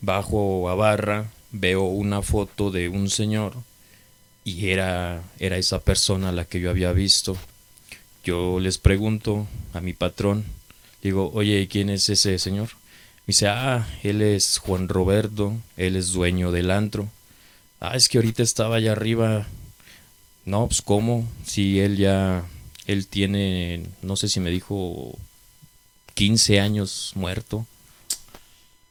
bajo 0.00 0.68
a 0.70 0.76
barra, 0.76 1.32
veo 1.50 1.82
una 1.82 2.22
foto 2.22 2.70
de 2.70 2.88
un 2.88 3.10
señor 3.10 3.54
y 4.44 4.68
era, 4.68 5.24
era 5.40 5.58
esa 5.58 5.80
persona 5.80 6.30
la 6.30 6.44
que 6.44 6.60
yo 6.60 6.70
había 6.70 6.92
visto. 6.92 7.36
Yo 8.22 8.60
les 8.60 8.78
pregunto 8.78 9.48
a 9.72 9.80
mi 9.80 9.92
patrón, 9.92 10.44
digo, 11.02 11.32
oye, 11.34 11.66
¿quién 11.66 11.90
es 11.90 12.08
ese 12.08 12.38
señor? 12.38 12.68
Me 13.26 13.32
dice, 13.32 13.48
ah, 13.48 13.88
él 14.04 14.22
es 14.22 14.58
Juan 14.58 14.88
Roberto, 14.88 15.56
él 15.76 15.96
es 15.96 16.12
dueño 16.12 16.52
del 16.52 16.70
antro. 16.70 17.08
Ah, 17.80 17.96
es 17.96 18.08
que 18.08 18.18
ahorita 18.18 18.44
estaba 18.44 18.76
allá 18.76 18.92
arriba. 18.92 19.48
No, 20.44 20.68
pues 20.68 20.80
cómo, 20.80 21.26
si 21.44 21.80
él 21.80 21.96
ya, 21.96 22.44
él 22.86 23.08
tiene, 23.08 23.86
no 24.02 24.14
sé 24.14 24.28
si 24.28 24.38
me 24.38 24.50
dijo 24.50 25.18
15 26.14 26.60
años 26.60 27.12
muerto. 27.14 27.66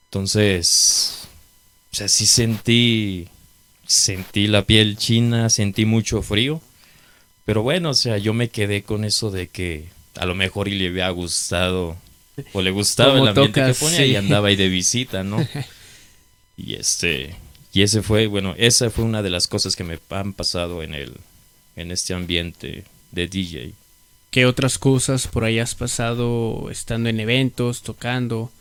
Entonces, 0.05 1.27
o 1.91 1.95
sea, 1.95 2.07
sí 2.07 2.25
sentí, 2.25 3.27
sentí 3.88 4.47
la 4.47 4.65
piel 4.65 4.97
china, 4.97 5.49
sentí 5.49 5.86
mucho 5.86 6.21
frío. 6.21 6.62
Pero 7.45 7.63
bueno, 7.63 7.89
o 7.89 7.93
sea, 7.93 8.17
yo 8.17 8.33
me 8.33 8.49
quedé 8.49 8.83
con 8.83 9.03
eso 9.03 9.31
de 9.31 9.47
que 9.47 9.89
a 10.15 10.25
lo 10.25 10.36
mejor 10.36 10.67
y 10.67 10.75
le 10.77 10.88
había 10.88 11.09
gustado 11.09 11.97
o 12.53 12.62
le 12.62 12.71
gustaba 12.71 13.19
el 13.19 13.27
ambiente 13.27 13.63
que 13.63 13.73
ponía 13.73 14.05
y 14.05 14.15
andaba 14.15 14.47
ahí 14.47 14.55
de 14.55 14.69
visita, 14.69 15.23
¿no? 15.23 15.45
y 16.57 16.75
este, 16.75 17.36
y 17.73 17.81
ese 17.81 18.01
fue, 18.01 18.27
bueno, 18.27 18.55
esa 18.57 18.89
fue 18.89 19.03
una 19.03 19.21
de 19.21 19.29
las 19.29 19.47
cosas 19.47 19.75
que 19.75 19.83
me 19.83 19.99
han 20.09 20.33
pasado 20.33 20.83
en 20.83 20.93
el, 20.93 21.13
en 21.75 21.91
este 21.91 22.13
ambiente 22.13 22.86
de 23.12 23.27
DJ. 23.27 23.73
¿Qué 24.34 24.48
otras 24.48 24.80
cosas 24.80 25.28
por 25.28 25.43
ahí 25.43 25.60
has 25.60 25.76
pasado 25.76 26.72
estando 26.72 27.08
en 27.08 27.19
eventos, 27.19 27.84
tocando, 27.84 28.52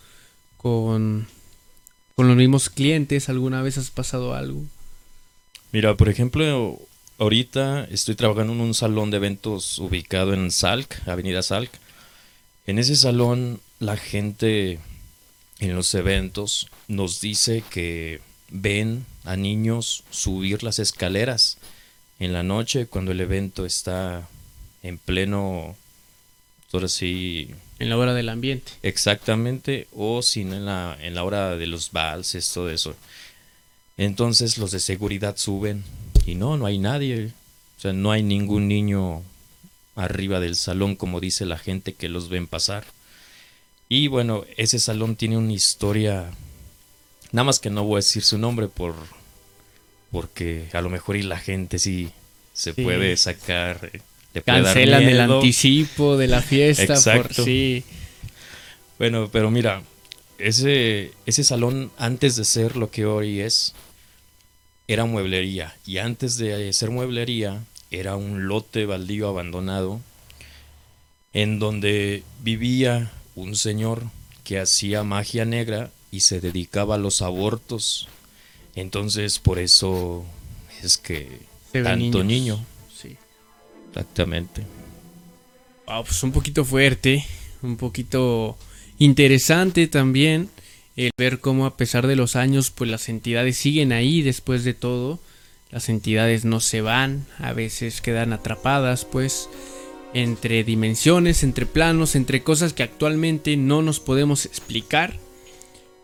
con, 0.55 1.25
con 2.13 2.27
los 2.27 2.37
mismos 2.37 2.69
clientes? 2.69 3.27
¿Alguna 3.27 3.63
vez 3.63 3.79
has 3.79 3.89
pasado 3.89 4.35
algo? 4.35 4.61
Mira, 5.71 5.97
por 5.97 6.09
ejemplo, 6.09 6.79
ahorita 7.17 7.85
estoy 7.85 8.13
trabajando 8.13 8.53
en 8.53 8.61
un 8.61 8.75
salón 8.75 9.09
de 9.09 9.17
eventos 9.17 9.79
ubicado 9.79 10.35
en 10.35 10.51
Salk, 10.51 11.07
Avenida 11.07 11.41
Salk. 11.41 11.71
En 12.67 12.77
ese 12.77 12.95
salón 12.95 13.59
la 13.79 13.97
gente 13.97 14.77
en 15.57 15.73
los 15.75 15.95
eventos 15.95 16.67
nos 16.87 17.19
dice 17.19 17.63
que 17.71 18.21
ven 18.51 19.07
a 19.23 19.37
niños 19.37 20.03
subir 20.11 20.61
las 20.61 20.77
escaleras 20.77 21.57
en 22.19 22.31
la 22.31 22.43
noche 22.43 22.85
cuando 22.85 23.11
el 23.11 23.21
evento 23.21 23.65
está 23.65 24.29
en 24.83 24.97
pleno, 24.97 25.75
ahora 26.71 26.87
sí... 26.87 27.49
En 27.79 27.89
la 27.89 27.97
hora 27.97 28.13
del 28.13 28.29
ambiente. 28.29 28.71
Exactamente, 28.83 29.87
o 29.93 30.21
si 30.21 30.41
en 30.41 30.65
la, 30.65 30.97
en 31.01 31.15
la 31.15 31.23
hora 31.23 31.55
de 31.55 31.67
los 31.67 31.91
valses, 31.91 32.51
todo 32.53 32.69
eso. 32.69 32.95
Entonces 33.97 34.57
los 34.57 34.71
de 34.71 34.79
seguridad 34.79 35.37
suben 35.37 35.83
y 36.25 36.35
no, 36.35 36.57
no 36.57 36.65
hay 36.65 36.77
nadie. 36.77 37.31
O 37.77 37.81
sea, 37.81 37.93
no 37.93 38.11
hay 38.11 38.23
ningún 38.23 38.67
niño 38.67 39.23
arriba 39.95 40.39
del 40.39 40.55
salón 40.55 40.95
como 40.95 41.19
dice 41.19 41.45
la 41.45 41.57
gente 41.57 41.93
que 41.93 42.09
los 42.09 42.29
ven 42.29 42.47
pasar. 42.47 42.85
Y 43.89 44.07
bueno, 44.07 44.43
ese 44.57 44.79
salón 44.79 45.15
tiene 45.15 45.37
una 45.37 45.53
historia, 45.53 46.31
nada 47.31 47.43
más 47.43 47.59
que 47.59 47.69
no 47.69 47.83
voy 47.83 47.95
a 47.95 47.97
decir 47.97 48.23
su 48.23 48.37
nombre 48.37 48.67
por 48.67 48.95
porque 50.11 50.69
a 50.73 50.81
lo 50.81 50.89
mejor 50.89 51.15
y 51.15 51.23
la 51.23 51.39
gente 51.39 51.79
sí 51.79 52.11
se 52.53 52.73
puede 52.73 53.17
sacar 53.17 53.91
Cancelan 54.41 55.03
el 55.03 55.19
anticipo 55.19 56.17
de 56.17 56.27
la 56.27 56.41
fiesta 56.41 56.95
por 57.15 57.33
sí. 57.33 57.83
Bueno, 58.97 59.29
pero 59.31 59.51
mira, 59.51 59.83
ese, 60.39 61.11
ese 61.25 61.43
salón 61.43 61.91
antes 61.97 62.35
de 62.35 62.45
ser 62.45 62.75
lo 62.75 62.89
que 62.89 63.05
hoy 63.05 63.41
es, 63.41 63.75
era 64.87 65.05
mueblería. 65.05 65.75
Y 65.85 65.99
antes 65.99 66.37
de 66.37 66.71
ser 66.73 66.89
mueblería, 66.89 67.63
era 67.91 68.15
un 68.15 68.47
lote 68.47 68.85
baldío 68.85 69.27
abandonado 69.27 70.01
en 71.33 71.59
donde 71.59 72.23
vivía 72.41 73.11
un 73.35 73.55
señor 73.55 74.03
que 74.43 74.59
hacía 74.59 75.03
magia 75.03 75.45
negra 75.45 75.91
y 76.11 76.21
se 76.21 76.39
dedicaba 76.39 76.95
a 76.95 76.99
los 76.99 77.21
abortos. 77.21 78.07
Entonces, 78.75 79.39
por 79.39 79.59
eso 79.59 80.23
es 80.83 80.97
que 80.97 81.39
tanto 81.71 82.23
niño 82.23 82.63
Exactamente. 83.93 84.63
pues 85.85 86.23
un 86.23 86.31
poquito 86.31 86.65
fuerte, 86.65 87.23
un 87.61 87.77
poquito 87.77 88.57
interesante 88.97 89.87
también 89.87 90.49
el 90.95 91.11
ver 91.17 91.39
cómo 91.39 91.65
a 91.67 91.77
pesar 91.77 92.07
de 92.07 92.15
los 92.15 92.35
años 92.35 92.71
pues 92.71 92.89
las 92.89 93.07
entidades 93.09 93.57
siguen 93.57 93.91
ahí 93.91 94.23
después 94.23 94.63
de 94.63 94.73
todo. 94.73 95.19
Las 95.69 95.89
entidades 95.89 96.43
no 96.43 96.59
se 96.59 96.81
van, 96.81 97.25
a 97.39 97.53
veces 97.53 98.01
quedan 98.01 98.33
atrapadas 98.33 99.05
pues 99.05 99.49
entre 100.13 100.63
dimensiones, 100.63 101.43
entre 101.43 101.65
planos, 101.65 102.15
entre 102.15 102.43
cosas 102.43 102.73
que 102.73 102.83
actualmente 102.83 103.57
no 103.57 103.81
nos 103.81 103.99
podemos 103.99 104.45
explicar. 104.45 105.19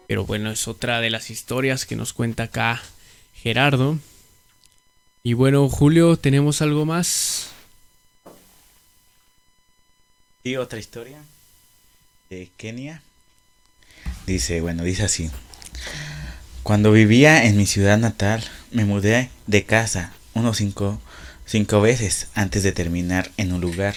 Pero 0.08 0.26
bueno, 0.26 0.52
es 0.52 0.68
otra 0.68 1.02
de 1.02 1.10
las 1.10 1.30
historias 1.30 1.86
que 1.86 1.96
nos 1.96 2.14
cuenta 2.14 2.44
acá 2.44 2.82
Gerardo. 3.34 3.98
Y 5.24 5.34
bueno, 5.34 5.68
Julio, 5.70 6.18
¿tenemos 6.18 6.62
algo 6.62 6.86
más? 6.86 7.52
Y 10.42 10.56
otra 10.56 10.80
historia 10.80 11.18
de 12.30 12.50
Kenia. 12.56 13.04
Dice, 14.26 14.62
bueno, 14.62 14.84
dice 14.84 15.04
así. 15.04 15.30
Cuando 16.64 16.94
vivía 16.94 17.44
en 17.44 17.58
mi 17.58 17.66
ciudad 17.66 17.98
natal, 17.98 18.42
me 18.72 18.86
mudé 18.86 19.30
de 19.48 19.66
casa 19.66 20.14
unos 20.34 20.58
cinco, 20.58 21.02
cinco 21.46 21.82
veces 21.82 22.28
antes 22.36 22.64
de 22.64 22.72
terminar 22.72 23.32
en 23.36 23.52
un 23.52 23.60
lugar 23.60 23.96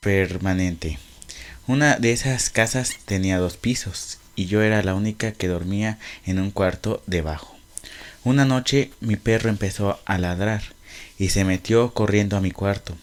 permanente. 0.00 0.98
Una 1.66 1.96
de 1.96 2.12
esas 2.12 2.50
casas 2.50 2.96
tenía 3.06 3.38
dos 3.38 3.56
pisos 3.56 4.18
y 4.34 4.46
yo 4.46 4.60
era 4.60 4.82
la 4.82 4.94
única 4.94 5.32
que 5.32 5.48
dormía 5.48 5.98
en 6.26 6.38
un 6.38 6.50
cuarto 6.50 7.02
debajo. 7.06 7.56
Una 8.22 8.44
noche 8.44 8.90
mi 9.00 9.16
perro 9.16 9.48
empezó 9.48 9.98
a 10.04 10.18
ladrar 10.18 10.62
y 11.18 11.30
se 11.30 11.44
metió 11.44 11.94
corriendo 11.94 12.36
a 12.36 12.42
mi 12.42 12.50
cuarto. 12.50 12.98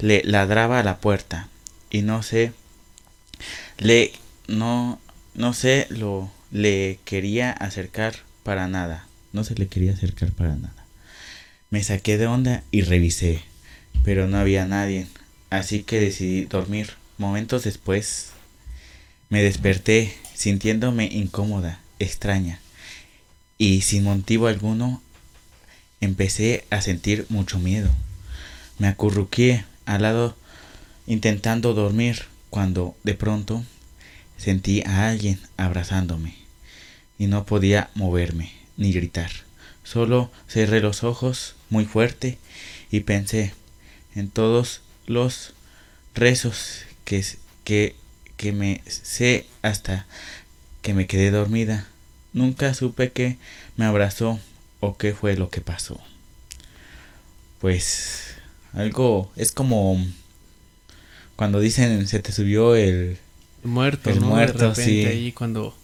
Le 0.00 0.22
ladraba 0.24 0.80
a 0.80 0.82
la 0.82 0.98
puerta 0.98 1.48
y 1.90 2.02
no 2.02 2.22
sé, 2.22 2.52
le 3.78 4.12
no 4.48 4.98
no 5.34 5.52
sé 5.52 5.86
lo 5.90 6.30
le 6.50 6.98
quería 7.04 7.52
acercar 7.52 8.16
para 8.42 8.68
nada. 8.68 9.06
No 9.32 9.44
se 9.44 9.54
le 9.54 9.68
quería 9.68 9.92
acercar 9.92 10.32
para 10.32 10.56
nada. 10.56 10.84
Me 11.70 11.84
saqué 11.84 12.18
de 12.18 12.26
onda 12.26 12.64
y 12.72 12.82
revisé, 12.82 13.42
pero 14.02 14.26
no 14.26 14.38
había 14.38 14.66
nadie, 14.66 15.06
así 15.50 15.82
que 15.82 16.00
decidí 16.00 16.46
dormir. 16.46 16.94
Momentos 17.18 17.62
después 17.64 18.30
me 19.28 19.42
desperté 19.42 20.16
sintiéndome 20.34 21.04
incómoda, 21.04 21.80
extraña, 21.98 22.60
y 23.58 23.82
sin 23.82 24.04
motivo 24.04 24.48
alguno 24.48 25.02
empecé 26.00 26.64
a 26.70 26.80
sentir 26.80 27.26
mucho 27.28 27.58
miedo. 27.58 27.90
Me 28.78 28.88
acurruqué 28.88 29.64
al 29.86 30.02
lado 30.02 30.36
intentando 31.06 31.74
dormir 31.74 32.24
cuando 32.50 32.96
de 33.04 33.14
pronto 33.14 33.64
sentí 34.36 34.82
a 34.86 35.08
alguien 35.08 35.40
abrazándome 35.56 36.34
y 37.18 37.26
no 37.26 37.44
podía 37.44 37.90
moverme 37.94 38.52
ni 38.76 38.92
gritar. 38.92 39.30
Solo 39.84 40.30
cerré 40.48 40.80
los 40.80 41.04
ojos 41.04 41.56
muy 41.68 41.84
fuerte 41.84 42.38
y 42.90 43.00
pensé 43.00 43.54
en 44.14 44.30
todos 44.30 44.82
los 45.06 45.54
rezos 46.14 46.82
que, 47.04 47.24
que, 47.64 47.96
que 48.36 48.52
me 48.52 48.82
sé 48.86 49.46
hasta 49.62 50.06
que 50.82 50.94
me 50.94 51.06
quedé 51.06 51.30
dormida. 51.30 51.86
Nunca 52.32 52.74
supe 52.74 53.12
que 53.12 53.36
me 53.76 53.84
abrazó 53.84 54.38
o 54.80 54.96
qué 54.96 55.12
fue 55.12 55.36
lo 55.36 55.50
que 55.50 55.60
pasó. 55.60 56.00
Pues 57.60 58.36
algo 58.72 59.30
es 59.36 59.52
como 59.52 60.04
cuando 61.36 61.60
dicen 61.60 62.06
se 62.06 62.20
te 62.20 62.32
subió 62.32 62.74
el 62.74 63.18
muerto, 63.64 64.10
el 64.10 64.20
¿no? 64.20 64.26
muerto, 64.26 64.58
de 64.58 64.68
repente 64.68 64.84
sí. 64.84 65.04
ahí 65.06 65.32
cuando 65.32 65.76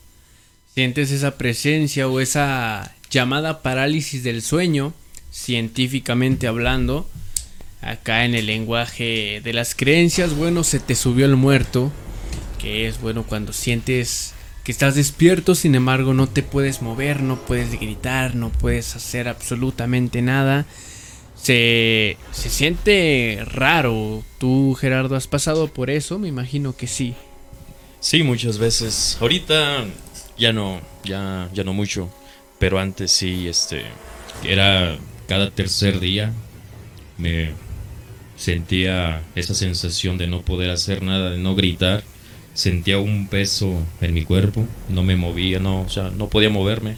sientes 0.75 1.11
esa 1.11 1.39
presencia 1.39 2.09
o 2.09 2.21
esa 2.21 2.95
llamada 3.11 3.63
parálisis 3.63 4.23
del 4.23 4.43
sueño, 4.43 4.93
científicamente 5.33 6.47
hablando, 6.47 7.09
acá 7.81 8.25
en 8.25 8.35
el 8.35 8.47
lenguaje 8.47 9.41
de 9.43 9.53
las 9.53 9.75
creencias, 9.75 10.35
bueno, 10.35 10.65
se 10.65 10.81
te 10.81 10.95
subió 10.95 11.27
el 11.27 11.37
muerto, 11.37 11.93
que 12.59 12.87
es 12.89 13.01
bueno 13.01 13.25
cuando 13.25 13.53
sientes 13.53 14.35
que 14.65 14.73
estás 14.73 14.97
despierto, 14.97 15.55
sin 15.55 15.77
embargo 15.77 16.13
no 16.13 16.29
te 16.29 16.43
puedes 16.43 16.83
mover, 16.83 17.23
no 17.23 17.37
puedes 17.37 17.79
gritar, 17.79 18.35
no 18.35 18.51
puedes 18.51 18.97
hacer 18.97 19.29
absolutamente 19.29 20.23
nada. 20.23 20.67
Se, 21.47 22.17
se 22.33 22.51
siente 22.51 23.39
raro. 23.45 24.25
¿Tú, 24.39 24.75
Gerardo, 24.75 25.15
has 25.15 25.29
pasado 25.29 25.69
por 25.69 25.91
eso? 25.91 26.19
Me 26.19 26.27
imagino 26.27 26.77
que 26.77 26.89
sí. 26.89 27.15
Sí, 28.01 28.25
muchas 28.25 28.59
veces. 28.59 29.17
Ahorita 29.21 29.85
ya 30.37 30.53
no, 30.53 30.81
ya, 31.05 31.49
ya 31.55 31.63
no 31.63 31.73
mucho. 31.73 32.11
Pero 32.59 32.81
antes 32.81 33.13
sí, 33.13 33.47
este, 33.47 33.83
era 34.43 34.99
cada 35.29 35.53
tercer 35.53 36.01
día 36.01 36.33
me 37.17 37.53
sentía 38.37 39.23
esa 39.37 39.55
sensación 39.55 40.19
de 40.19 40.27
no 40.27 40.43
poder 40.43 40.71
hacer 40.71 41.05
nada, 41.05 41.31
de 41.31 41.39
no 41.39 41.55
gritar. 41.55 42.03
Sentía 42.55 42.99
un 42.99 43.29
peso 43.29 43.73
en 44.01 44.15
mi 44.15 44.25
cuerpo, 44.25 44.67
no 44.89 45.05
me 45.05 45.15
movía, 45.15 45.61
no, 45.61 45.83
o 45.83 45.89
sea, 45.89 46.11
no 46.11 46.29
podía 46.29 46.51
moverme. 46.51 46.97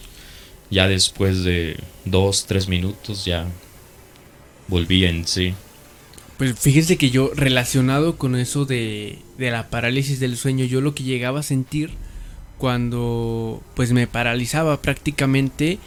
Ya 0.70 0.88
después 0.88 1.44
de 1.44 1.76
dos, 2.06 2.46
tres 2.46 2.66
minutos 2.66 3.26
ya 3.26 3.46
volvía 4.68 5.10
en 5.10 5.26
sí. 5.26 5.54
Pues 6.36 6.56
fíjense 6.58 6.96
que 6.96 7.10
yo, 7.10 7.32
relacionado 7.34 8.16
con 8.16 8.36
eso 8.36 8.64
de, 8.64 9.18
de 9.38 9.50
la 9.50 9.70
parálisis 9.70 10.20
del 10.20 10.36
sueño, 10.36 10.64
yo 10.64 10.80
lo 10.80 10.94
que 10.94 11.02
llegaba 11.02 11.40
a 11.40 11.42
sentir 11.42 11.90
cuando 12.58 13.62
pues 13.74 13.92
me 13.92 14.06
paralizaba 14.06 14.80
prácticamente 14.82 15.78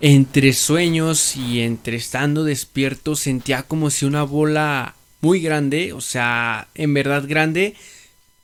entre 0.00 0.52
sueños 0.52 1.36
y 1.36 1.60
entre 1.60 1.96
estando 1.96 2.44
despierto 2.44 3.16
sentía 3.16 3.62
como 3.62 3.88
si 3.90 4.04
una 4.04 4.24
bola 4.24 4.96
muy 5.20 5.40
grande, 5.40 5.92
o 5.92 6.00
sea, 6.00 6.66
en 6.74 6.92
verdad 6.92 7.24
grande, 7.26 7.74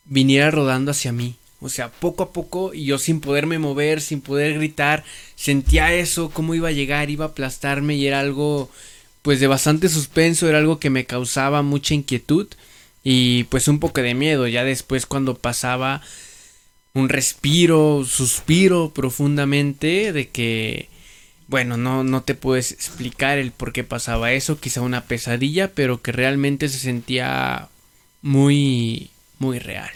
viniera 0.04 0.50
rodando 0.50 0.92
hacia 0.92 1.12
mí. 1.12 1.34
O 1.60 1.68
sea, 1.68 1.90
poco 1.90 2.22
a 2.22 2.32
poco 2.32 2.72
y 2.72 2.84
yo 2.84 2.98
sin 2.98 3.20
poderme 3.20 3.58
mover, 3.58 4.00
sin 4.00 4.20
poder 4.20 4.54
gritar, 4.54 5.02
sentía 5.34 5.92
eso, 5.92 6.30
cómo 6.30 6.54
iba 6.54 6.68
a 6.68 6.72
llegar, 6.72 7.10
iba 7.10 7.24
a 7.24 7.28
aplastarme 7.28 7.96
y 7.96 8.06
era 8.06 8.20
algo 8.20 8.70
pues 9.28 9.40
de 9.40 9.46
bastante 9.46 9.90
suspenso, 9.90 10.48
era 10.48 10.56
algo 10.56 10.78
que 10.78 10.88
me 10.88 11.04
causaba 11.04 11.60
mucha 11.60 11.92
inquietud 11.92 12.46
y 13.04 13.44
pues 13.44 13.68
un 13.68 13.78
poco 13.78 14.00
de 14.00 14.14
miedo. 14.14 14.46
Ya 14.46 14.64
después 14.64 15.04
cuando 15.04 15.34
pasaba 15.36 16.00
un 16.94 17.10
respiro, 17.10 18.06
suspiro 18.08 18.94
profundamente 18.94 20.14
de 20.14 20.30
que, 20.30 20.88
bueno, 21.46 21.76
no, 21.76 22.04
no 22.04 22.22
te 22.22 22.34
puedes 22.34 22.72
explicar 22.72 23.36
el 23.36 23.52
por 23.52 23.74
qué 23.74 23.84
pasaba 23.84 24.32
eso, 24.32 24.58
quizá 24.58 24.80
una 24.80 25.04
pesadilla, 25.04 25.74
pero 25.74 26.00
que 26.00 26.12
realmente 26.12 26.70
se 26.70 26.78
sentía 26.78 27.68
muy, 28.22 29.10
muy 29.38 29.58
real. 29.58 29.90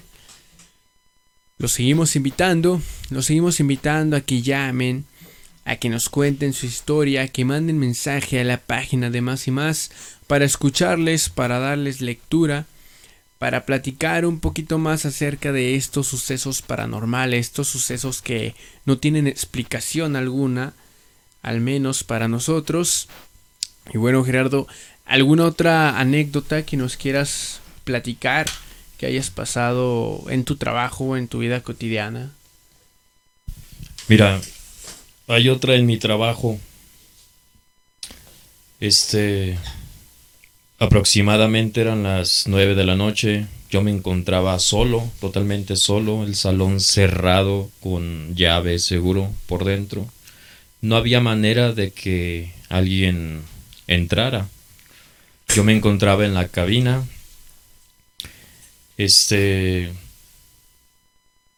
Los 1.56 1.72
seguimos 1.72 2.16
invitando, 2.16 2.82
los 3.08 3.24
seguimos 3.24 3.60
invitando 3.60 4.14
a 4.14 4.20
que 4.20 4.42
llamen, 4.42 5.06
a 5.64 5.76
que 5.76 5.88
nos 5.88 6.08
cuenten 6.08 6.52
su 6.52 6.66
historia, 6.66 7.28
que 7.28 7.44
manden 7.44 7.78
mensaje 7.78 8.40
a 8.40 8.44
la 8.44 8.58
página 8.58 9.10
de 9.10 9.20
más 9.20 9.46
y 9.46 9.50
más 9.50 9.90
para 10.26 10.44
escucharles, 10.44 11.28
para 11.28 11.58
darles 11.58 12.00
lectura 12.00 12.66
para 13.42 13.66
platicar 13.66 14.24
un 14.24 14.38
poquito 14.38 14.78
más 14.78 15.04
acerca 15.04 15.50
de 15.50 15.74
estos 15.74 16.06
sucesos 16.06 16.62
paranormales, 16.62 17.46
estos 17.46 17.66
sucesos 17.66 18.22
que 18.22 18.54
no 18.84 18.98
tienen 18.98 19.26
explicación 19.26 20.14
alguna, 20.14 20.74
al 21.42 21.60
menos 21.60 22.04
para 22.04 22.28
nosotros. 22.28 23.08
Y 23.92 23.98
bueno, 23.98 24.22
Gerardo, 24.22 24.68
¿alguna 25.06 25.44
otra 25.46 25.98
anécdota 25.98 26.64
que 26.64 26.76
nos 26.76 26.96
quieras 26.96 27.60
platicar 27.82 28.46
que 28.96 29.06
hayas 29.06 29.30
pasado 29.30 30.22
en 30.28 30.44
tu 30.44 30.54
trabajo 30.54 31.16
en 31.16 31.26
tu 31.26 31.40
vida 31.40 31.62
cotidiana? 31.62 32.30
Mira, 34.06 34.40
hay 35.32 35.48
otra 35.48 35.74
en 35.74 35.86
mi 35.86 35.96
trabajo. 35.96 36.58
Este, 38.80 39.56
Aproximadamente 40.82 41.80
eran 41.80 42.02
las 42.02 42.48
nueve 42.48 42.74
de 42.74 42.82
la 42.82 42.96
noche. 42.96 43.46
Yo 43.70 43.82
me 43.82 43.92
encontraba 43.92 44.58
solo, 44.58 45.08
totalmente 45.20 45.76
solo, 45.76 46.24
el 46.24 46.34
salón 46.34 46.80
cerrado 46.80 47.70
con 47.78 48.34
llave 48.34 48.80
seguro 48.80 49.30
por 49.46 49.64
dentro. 49.64 50.08
No 50.80 50.96
había 50.96 51.20
manera 51.20 51.72
de 51.72 51.92
que 51.92 52.50
alguien 52.68 53.42
entrara. 53.86 54.48
Yo 55.54 55.62
me 55.62 55.72
encontraba 55.72 56.24
en 56.24 56.34
la 56.34 56.48
cabina. 56.48 57.06
Este 58.96 59.92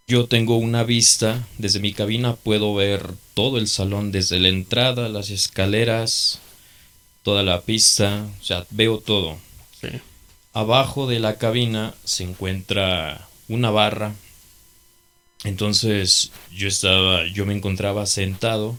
yo 0.06 0.26
tengo 0.26 0.56
una 0.56 0.84
vista 0.84 1.46
desde 1.56 1.80
mi 1.80 1.92
cabina 1.94 2.36
puedo 2.36 2.74
ver 2.74 3.14
todo 3.32 3.58
el 3.58 3.68
salón 3.68 4.12
desde 4.12 4.38
la 4.38 4.48
entrada, 4.48 5.08
las 5.08 5.30
escaleras, 5.30 6.40
toda 7.22 7.42
la 7.42 7.62
pista, 7.62 8.26
o 8.40 8.44
sea, 8.44 8.66
veo 8.70 8.98
todo. 8.98 9.38
Sí. 9.80 9.88
Abajo 10.52 11.06
de 11.06 11.20
la 11.20 11.36
cabina 11.36 11.94
se 12.04 12.24
encuentra 12.24 13.26
una 13.48 13.70
barra. 13.70 14.14
Entonces 15.42 16.30
yo 16.54 16.68
estaba, 16.68 17.26
yo 17.26 17.46
me 17.46 17.54
encontraba 17.54 18.06
sentado, 18.06 18.76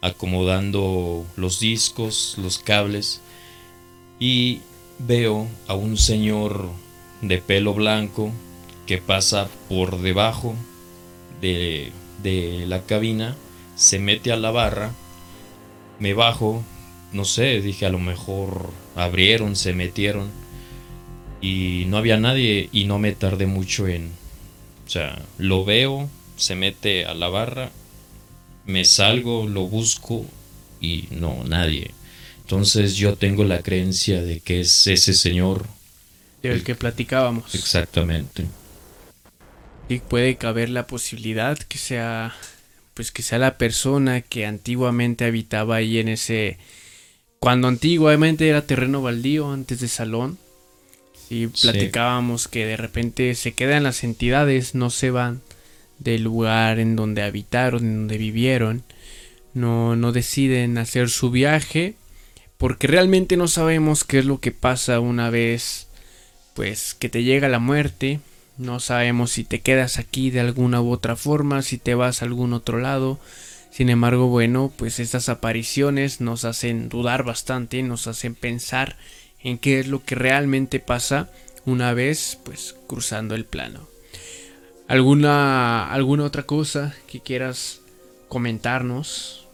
acomodando 0.00 1.26
los 1.36 1.60
discos, 1.60 2.36
los 2.38 2.58
cables, 2.58 3.20
y 4.20 4.60
veo 4.98 5.48
a 5.66 5.74
un 5.74 5.96
señor 5.96 6.70
de 7.20 7.38
pelo 7.38 7.74
blanco 7.74 8.32
que 8.90 8.98
pasa 8.98 9.48
por 9.68 10.00
debajo 10.00 10.56
de, 11.40 11.92
de 12.24 12.64
la 12.66 12.82
cabina, 12.82 13.36
se 13.76 14.00
mete 14.00 14.32
a 14.32 14.36
la 14.36 14.50
barra, 14.50 14.90
me 16.00 16.12
bajo, 16.12 16.64
no 17.12 17.24
sé, 17.24 17.60
dije 17.60 17.86
a 17.86 17.90
lo 17.90 18.00
mejor 18.00 18.72
abrieron, 18.96 19.54
se 19.54 19.74
metieron. 19.74 20.28
y 21.40 21.84
no 21.86 21.98
había 21.98 22.16
nadie 22.16 22.68
y 22.72 22.86
no 22.86 22.98
me 22.98 23.12
tardé 23.12 23.46
mucho 23.46 23.86
en, 23.86 24.10
o 24.86 24.90
sea, 24.90 25.22
lo 25.38 25.64
veo, 25.64 26.10
se 26.36 26.56
mete 26.56 27.06
a 27.06 27.14
la 27.14 27.28
barra, 27.28 27.70
me 28.66 28.84
salgo, 28.84 29.46
lo 29.46 29.68
busco 29.68 30.26
y 30.80 31.04
no, 31.12 31.44
nadie. 31.44 31.92
Entonces 32.40 32.96
yo 32.96 33.14
tengo 33.14 33.44
la 33.44 33.62
creencia 33.62 34.20
de 34.20 34.40
que 34.40 34.62
es 34.62 34.84
ese 34.88 35.14
señor. 35.14 35.68
Del 36.42 36.64
que 36.64 36.74
platicábamos. 36.74 37.54
Exactamente. 37.54 38.46
Y 39.90 39.98
puede 39.98 40.36
caber 40.36 40.68
la 40.68 40.86
posibilidad 40.86 41.58
que 41.58 41.76
sea, 41.76 42.32
pues 42.94 43.10
que 43.10 43.22
sea 43.22 43.38
la 43.38 43.58
persona 43.58 44.20
que 44.20 44.46
antiguamente 44.46 45.24
habitaba 45.24 45.74
ahí 45.74 45.98
en 45.98 46.06
ese, 46.06 46.58
cuando 47.40 47.66
antiguamente 47.66 48.48
era 48.48 48.68
terreno 48.68 49.02
baldío 49.02 49.50
antes 49.50 49.80
de 49.80 49.88
salón. 49.88 50.38
Y 51.28 51.48
platicábamos 51.48 52.46
que 52.46 52.66
de 52.66 52.76
repente 52.76 53.34
se 53.34 53.52
quedan 53.52 53.82
las 53.82 54.04
entidades, 54.04 54.76
no 54.76 54.90
se 54.90 55.10
van 55.10 55.42
del 55.98 56.22
lugar 56.22 56.78
en 56.78 56.94
donde 56.94 57.22
habitaron, 57.22 57.84
en 57.84 57.96
donde 57.96 58.16
vivieron. 58.16 58.84
No, 59.54 59.96
no 59.96 60.12
deciden 60.12 60.78
hacer 60.78 61.10
su 61.10 61.32
viaje 61.32 61.96
porque 62.58 62.86
realmente 62.86 63.36
no 63.36 63.48
sabemos 63.48 64.04
qué 64.04 64.20
es 64.20 64.24
lo 64.24 64.38
que 64.38 64.52
pasa 64.52 65.00
una 65.00 65.30
vez 65.30 65.88
pues 66.54 66.94
que 66.94 67.08
te 67.08 67.24
llega 67.24 67.48
la 67.48 67.58
muerte. 67.58 68.20
No 68.60 68.78
sabemos 68.78 69.30
si 69.30 69.44
te 69.44 69.62
quedas 69.62 69.98
aquí 69.98 70.30
de 70.30 70.40
alguna 70.40 70.82
u 70.82 70.92
otra 70.92 71.16
forma, 71.16 71.62
si 71.62 71.78
te 71.78 71.94
vas 71.94 72.20
a 72.20 72.26
algún 72.26 72.52
otro 72.52 72.78
lado. 72.78 73.18
Sin 73.70 73.88
embargo, 73.88 74.26
bueno, 74.26 74.70
pues 74.76 75.00
estas 75.00 75.30
apariciones 75.30 76.20
nos 76.20 76.44
hacen 76.44 76.90
dudar 76.90 77.24
bastante, 77.24 77.82
nos 77.82 78.06
hacen 78.06 78.34
pensar 78.34 78.98
en 79.42 79.56
qué 79.56 79.80
es 79.80 79.88
lo 79.88 80.04
que 80.04 80.14
realmente 80.14 80.78
pasa 80.78 81.30
una 81.64 81.94
vez 81.94 82.38
pues 82.44 82.76
cruzando 82.86 83.34
el 83.34 83.46
plano. 83.46 83.88
¿Alguna, 84.88 85.90
alguna 85.90 86.24
otra 86.24 86.42
cosa 86.42 86.94
que 87.06 87.20
quieras 87.20 87.80
comentarnos? 88.28 89.48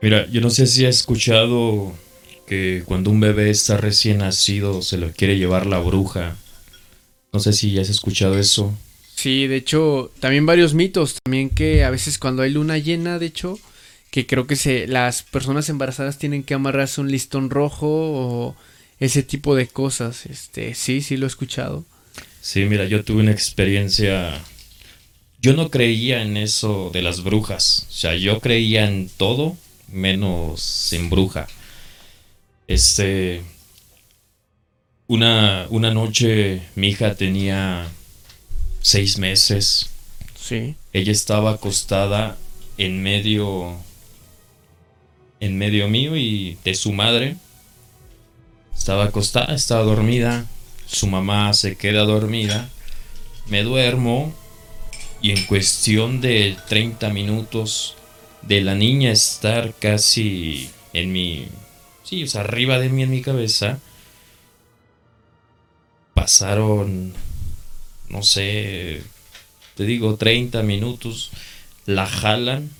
Mira, 0.00 0.28
yo 0.28 0.40
no 0.40 0.50
sé 0.50 0.68
si 0.68 0.86
has 0.86 0.98
escuchado 0.98 1.94
que 2.46 2.84
cuando 2.86 3.10
un 3.10 3.18
bebé 3.18 3.50
está 3.50 3.76
recién 3.76 4.18
nacido 4.18 4.82
se 4.82 4.98
lo 4.98 5.10
quiere 5.10 5.36
llevar 5.36 5.66
la 5.66 5.80
bruja. 5.80 6.36
No 7.32 7.40
sé 7.40 7.52
si 7.52 7.72
ya 7.72 7.82
has 7.82 7.90
escuchado 7.90 8.38
eso. 8.38 8.74
Sí, 9.14 9.46
de 9.46 9.56
hecho, 9.56 10.12
también 10.20 10.46
varios 10.46 10.74
mitos, 10.74 11.16
también 11.22 11.50
que 11.50 11.84
a 11.84 11.90
veces 11.90 12.18
cuando 12.18 12.42
hay 12.42 12.50
luna 12.50 12.78
llena, 12.78 13.18
de 13.18 13.26
hecho, 13.26 13.58
que 14.10 14.26
creo 14.26 14.46
que 14.46 14.56
se, 14.56 14.86
las 14.86 15.22
personas 15.22 15.68
embarazadas 15.68 16.18
tienen 16.18 16.42
que 16.42 16.54
amarrarse 16.54 17.00
un 17.00 17.10
listón 17.10 17.50
rojo 17.50 17.86
o 17.88 18.56
ese 19.00 19.22
tipo 19.22 19.54
de 19.54 19.66
cosas. 19.66 20.26
Este, 20.26 20.74
sí, 20.74 21.02
sí 21.02 21.16
lo 21.16 21.26
he 21.26 21.28
escuchado. 21.28 21.84
Sí, 22.40 22.64
mira, 22.64 22.84
yo 22.86 23.04
tuve 23.04 23.22
una 23.22 23.32
experiencia. 23.32 24.40
Yo 25.40 25.52
no 25.54 25.70
creía 25.70 26.22
en 26.22 26.36
eso 26.36 26.90
de 26.92 27.02
las 27.02 27.22
brujas. 27.22 27.86
O 27.88 27.92
sea, 27.92 28.16
yo 28.16 28.40
creía 28.40 28.88
en 28.88 29.08
todo 29.08 29.56
menos 29.92 30.92
en 30.92 31.10
bruja. 31.10 31.48
Este. 32.66 33.42
Una, 35.10 35.66
una 35.70 35.90
noche 35.90 36.60
mi 36.74 36.88
hija 36.88 37.14
tenía 37.14 37.88
seis 38.82 39.16
meses. 39.16 39.88
Sí. 40.38 40.76
Ella 40.92 41.12
estaba 41.12 41.52
acostada 41.52 42.36
en 42.76 43.02
medio. 43.02 43.74
En 45.40 45.56
medio 45.56 45.88
mío 45.88 46.14
y 46.14 46.58
de 46.62 46.74
su 46.74 46.92
madre. 46.92 47.36
Estaba 48.76 49.04
acostada, 49.04 49.54
estaba 49.54 49.82
dormida. 49.82 50.44
Su 50.86 51.06
mamá 51.06 51.54
se 51.54 51.78
queda 51.78 52.04
dormida. 52.04 52.68
Me 53.46 53.62
duermo. 53.62 54.34
Y 55.22 55.30
en 55.30 55.42
cuestión 55.46 56.20
de 56.20 56.54
30 56.68 57.08
minutos 57.08 57.96
de 58.42 58.60
la 58.60 58.74
niña 58.74 59.10
estar 59.10 59.72
casi 59.72 60.68
en 60.92 61.12
mi. 61.12 61.48
Sí, 62.04 62.24
o 62.24 62.26
sea, 62.26 62.42
arriba 62.42 62.78
de 62.78 62.90
mí 62.90 63.04
en 63.04 63.10
mi 63.10 63.22
cabeza. 63.22 63.78
Pasaron. 66.18 67.14
No 68.08 68.24
sé. 68.24 69.02
Te 69.76 69.84
digo, 69.84 70.16
30 70.16 70.64
minutos. 70.64 71.30
La 71.86 72.06
jalan. 72.06 72.70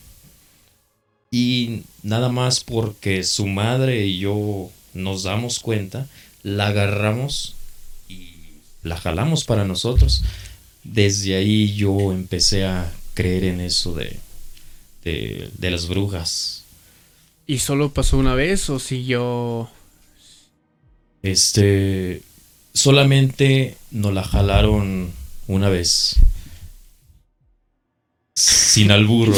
Y 1.31 1.83
nada 2.03 2.31
más 2.31 2.65
porque 2.65 3.23
su 3.23 3.47
madre 3.47 4.07
y 4.07 4.19
yo 4.19 4.71
nos 4.93 5.23
damos 5.23 5.61
cuenta, 5.61 6.09
la 6.43 6.69
agarramos 6.69 7.55
y 8.09 8.33
la 8.83 8.97
jalamos 8.97 9.45
para 9.45 9.65
nosotros. 9.65 10.25
Desde 10.83 11.37
ahí 11.37 11.77
yo 11.77 12.11
empecé 12.13 12.65
a 12.65 12.93
creer 13.15 13.45
en 13.45 13.61
eso 13.61 13.95
de, 13.95 14.19
de, 15.05 15.71
las 15.71 15.87
brujas. 15.87 16.65
¿Y 17.47 17.59
solo 17.59 17.93
pasó 17.93 18.19
una 18.19 18.35
vez 18.35 18.69
o 18.69 18.81
siguió? 18.81 19.71
Este, 21.23 22.23
solamente 22.79 23.77
nos 23.91 24.15
la 24.15 24.23
jalaron 24.23 25.11
una 25.47 25.69
vez. 25.69 26.17
Sin 28.35 28.91
albur, 28.93 29.35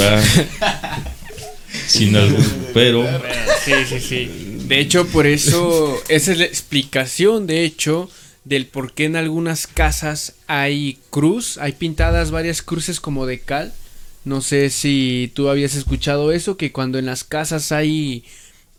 Sin 1.87 2.17
albur, 2.17 2.45
pero... 2.75 3.09
Sí, 3.65 3.73
sí, 3.89 4.01
sí. 4.01 4.31
De 4.67 4.79
hecho, 4.79 5.07
por 5.07 5.27
eso, 5.27 6.01
esa 6.09 6.33
es 6.33 6.39
la 6.39 6.45
explicación, 6.45 7.47
de 7.47 7.65
hecho, 7.65 8.11
del 8.45 8.67
por 8.67 8.93
qué 8.93 9.07
en 9.07 9.17
algunas 9.17 9.67
casas 9.67 10.35
hay 10.47 10.99
cruz, 11.09 11.57
hay 11.59 11.73
pintadas 11.73 12.31
varias 12.31 12.63
cruces 12.63 13.01
como 13.01 13.27
de 13.27 13.41
cal 13.41 13.73
no 14.25 14.43
sé 14.43 14.69
si 14.71 15.33
tú 15.35 15.49
habías 15.49 15.75
escuchado 15.75 16.33
eso, 16.33 16.57
que 16.57 16.73
cuando 16.73 16.99
en 16.99 17.07
las 17.07 17.25
casas 17.25 17.73
hay 17.73 18.25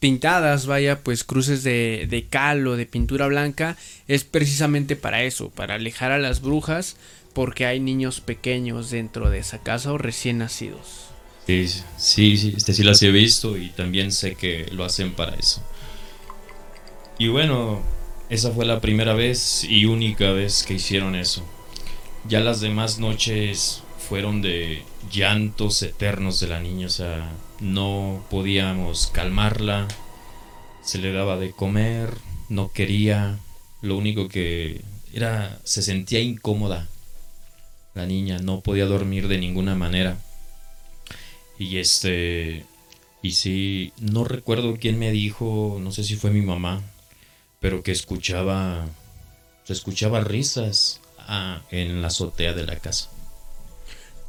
pintadas, 0.02 0.66
vaya, 0.66 1.04
pues 1.04 1.24
cruces 1.24 1.64
de, 1.64 2.08
de 2.10 2.26
cal 2.26 2.66
o 2.68 2.76
de 2.76 2.88
pintura 2.88 3.28
blanca, 3.28 3.78
es 4.08 4.24
precisamente 4.24 4.96
para 4.96 5.24
eso, 5.24 5.52
para 5.52 5.76
alejar 5.76 6.12
a 6.12 6.18
las 6.18 6.42
brujas, 6.42 6.98
porque 7.34 7.68
hay 7.68 7.80
niños 7.80 8.20
pequeños 8.20 8.90
dentro 8.90 9.30
de 9.30 9.38
esa 9.38 9.60
casa 9.60 9.94
o 9.94 10.00
recién 10.00 10.40
nacidos. 10.40 11.06
Sí, 11.46 11.68
sí, 11.98 12.38
sí, 12.38 12.54
este 12.58 12.74
sí 12.74 12.84
las 12.84 13.02
he 13.04 13.12
visto 13.12 13.58
y 13.58 13.70
también 13.70 14.12
sé 14.12 14.34
que 14.34 14.66
lo 14.72 14.84
hacen 14.86 15.14
para 15.14 15.36
eso. 15.36 15.62
Y 17.20 17.28
bueno, 17.28 17.84
esa 18.30 18.52
fue 18.52 18.66
la 18.66 18.82
primera 18.82 19.14
vez 19.14 19.64
y 19.64 19.86
única 19.86 20.32
vez 20.32 20.64
que 20.64 20.74
hicieron 20.74 21.14
eso. 21.16 21.46
Ya 22.28 22.40
las 22.40 22.60
demás 22.60 22.98
noches 22.98 23.84
fueron 24.12 24.42
de 24.42 24.84
llantos 25.10 25.82
eternos 25.84 26.42
de 26.42 26.48
la 26.50 26.60
niña, 26.60 26.88
o 26.88 26.90
sea, 26.90 27.32
no 27.62 28.26
podíamos 28.30 29.08
calmarla, 29.08 29.88
se 30.84 30.98
le 30.98 31.14
daba 31.14 31.38
de 31.38 31.54
comer, 31.54 32.14
no 32.50 32.74
quería, 32.74 33.40
lo 33.82 33.96
único 33.96 34.28
que 34.28 34.82
era, 35.14 35.62
se 35.64 35.82
sentía 35.82 36.20
incómoda. 36.20 36.90
La 37.94 38.06
niña 38.06 38.40
no 38.40 38.60
podía 38.60 38.86
dormir 38.86 39.30
de 39.30 39.38
ninguna 39.38 39.76
manera. 39.76 40.18
Y 41.58 41.78
este, 41.78 42.66
y 43.22 43.32
sí, 43.32 43.94
no 43.98 44.26
recuerdo 44.26 44.76
quién 44.78 45.00
me 45.00 45.12
dijo, 45.12 45.80
no 45.82 45.94
sé 45.94 46.04
si 46.04 46.18
fue 46.18 46.32
mi 46.32 46.42
mamá, 46.42 46.82
pero 47.62 47.82
que 47.82 47.94
escuchaba, 47.94 48.90
se 49.64 49.72
escuchaba 49.72 50.20
risas 50.20 51.00
ah, 51.18 51.62
en 51.72 52.02
la 52.02 52.10
azotea 52.10 52.52
de 52.52 52.66
la 52.66 52.76
casa. 52.76 53.10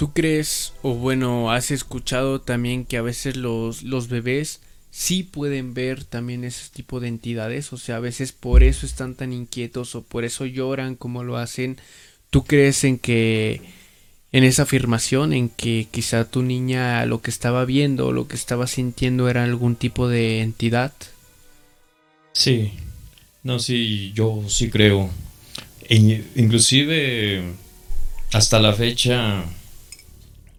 ¿Tú 0.02 0.12
crees, 0.12 0.72
o 0.82 0.94
bueno, 0.94 1.52
has 1.52 1.70
escuchado 1.70 2.40
también 2.40 2.84
que 2.84 2.96
a 2.96 3.02
veces 3.02 3.36
los, 3.36 3.84
los 3.84 4.08
bebés 4.08 4.58
sí 4.90 5.22
pueden 5.22 5.74
ver 5.74 6.02
también 6.02 6.42
ese 6.42 6.70
tipo 6.72 6.98
de 6.98 7.06
entidades? 7.06 7.72
O 7.72 7.76
sea, 7.76 7.98
a 7.98 8.00
veces 8.00 8.32
por 8.32 8.64
eso 8.64 8.84
están 8.84 9.14
tan 9.14 9.32
inquietos 9.32 9.94
o 9.94 10.02
por 10.02 10.24
eso 10.24 10.44
lloran 10.44 10.96
como 10.96 11.22
lo 11.22 11.36
hacen. 11.36 11.78
¿Tú 12.30 12.42
crees 12.42 12.82
en 12.82 12.98
que, 12.98 13.62
en 14.32 14.42
esa 14.42 14.64
afirmación, 14.64 15.32
en 15.32 15.48
que 15.48 15.86
quizá 15.88 16.28
tu 16.28 16.42
niña 16.42 17.06
lo 17.06 17.22
que 17.22 17.30
estaba 17.30 17.64
viendo, 17.64 18.10
lo 18.10 18.26
que 18.26 18.34
estaba 18.34 18.66
sintiendo 18.66 19.28
era 19.28 19.44
algún 19.44 19.76
tipo 19.76 20.08
de 20.08 20.40
entidad? 20.40 20.92
Sí, 22.32 22.72
no, 23.44 23.60
sí, 23.60 24.10
yo 24.16 24.42
sí 24.48 24.68
creo. 24.68 25.10
Inclusive 25.88 27.52
hasta 28.32 28.58
la 28.58 28.72
fecha 28.72 29.44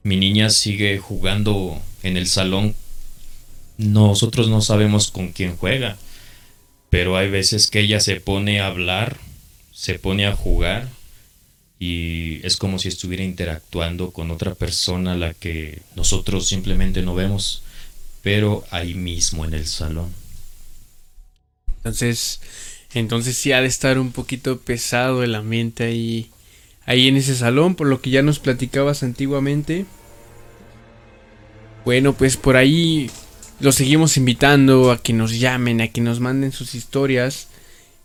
mi 0.03 0.17
niña 0.17 0.49
sigue 0.49 0.97
jugando 0.99 1.81
en 2.03 2.17
el 2.17 2.27
salón. 2.27 2.75
Nosotros 3.77 4.49
no 4.49 4.61
sabemos 4.61 5.11
con 5.11 5.31
quién 5.31 5.57
juega, 5.57 5.97
pero 6.89 7.17
hay 7.17 7.29
veces 7.29 7.67
que 7.67 7.79
ella 7.79 7.99
se 7.99 8.19
pone 8.19 8.59
a 8.59 8.67
hablar, 8.67 9.17
se 9.71 9.97
pone 9.97 10.27
a 10.27 10.35
jugar 10.35 10.89
y 11.79 12.45
es 12.45 12.55
como 12.55 12.79
si 12.79 12.87
estuviera 12.87 13.23
interactuando 13.23 14.11
con 14.11 14.31
otra 14.31 14.55
persona 14.55 15.13
a 15.13 15.17
la 15.17 15.33
que 15.33 15.81
nosotros 15.95 16.47
simplemente 16.47 17.01
no 17.01 17.15
vemos, 17.15 17.63
pero 18.21 18.63
ahí 18.71 18.93
mismo 18.93 19.43
en 19.43 19.53
el 19.53 19.67
salón. 19.67 20.13
Entonces, 21.77 22.39
Entonces 22.93 23.35
sí 23.35 23.51
ha 23.51 23.61
de 23.61 23.67
estar 23.67 23.97
un 23.97 24.11
poquito 24.11 24.59
pesado 24.59 25.23
el 25.23 25.35
ambiente 25.35 25.83
ahí, 25.83 26.29
ahí 26.85 27.07
en 27.07 27.17
ese 27.17 27.35
salón, 27.35 27.75
por 27.75 27.87
lo 27.87 28.01
que 28.01 28.09
ya 28.09 28.21
nos 28.21 28.39
platicabas 28.39 29.03
antiguamente. 29.03 29.85
Bueno, 31.85 32.13
pues 32.13 32.37
por 32.37 32.55
ahí 32.55 33.09
los 33.59 33.75
seguimos 33.75 34.17
invitando 34.17 34.91
a 34.91 35.01
que 35.01 35.13
nos 35.13 35.39
llamen, 35.39 35.81
a 35.81 35.87
que 35.87 36.01
nos 36.01 36.19
manden 36.19 36.51
sus 36.51 36.75
historias. 36.75 37.47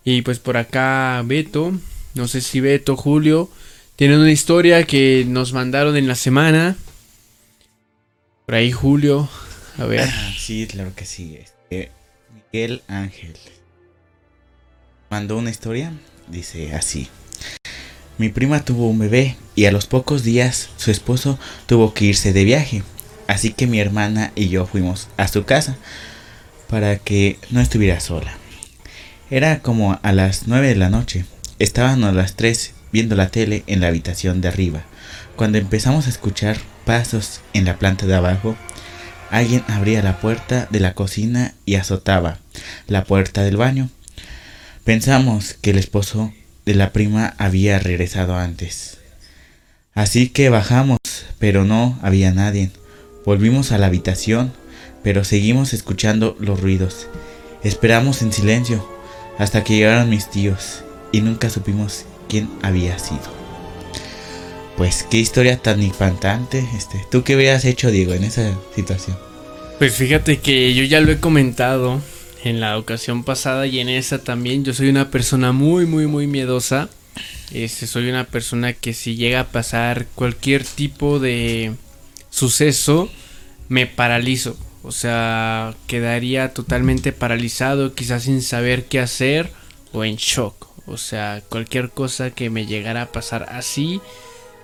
Y 0.03 0.21
pues 0.21 0.39
por 0.39 0.57
acá 0.57 1.21
Beto, 1.25 1.73
no 2.15 2.27
sé 2.27 2.41
si 2.41 2.59
Beto, 2.59 2.95
Julio, 2.95 3.49
tienen 3.95 4.19
una 4.19 4.31
historia 4.31 4.83
que 4.83 5.25
nos 5.27 5.53
mandaron 5.53 5.97
en 5.97 6.07
la 6.07 6.15
semana. 6.15 6.75
Por 8.45 8.55
ahí 8.55 8.71
Julio, 8.71 9.29
a 9.77 9.85
ver. 9.85 10.09
Ah, 10.11 10.33
sí, 10.37 10.67
claro 10.67 10.93
que 10.95 11.05
sí. 11.05 11.37
Este, 11.37 11.91
Miguel 12.33 12.81
Ángel 12.87 13.35
mandó 15.09 15.37
una 15.37 15.49
historia. 15.49 15.93
Dice 16.27 16.73
así. 16.73 17.07
Mi 18.19 18.27
prima 18.27 18.65
tuvo 18.65 18.89
un 18.89 18.99
bebé 18.99 19.37
y 19.55 19.63
a 19.63 19.71
los 19.71 19.87
pocos 19.87 20.23
días 20.23 20.71
su 20.75 20.91
esposo 20.91 21.39
tuvo 21.67 21.93
que 21.93 22.03
irse 22.03 22.33
de 22.33 22.43
viaje. 22.43 22.83
Así 23.27 23.53
que 23.53 23.65
mi 23.65 23.79
hermana 23.79 24.33
y 24.35 24.49
yo 24.49 24.65
fuimos 24.65 25.07
a 25.15 25.29
su 25.29 25.45
casa 25.45 25.77
para 26.69 26.97
que 26.97 27.39
no 27.49 27.61
estuviera 27.61 28.01
sola. 28.01 28.33
Era 29.29 29.61
como 29.61 30.01
a 30.03 30.11
las 30.11 30.47
9 30.47 30.67
de 30.67 30.75
la 30.75 30.89
noche. 30.89 31.23
Estábamos 31.59 32.13
las 32.13 32.35
tres 32.35 32.73
viendo 32.91 33.15
la 33.15 33.29
tele 33.29 33.63
en 33.67 33.79
la 33.79 33.87
habitación 33.87 34.41
de 34.41 34.49
arriba. 34.49 34.83
Cuando 35.37 35.57
empezamos 35.57 36.05
a 36.05 36.09
escuchar 36.09 36.57
pasos 36.83 37.39
en 37.53 37.63
la 37.63 37.77
planta 37.77 38.05
de 38.05 38.15
abajo, 38.15 38.57
alguien 39.31 39.63
abría 39.69 40.03
la 40.03 40.19
puerta 40.19 40.67
de 40.69 40.81
la 40.81 40.93
cocina 40.93 41.53
y 41.65 41.75
azotaba 41.75 42.39
la 42.85 43.05
puerta 43.05 43.43
del 43.43 43.55
baño. 43.55 43.89
Pensamos 44.83 45.53
que 45.53 45.69
el 45.69 45.77
esposo 45.77 46.33
de 46.69 46.75
la 46.75 46.93
prima 46.93 47.33
había 47.39 47.79
regresado 47.79 48.35
antes. 48.35 48.99
Así 49.95 50.29
que 50.29 50.49
bajamos, 50.49 50.99
pero 51.39 51.65
no 51.65 51.97
había 52.03 52.31
nadie. 52.31 52.69
Volvimos 53.25 53.71
a 53.71 53.79
la 53.79 53.87
habitación, 53.87 54.53
pero 55.01 55.23
seguimos 55.23 55.73
escuchando 55.73 56.37
los 56.39 56.61
ruidos. 56.61 57.07
Esperamos 57.63 58.21
en 58.21 58.31
silencio 58.31 58.87
hasta 59.39 59.63
que 59.63 59.77
llegaron 59.77 60.11
mis 60.11 60.29
tíos 60.29 60.83
y 61.11 61.21
nunca 61.21 61.49
supimos 61.49 62.05
quién 62.27 62.47
había 62.61 62.99
sido. 62.99 63.33
Pues 64.77 65.07
qué 65.09 65.17
historia 65.17 65.57
tan 65.57 65.81
impactante. 65.81 66.63
Este, 66.77 67.03
¿Tú 67.09 67.23
qué 67.23 67.35
hubieras 67.35 67.65
hecho, 67.65 67.89
Diego, 67.89 68.13
en 68.13 68.25
esa 68.25 68.53
situación? 68.75 69.17
Pues 69.79 69.95
fíjate 69.95 70.37
que 70.37 70.75
yo 70.75 70.83
ya 70.83 71.01
lo 71.01 71.11
he 71.11 71.19
comentado 71.19 71.99
en 72.43 72.59
la 72.59 72.77
ocasión 72.77 73.23
pasada 73.23 73.67
y 73.67 73.79
en 73.79 73.89
esa 73.89 74.23
también. 74.23 74.63
Yo 74.63 74.73
soy 74.73 74.89
una 74.89 75.11
persona 75.11 75.51
muy, 75.51 75.85
muy, 75.85 76.07
muy 76.07 76.27
miedosa. 76.27 76.89
Este, 77.51 77.87
soy 77.87 78.09
una 78.09 78.25
persona 78.25 78.73
que 78.73 78.93
si 78.93 79.15
llega 79.15 79.41
a 79.41 79.47
pasar 79.47 80.05
cualquier 80.15 80.63
tipo 80.63 81.19
de 81.19 81.73
suceso, 82.29 83.09
me 83.67 83.87
paralizo. 83.87 84.57
O 84.83 84.91
sea, 84.91 85.75
quedaría 85.87 86.53
totalmente 86.53 87.11
paralizado, 87.11 87.93
quizás 87.93 88.23
sin 88.23 88.41
saber 88.41 88.85
qué 88.85 88.99
hacer 88.99 89.51
o 89.91 90.03
en 90.03 90.15
shock. 90.15 90.69
O 90.85 90.97
sea, 90.97 91.41
cualquier 91.49 91.89
cosa 91.89 92.31
que 92.31 92.49
me 92.49 92.65
llegara 92.65 93.03
a 93.03 93.11
pasar 93.11 93.47
así, 93.49 94.01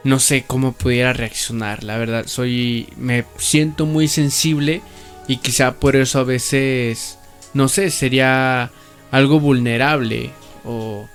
no 0.03 0.19
sé 0.19 0.43
cómo 0.47 0.71
pudiera 0.73 1.13
reaccionar. 1.13 1.83
La 1.83 1.97
verdad, 1.97 2.25
soy, 2.27 2.87
me 2.97 3.25
siento 3.37 3.85
muy 3.85 4.07
sensible 4.07 4.81
y 5.27 5.37
quizá 5.37 5.79
por 5.79 5.95
eso 5.95 6.19
a 6.19 6.23
veces, 6.23 7.17
no 7.55 7.69
sé, 7.69 7.89
sería 7.89 8.71
algo 9.09 9.39
vulnerable 9.39 10.29
o 10.63 11.07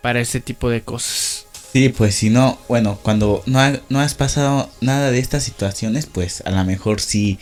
para 0.00 0.20
ese 0.20 0.40
tipo 0.40 0.70
de 0.70 0.82
cosas. 0.82 1.46
Sí, 1.72 1.88
pues 1.88 2.14
si 2.14 2.30
no, 2.30 2.58
bueno, 2.68 2.98
cuando 3.02 3.42
no, 3.46 3.60
no 3.88 4.00
has 4.00 4.14
pasado 4.14 4.70
nada 4.80 5.10
de 5.10 5.18
estas 5.18 5.42
situaciones, 5.42 6.06
pues 6.06 6.42
a 6.46 6.50
lo 6.50 6.64
mejor 6.64 7.00
sí 7.00 7.38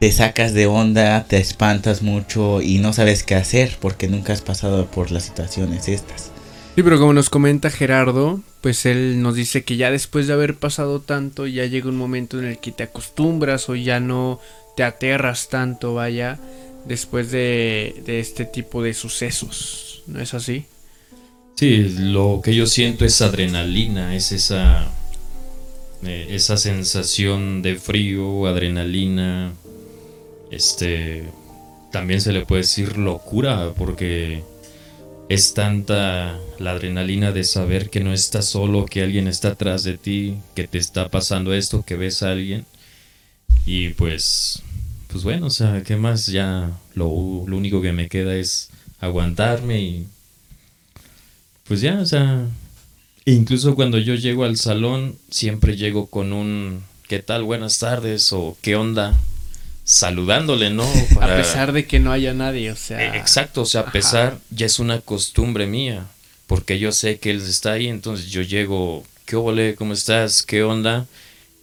te 0.00 0.10
sacas 0.10 0.52
de 0.52 0.66
onda, 0.66 1.24
te 1.24 1.36
espantas 1.36 2.02
mucho 2.02 2.60
y 2.60 2.78
no 2.78 2.92
sabes 2.92 3.22
qué 3.22 3.36
hacer 3.36 3.76
porque 3.80 4.08
nunca 4.08 4.32
has 4.32 4.42
pasado 4.42 4.86
por 4.86 5.12
las 5.12 5.24
situaciones 5.24 5.88
estas. 5.88 6.32
Sí, 6.74 6.82
pero 6.82 6.98
como 6.98 7.12
nos 7.12 7.30
comenta 7.30 7.70
Gerardo, 7.70 8.40
pues 8.60 8.84
él 8.84 9.22
nos 9.22 9.36
dice 9.36 9.62
que 9.62 9.76
ya 9.76 9.92
después 9.92 10.26
de 10.26 10.32
haber 10.32 10.56
pasado 10.56 11.00
tanto, 11.00 11.46
ya 11.46 11.66
llega 11.66 11.88
un 11.88 11.96
momento 11.96 12.40
en 12.40 12.46
el 12.46 12.58
que 12.58 12.72
te 12.72 12.82
acostumbras 12.82 13.68
o 13.68 13.76
ya 13.76 14.00
no 14.00 14.40
te 14.76 14.82
aterras 14.82 15.48
tanto, 15.48 15.94
vaya, 15.94 16.40
después 16.84 17.30
de, 17.30 18.02
de 18.04 18.20
este 18.20 18.44
tipo 18.44 18.82
de 18.82 18.94
sucesos. 18.94 20.02
¿No 20.06 20.20
es 20.20 20.34
así? 20.34 20.66
Sí, 21.54 21.94
lo 21.98 22.40
que 22.42 22.54
yo 22.54 22.66
siento 22.66 23.04
es 23.04 23.22
adrenalina, 23.22 24.16
es 24.16 24.32
esa, 24.32 24.88
eh, 26.04 26.26
esa 26.30 26.56
sensación 26.56 27.62
de 27.62 27.76
frío, 27.76 28.46
adrenalina, 28.46 29.52
este, 30.50 31.24
también 31.92 32.20
se 32.20 32.32
le 32.32 32.44
puede 32.44 32.62
decir 32.62 32.98
locura, 32.98 33.72
porque 33.76 34.42
es 35.28 35.54
tanta 35.54 36.38
la 36.58 36.72
adrenalina 36.72 37.30
de 37.30 37.44
saber 37.44 37.88
que 37.88 38.00
no 38.00 38.12
estás 38.12 38.46
solo, 38.46 38.84
que 38.84 39.02
alguien 39.02 39.28
está 39.28 39.48
atrás 39.48 39.84
de 39.84 39.96
ti, 39.96 40.36
que 40.56 40.66
te 40.66 40.78
está 40.78 41.08
pasando 41.08 41.54
esto, 41.54 41.84
que 41.84 41.96
ves 41.96 42.22
a 42.24 42.32
alguien, 42.32 42.66
y 43.64 43.90
pues, 43.90 44.62
pues 45.14 45.22
bueno, 45.22 45.46
o 45.46 45.50
sea, 45.50 45.84
¿qué 45.84 45.94
más? 45.94 46.26
Ya 46.26 46.72
lo, 46.94 47.06
lo 47.46 47.56
único 47.56 47.80
que 47.80 47.92
me 47.92 48.08
queda 48.08 48.34
es 48.34 48.70
aguantarme 48.98 49.80
y 49.80 50.06
pues 51.68 51.80
ya, 51.80 52.00
o 52.00 52.04
sea, 52.04 52.48
incluso 53.24 53.76
cuando 53.76 53.98
yo 53.98 54.16
llego 54.16 54.42
al 54.42 54.56
salón, 54.56 55.16
siempre 55.30 55.76
llego 55.76 56.08
con 56.08 56.32
un 56.32 56.82
¿qué 57.06 57.20
tal? 57.20 57.44
Buenas 57.44 57.78
tardes 57.78 58.32
o 58.32 58.58
¿qué 58.60 58.74
onda? 58.74 59.16
Saludándole, 59.84 60.70
¿no? 60.70 60.82
A 61.20 61.28
pesar 61.36 61.70
de 61.70 61.86
que 61.86 62.00
no 62.00 62.10
haya 62.10 62.34
nadie, 62.34 62.72
o 62.72 62.76
sea. 62.76 63.00
Eh, 63.00 63.16
exacto, 63.16 63.62
o 63.62 63.66
sea, 63.66 63.82
a 63.82 63.92
pesar, 63.92 64.40
ya 64.50 64.66
es 64.66 64.80
una 64.80 65.00
costumbre 65.00 65.68
mía, 65.68 66.08
porque 66.48 66.80
yo 66.80 66.90
sé 66.90 67.20
que 67.20 67.30
él 67.30 67.40
está 67.40 67.74
ahí, 67.74 67.86
entonces 67.86 68.32
yo 68.32 68.42
llego, 68.42 69.04
¿qué 69.26 69.36
ole? 69.36 69.76
¿Cómo 69.76 69.92
estás? 69.92 70.42
¿Qué 70.42 70.64
onda? 70.64 71.06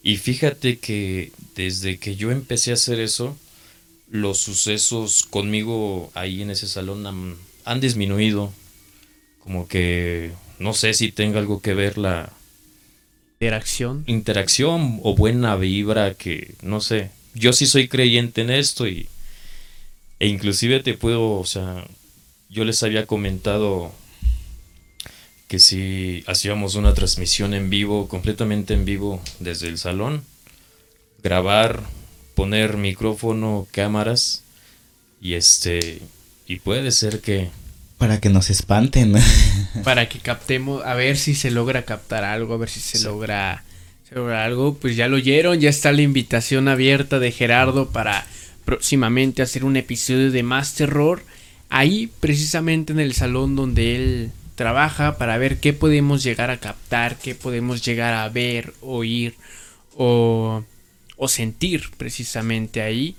Y 0.02 0.16
fíjate 0.16 0.78
que 0.78 1.32
desde 1.54 1.98
que 1.98 2.16
yo 2.16 2.30
empecé 2.30 2.70
a 2.70 2.74
hacer 2.74 2.98
eso, 2.98 3.36
los 4.12 4.36
sucesos 4.38 5.22
conmigo 5.22 6.12
ahí 6.12 6.42
en 6.42 6.50
ese 6.50 6.68
salón 6.68 7.06
han, 7.06 7.36
han 7.64 7.80
disminuido. 7.80 8.52
Como 9.40 9.66
que 9.66 10.32
no 10.58 10.74
sé 10.74 10.92
si 10.92 11.10
tenga 11.10 11.38
algo 11.38 11.62
que 11.62 11.72
ver 11.72 11.96
la 11.96 12.30
interacción. 13.40 14.04
interacción 14.06 15.00
o 15.02 15.16
buena 15.16 15.56
vibra 15.56 16.12
que 16.12 16.54
no 16.60 16.82
sé. 16.82 17.10
Yo 17.34 17.54
sí 17.54 17.66
soy 17.66 17.88
creyente 17.88 18.42
en 18.42 18.50
esto 18.50 18.86
y 18.86 19.08
e 20.20 20.28
inclusive 20.28 20.80
te 20.80 20.94
puedo 20.94 21.40
o 21.40 21.46
sea 21.46 21.84
yo 22.50 22.64
les 22.64 22.82
había 22.82 23.06
comentado 23.06 23.90
que 25.48 25.58
si 25.58 26.22
hacíamos 26.26 26.74
una 26.74 26.94
transmisión 26.94 27.54
en 27.54 27.70
vivo 27.70 28.08
completamente 28.08 28.74
en 28.74 28.84
vivo 28.84 29.20
desde 29.40 29.68
el 29.68 29.78
salón 29.78 30.22
grabar 31.22 31.82
poner 32.34 32.76
micrófono 32.76 33.66
cámaras 33.70 34.42
y 35.20 35.34
este 35.34 36.00
y 36.46 36.56
puede 36.56 36.90
ser 36.90 37.20
que 37.20 37.50
para 38.02 38.20
que 38.20 38.30
nos 38.30 38.50
espanten. 38.50 39.14
Para 39.84 40.08
que 40.08 40.18
captemos, 40.18 40.84
a 40.84 40.94
ver 40.94 41.16
si 41.16 41.36
se 41.36 41.52
logra 41.52 41.84
captar 41.84 42.24
algo, 42.24 42.54
a 42.54 42.56
ver 42.56 42.68
si 42.68 42.80
se 42.80 42.98
logra, 43.04 43.62
se 44.08 44.16
logra 44.16 44.44
algo. 44.44 44.74
Pues 44.74 44.96
ya 44.96 45.06
lo 45.06 45.18
oyeron, 45.18 45.60
ya 45.60 45.70
está 45.70 45.92
la 45.92 46.02
invitación 46.02 46.66
abierta 46.66 47.20
de 47.20 47.30
Gerardo 47.30 47.90
para 47.90 48.26
próximamente 48.64 49.40
hacer 49.40 49.64
un 49.64 49.76
episodio 49.76 50.32
de 50.32 50.42
más 50.42 50.74
terror. 50.74 51.22
Ahí, 51.68 52.10
precisamente 52.18 52.92
en 52.92 52.98
el 52.98 53.14
salón 53.14 53.54
donde 53.54 53.94
él 53.94 54.30
trabaja, 54.56 55.16
para 55.16 55.38
ver 55.38 55.60
qué 55.60 55.72
podemos 55.72 56.24
llegar 56.24 56.50
a 56.50 56.58
captar, 56.58 57.18
qué 57.18 57.36
podemos 57.36 57.84
llegar 57.84 58.14
a 58.14 58.28
ver, 58.28 58.74
oír 58.80 59.36
o, 59.96 60.64
o 61.22 61.28
sentir 61.28 61.90
precisamente 61.96 62.82
ahí. 62.82 63.14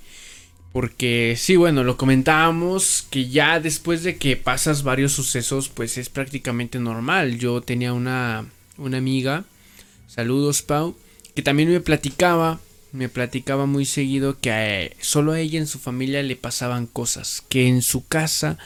Porque 0.73 1.35
sí, 1.37 1.55
bueno, 1.55 1.85
lo 1.85 1.95
comentábamos 1.95 3.07
que 3.09 3.29
ya 3.29 3.61
después 3.61 4.03
de 4.03 4.17
que 4.17 4.35
pasas 4.35 4.83
varios 4.83 5.13
sucesos, 5.13 5.69
pues 5.69 5.97
es 5.97 6.09
prácticamente 6.09 6.79
normal. 6.79 7.37
Yo 7.37 7.61
tenía 7.61 7.93
una, 7.93 8.45
una 8.77 8.97
amiga, 8.97 9.45
saludos 10.07 10.63
Pau, 10.63 10.97
que 11.33 11.43
también 11.43 11.71
me 11.71 11.79
platicaba, 11.79 12.59
me 12.91 13.07
platicaba 13.07 13.67
muy 13.67 13.85
seguido 13.85 14.37
que 14.37 14.51
a, 14.51 15.01
solo 15.01 15.31
a 15.31 15.39
ella 15.39 15.59
en 15.59 15.67
su 15.67 15.79
familia 15.79 16.21
le 16.23 16.35
pasaban 16.35 16.87
cosas, 16.87 17.41
que 17.47 17.69
en 17.69 17.81
su 17.81 18.05
casa 18.05 18.57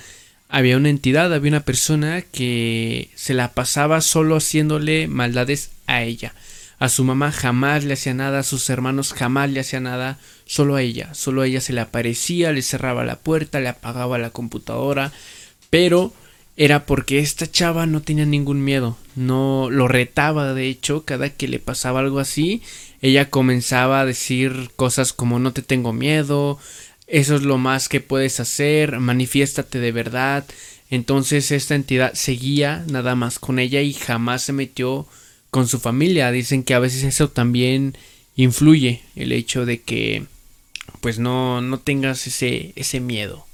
había 0.49 0.77
una 0.77 0.89
entidad, 0.89 1.31
había 1.31 1.51
una 1.51 1.65
persona 1.65 2.23
que 2.23 3.11
se 3.13 3.35
la 3.35 3.53
pasaba 3.53 4.01
solo 4.01 4.37
haciéndole 4.37 5.07
maldades 5.07 5.69
a 5.85 6.01
ella. 6.01 6.33
A 6.79 6.89
su 6.89 7.03
mamá 7.03 7.31
jamás 7.31 7.83
le 7.83 7.93
hacía 7.93 8.13
nada, 8.13 8.39
a 8.39 8.43
sus 8.43 8.69
hermanos 8.69 9.13
jamás 9.13 9.49
le 9.49 9.59
hacía 9.59 9.79
nada, 9.79 10.19
solo 10.45 10.75
a 10.75 10.81
ella. 10.81 11.13
Solo 11.13 11.41
a 11.41 11.47
ella 11.47 11.61
se 11.61 11.73
le 11.73 11.81
aparecía, 11.81 12.51
le 12.51 12.61
cerraba 12.61 13.03
la 13.03 13.17
puerta, 13.17 13.59
le 13.59 13.69
apagaba 13.69 14.17
la 14.17 14.29
computadora, 14.29 15.11
pero 15.69 16.13
era 16.55 16.85
porque 16.85 17.19
esta 17.19 17.49
chava 17.49 17.85
no 17.85 18.01
tenía 18.01 18.25
ningún 18.25 18.63
miedo, 18.63 18.97
no 19.15 19.69
lo 19.69 19.87
retaba 19.87 20.53
de 20.53 20.67
hecho, 20.67 21.05
cada 21.05 21.29
que 21.29 21.47
le 21.47 21.59
pasaba 21.59 21.99
algo 21.99 22.19
así, 22.19 22.63
ella 23.01 23.29
comenzaba 23.29 24.01
a 24.01 24.05
decir 24.05 24.71
cosas 24.75 25.13
como 25.13 25.37
no 25.37 25.53
te 25.53 25.61
tengo 25.61 25.93
miedo, 25.93 26.57
eso 27.05 27.35
es 27.35 27.43
lo 27.43 27.57
más 27.57 27.89
que 27.89 28.01
puedes 28.01 28.39
hacer, 28.39 28.99
manifiéstate 28.99 29.79
de 29.79 29.91
verdad. 29.91 30.45
Entonces 30.89 31.51
esta 31.51 31.75
entidad 31.75 32.13
seguía 32.13 32.83
nada 32.87 33.15
más 33.15 33.39
con 33.39 33.59
ella 33.59 33.81
y 33.81 33.93
jamás 33.93 34.43
se 34.43 34.53
metió 34.53 35.07
con 35.57 35.67
su 35.67 35.79
familia. 35.79 36.31
Dicen 36.31 36.61
que 36.61 36.75
a 36.75 36.79
veces 36.79 37.03
eso 37.03 37.31
también 37.31 37.97
influye, 38.35 39.01
el 39.15 39.31
hecho 39.31 39.65
de 39.65 39.81
que 39.81 40.27
pues 41.01 41.17
no, 41.17 41.61
no 41.61 41.79
tengas 41.79 42.27
ese, 42.27 42.73
ese 42.75 42.99
miedo. 42.99 43.47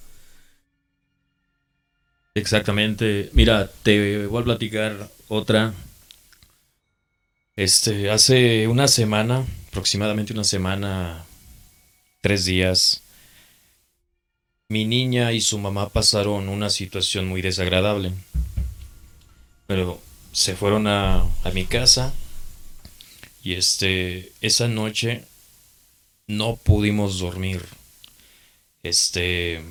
Exactamente. 2.35 3.29
Mira, 3.31 3.71
te 3.83 4.27
voy 4.27 4.41
a 4.41 4.43
platicar 4.43 5.09
otra. 5.29 5.73
Este, 7.55 8.11
hace 8.11 8.67
una 8.67 8.89
semana, 8.89 9.45
aproximadamente 9.69 10.33
una 10.33 10.43
semana, 10.43 11.23
tres 12.19 12.43
días, 12.43 13.01
mi 14.67 14.83
niña 14.83 15.31
y 15.31 15.39
su 15.39 15.57
mamá 15.57 15.87
pasaron 15.87 16.49
una 16.49 16.69
situación 16.69 17.27
muy 17.27 17.41
desagradable. 17.41 18.11
Pero 19.67 20.01
se 20.33 20.55
fueron 20.55 20.87
a, 20.87 21.21
a 21.43 21.51
mi 21.53 21.65
casa 21.65 22.13
y 23.43 23.53
este, 23.53 24.31
esa 24.41 24.67
noche 24.67 25.23
no 26.27 26.55
pudimos 26.55 27.19
dormir. 27.19 27.63
Este, 28.81 29.61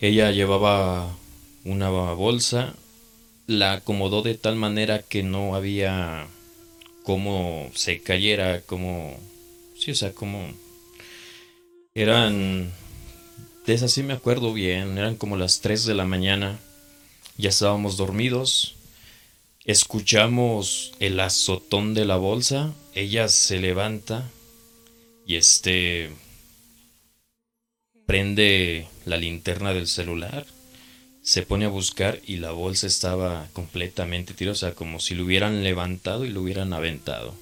ella 0.00 0.30
llevaba 0.30 1.16
una 1.64 1.90
bolsa, 1.90 2.74
la 3.46 3.72
acomodó 3.74 4.22
de 4.22 4.34
tal 4.34 4.56
manera 4.56 5.02
que 5.02 5.22
no 5.22 5.54
había 5.54 6.26
como 7.02 7.70
se 7.74 8.02
cayera, 8.02 8.60
como, 8.62 9.18
sí, 9.78 9.92
o 9.92 9.94
sea, 9.94 10.12
como 10.12 10.44
eran, 11.94 12.72
de 13.64 13.74
esas 13.74 13.92
sí 13.92 14.02
me 14.02 14.12
acuerdo 14.12 14.52
bien, 14.52 14.98
eran 14.98 15.16
como 15.16 15.36
las 15.36 15.60
3 15.60 15.86
de 15.86 15.94
la 15.94 16.04
mañana, 16.04 16.58
ya 17.38 17.50
estábamos 17.50 17.96
dormidos, 17.96 18.76
escuchamos 19.64 20.92
el 21.00 21.18
azotón 21.20 21.94
de 21.94 22.04
la 22.04 22.16
bolsa, 22.16 22.72
ella 22.94 23.28
se 23.28 23.58
levanta 23.58 24.28
y 25.26 25.36
este 25.36 26.10
prende 28.06 28.86
la 29.04 29.16
linterna 29.16 29.74
del 29.74 29.88
celular, 29.88 30.46
se 31.22 31.42
pone 31.42 31.64
a 31.64 31.68
buscar 31.68 32.20
y 32.24 32.36
la 32.36 32.52
bolsa 32.52 32.86
estaba 32.86 33.48
completamente 33.52 34.32
tirosa, 34.32 34.76
como 34.76 35.00
si 35.00 35.16
lo 35.16 35.24
hubieran 35.24 35.64
levantado 35.64 36.24
y 36.24 36.30
lo 36.30 36.42
hubieran 36.42 36.72
aventado. 36.72 37.34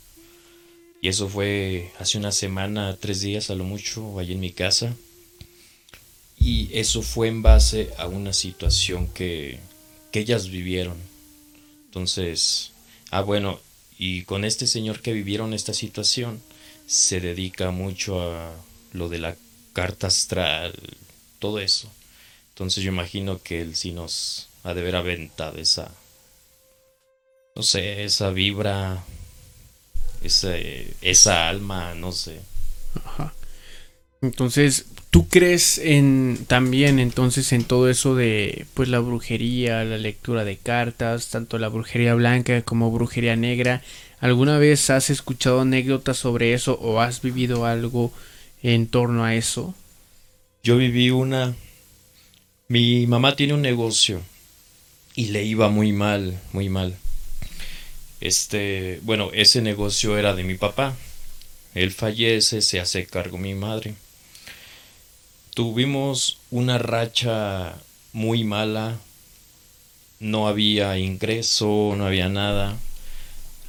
Y 1.03 1.09
eso 1.09 1.29
fue 1.29 1.93
hace 1.99 2.17
una 2.17 2.33
semana, 2.33 2.97
tres 2.99 3.21
días 3.21 3.51
a 3.51 3.55
lo 3.55 3.65
mucho, 3.65 4.19
allí 4.19 4.33
en 4.33 4.41
mi 4.41 4.53
casa. 4.53 4.97
Y 6.39 6.71
eso 6.73 7.03
fue 7.03 7.29
en 7.29 7.43
base 7.43 7.91
a 7.99 8.07
una 8.07 8.33
situación 8.33 9.09
que, 9.09 9.61
que 10.15 10.21
ellas 10.21 10.49
vivieron. 10.49 10.97
Entonces, 11.87 12.71
ah 13.11 13.23
bueno, 13.23 13.59
y 13.99 14.23
con 14.23 14.45
este 14.45 14.69
señor 14.69 15.01
que 15.01 15.13
vivieron 15.13 15.53
esta 15.53 15.75
situación, 15.75 16.41
se 16.87 17.19
dedica 17.19 17.73
mucho 17.73 18.23
a 18.23 18.55
lo 18.93 19.09
de 19.09 19.19
la 19.19 19.35
carta 19.73 20.07
astral, 20.07 20.73
todo 21.41 21.59
eso. 21.59 21.91
Entonces 22.51 22.85
yo 22.85 22.93
imagino 22.93 23.43
que 23.43 23.61
él 23.61 23.75
sí 23.75 23.91
nos 23.91 24.51
ha 24.63 24.73
de 24.73 24.83
haber 24.83 24.95
aventado 24.95 25.59
esa, 25.59 25.91
no 27.57 27.65
sé, 27.65 28.05
esa 28.05 28.31
vibra, 28.31 29.03
esa, 30.23 30.57
esa 31.01 31.49
alma, 31.49 31.93
no 31.97 32.13
sé. 32.13 32.39
Ajá. 33.05 33.35
Entonces, 34.23 34.87
¿tú 35.15 35.29
crees 35.29 35.79
en 35.79 36.45
también 36.49 36.99
entonces 36.99 37.53
en 37.53 37.63
todo 37.63 37.89
eso 37.89 38.17
de 38.17 38.67
pues 38.75 38.89
la 38.89 38.99
brujería, 38.99 39.85
la 39.85 39.97
lectura 39.97 40.45
de 40.45 40.57
cartas, 40.57 41.31
tanto 41.31 41.57
la 41.59 41.69
brujería 41.69 42.15
blanca 42.15 42.63
como 42.63 42.91
brujería 42.91 43.37
negra? 43.37 43.81
¿Alguna 44.19 44.59
vez 44.59 44.91
has 44.91 45.11
escuchado 45.11 45.61
anécdotas 45.61 46.17
sobre 46.17 46.53
eso 46.53 46.81
o 46.83 47.01
has 47.01 47.23
vivido 47.23 47.65
algo 47.65 48.13
en 48.61 48.89
torno 48.89 49.25
a 49.25 49.37
eso? 49.37 49.77
Yo 50.65 50.79
viví 50.79 51.11
una... 51.11 51.55
Mi 52.67 53.07
mamá 53.07 53.37
tiene 53.37 53.55
un 53.55 53.63
negocio 53.63 54.21
y 55.15 55.27
le 55.27 55.45
iba 55.45 55.69
muy 55.69 55.93
mal, 55.93 56.41
muy 56.51 56.69
mal. 56.69 56.97
Este, 58.21 58.99
bueno, 59.03 59.31
ese 59.33 59.63
negocio 59.63 60.19
era 60.19 60.35
de 60.35 60.43
mi 60.43 60.57
papá. 60.57 60.97
Él 61.73 61.93
fallece, 61.93 62.63
se 62.63 62.81
hace 62.81 63.07
cargo 63.07 63.39
mi 63.39 63.55
madre. 63.55 63.95
Tuvimos 65.55 66.39
una 66.51 66.79
racha 66.79 67.75
muy 68.13 68.45
mala. 68.45 68.99
No 70.21 70.49
había 70.49 70.99
ingreso, 70.99 71.95
no 71.97 72.07
había 72.07 72.29
nada. 72.29 72.77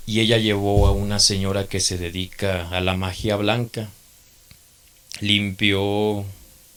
Y 0.05 0.19
ella 0.19 0.37
llevó 0.37 0.87
a 0.87 0.91
una 0.91 1.19
señora 1.19 1.67
que 1.67 1.79
se 1.79 1.97
dedica 1.97 2.69
a 2.69 2.81
la 2.81 2.95
magia 2.95 3.35
blanca 3.35 3.89
limpió 5.19 6.25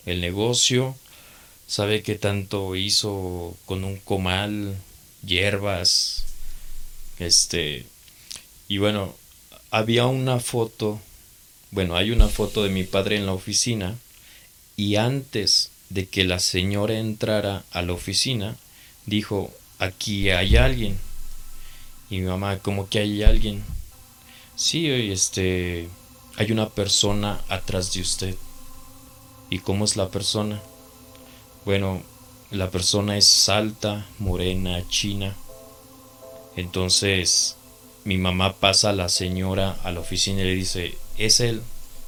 el 0.06 0.20
negocio, 0.20 0.96
sabe 1.66 2.02
que 2.02 2.14
tanto 2.14 2.76
hizo 2.76 3.56
con 3.66 3.84
un 3.84 3.96
comal, 3.98 4.76
hierbas, 5.24 6.24
este, 7.18 7.86
y 8.68 8.78
bueno, 8.78 9.14
había 9.70 10.06
una 10.06 10.40
foto, 10.40 11.00
bueno, 11.70 11.96
hay 11.96 12.10
una 12.10 12.28
foto 12.28 12.62
de 12.62 12.70
mi 12.70 12.84
padre 12.84 13.16
en 13.16 13.26
la 13.26 13.32
oficina, 13.32 13.98
y 14.78 14.94
antes 14.94 15.72
de 15.90 16.08
que 16.08 16.22
la 16.22 16.38
señora 16.38 16.94
entrara 16.94 17.64
a 17.72 17.82
la 17.82 17.92
oficina, 17.94 18.56
dijo, 19.06 19.50
aquí 19.80 20.30
hay 20.30 20.56
alguien. 20.56 20.96
Y 22.08 22.20
mi 22.20 22.28
mamá, 22.28 22.60
como 22.60 22.88
que 22.88 23.00
hay 23.00 23.24
alguien? 23.24 23.64
Sí, 24.54 24.88
este, 24.88 25.88
hay 26.36 26.52
una 26.52 26.68
persona 26.68 27.40
atrás 27.48 27.92
de 27.92 28.02
usted. 28.02 28.36
¿Y 29.50 29.58
cómo 29.58 29.84
es 29.84 29.96
la 29.96 30.10
persona? 30.10 30.62
Bueno, 31.64 32.00
la 32.52 32.70
persona 32.70 33.16
es 33.16 33.48
alta, 33.48 34.06
morena, 34.20 34.88
china. 34.88 35.34
Entonces, 36.54 37.56
mi 38.04 38.16
mamá 38.16 38.54
pasa 38.54 38.90
a 38.90 38.92
la 38.92 39.08
señora 39.08 39.76
a 39.82 39.90
la 39.90 39.98
oficina 39.98 40.42
y 40.42 40.44
le 40.44 40.54
dice, 40.54 40.96
¿es 41.16 41.40
él? 41.40 41.62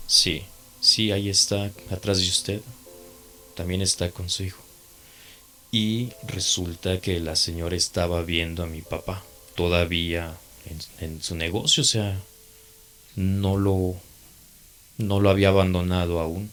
Sí, 0.06 0.44
sí, 0.80 1.12
ahí 1.12 1.28
está, 1.28 1.70
atrás 1.90 2.18
de 2.18 2.28
usted. 2.28 2.60
También 3.54 3.82
está 3.82 4.10
con 4.10 4.30
su 4.30 4.44
hijo. 4.44 4.62
Y 5.72 6.10
resulta 6.26 7.00
que 7.00 7.20
la 7.20 7.36
señora 7.36 7.76
estaba 7.76 8.22
viendo 8.22 8.62
a 8.62 8.66
mi 8.66 8.82
papá 8.82 9.22
todavía 9.54 10.36
en, 11.00 11.22
su 11.22 11.34
negocio, 11.34 11.82
o 11.82 11.86
sea, 11.86 12.18
no 13.16 13.56
lo 13.56 13.96
no 14.98 15.20
lo 15.20 15.30
había 15.30 15.48
abandonado 15.48 16.20
aún. 16.20 16.50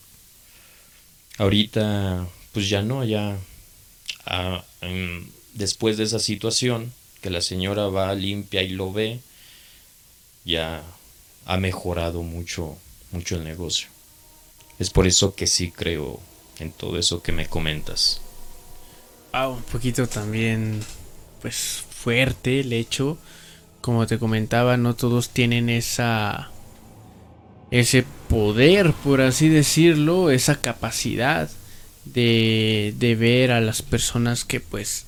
Ahorita, 1.37 2.27
pues 2.53 2.69
ya 2.69 2.81
no, 2.81 3.03
ya 3.03 3.37
ah, 4.25 4.63
em, 4.81 5.27
después 5.53 5.97
de 5.97 6.03
esa 6.03 6.19
situación, 6.19 6.93
que 7.21 7.29
la 7.29 7.41
señora 7.41 7.87
va 7.87 8.13
limpia 8.13 8.61
y 8.61 8.69
lo 8.69 8.93
ve, 8.93 9.19
ya 10.45 10.83
ha 11.45 11.57
mejorado 11.57 12.23
mucho, 12.23 12.77
mucho 13.11 13.35
el 13.35 13.43
negocio. 13.43 13.89
Es 14.79 14.89
por 14.89 15.07
eso 15.07 15.35
que 15.35 15.47
sí 15.47 15.71
creo 15.71 16.19
en 16.59 16.71
todo 16.71 16.97
eso 16.97 17.21
que 17.21 17.31
me 17.31 17.47
comentas. 17.47 18.21
Ah, 19.31 19.49
un 19.49 19.63
poquito 19.63 20.07
también, 20.07 20.81
pues 21.41 21.83
fuerte 21.89 22.61
el 22.61 22.73
hecho. 22.73 23.17
Como 23.81 24.07
te 24.07 24.19
comentaba, 24.19 24.77
no 24.77 24.95
todos 24.95 25.29
tienen 25.29 25.69
esa 25.69 26.51
ese 27.69 28.05
poder, 28.29 28.93
por 28.93 29.21
así 29.21 29.49
decirlo, 29.49 30.31
esa 30.31 30.61
capacidad 30.61 31.49
de, 32.05 32.93
de 32.97 33.15
ver 33.15 33.51
a 33.51 33.59
las 33.61 33.81
personas 33.81 34.45
que 34.45 34.59
pues 34.61 35.05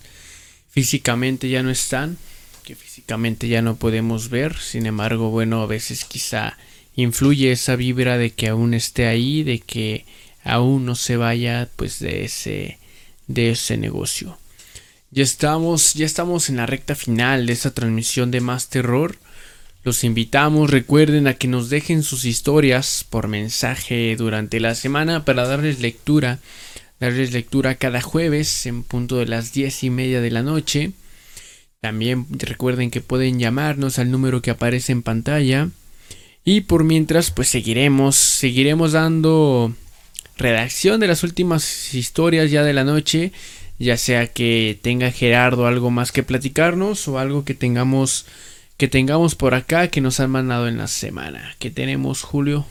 físicamente 0.70 1.48
ya 1.50 1.64
no 1.64 1.70
están, 1.70 2.18
que 2.64 2.76
físicamente 2.76 3.48
ya 3.48 3.62
no 3.62 3.78
podemos 3.78 4.30
ver, 4.30 4.58
sin 4.58 4.86
embargo, 4.86 5.30
bueno, 5.30 5.62
a 5.62 5.68
veces 5.68 6.04
quizá 6.06 6.58
influye 7.02 7.52
esa 7.52 7.76
vibra 7.76 8.18
de 8.18 8.32
que 8.32 8.50
aún 8.50 8.74
esté 8.74 9.08
ahí, 9.08 9.44
de 9.44 9.60
que 9.60 10.06
aún 10.44 10.86
no 10.86 10.96
se 10.96 11.18
vaya 11.18 11.70
pues 11.76 12.00
de 12.00 12.26
ese 12.26 12.80
de 13.28 13.52
ese 13.52 13.78
negocio. 13.78 14.38
Ya 15.12 15.24
estamos, 15.24 15.94
ya 15.94 16.06
estamos 16.06 16.50
en 16.50 16.58
la 16.58 16.66
recta 16.66 16.96
final 16.96 17.46
de 17.46 17.54
esta 17.54 17.72
transmisión 17.72 18.32
de 18.32 18.42
Más 18.42 18.70
Terror. 18.70 19.18
Los 19.84 20.04
invitamos, 20.04 20.70
recuerden 20.70 21.28
a 21.28 21.36
que 21.36 21.48
nos 21.48 21.70
dejen 21.70 22.04
sus 22.04 22.26
historias 22.26 23.06
por 23.10 23.28
mensaje 23.28 24.16
durante 24.18 24.60
la 24.60 24.76
semana 24.76 25.26
para 25.26 25.48
darles 25.48 25.80
lectura 25.80 26.40
darles 27.00 27.32
lectura 27.32 27.76
cada 27.76 28.02
jueves 28.02 28.66
en 28.66 28.84
punto 28.84 29.18
de 29.18 29.26
las 29.26 29.54
diez 29.54 29.84
y 29.84 29.90
media 29.90 30.22
de 30.22 30.32
la 30.32 30.44
noche. 30.44 30.92
También 31.82 32.28
recuerden 32.30 32.92
que 32.92 33.02
pueden 33.02 33.40
llamarnos 33.40 34.00
al 34.00 34.12
número 34.12 34.42
que 34.42 34.52
aparece 34.52 34.92
en 34.92 35.02
pantalla. 35.02 35.70
Y 36.44 36.62
por 36.62 36.84
mientras, 36.84 37.32
pues 37.32 37.50
seguiremos, 37.50 38.16
seguiremos 38.16 38.94
dando 38.94 39.74
redacción 40.38 41.00
de 41.00 41.08
las 41.08 41.24
últimas 41.24 41.94
historias 41.94 42.50
ya 42.50 42.64
de 42.64 42.74
la 42.74 42.84
noche. 42.84 43.32
Ya 43.78 43.98
sea 43.98 44.28
que 44.28 44.78
tenga 44.82 45.12
Gerardo 45.12 45.68
algo 45.68 45.92
más 45.92 46.12
que 46.12 46.24
platicarnos 46.24 47.08
o 47.08 47.20
algo 47.20 47.46
que 47.46 47.54
tengamos 47.54 48.26
que 48.78 48.88
tengamos 48.88 49.36
por 49.36 49.56
acá 49.56 49.90
que 49.90 50.00
nos 50.00 50.22
han 50.22 50.32
mandado 50.32 50.70
en 50.70 50.78
la 50.78 50.88
semana. 50.88 51.54
¿Qué 51.60 51.70
tenemos, 51.70 52.22
Julio? 52.22 52.66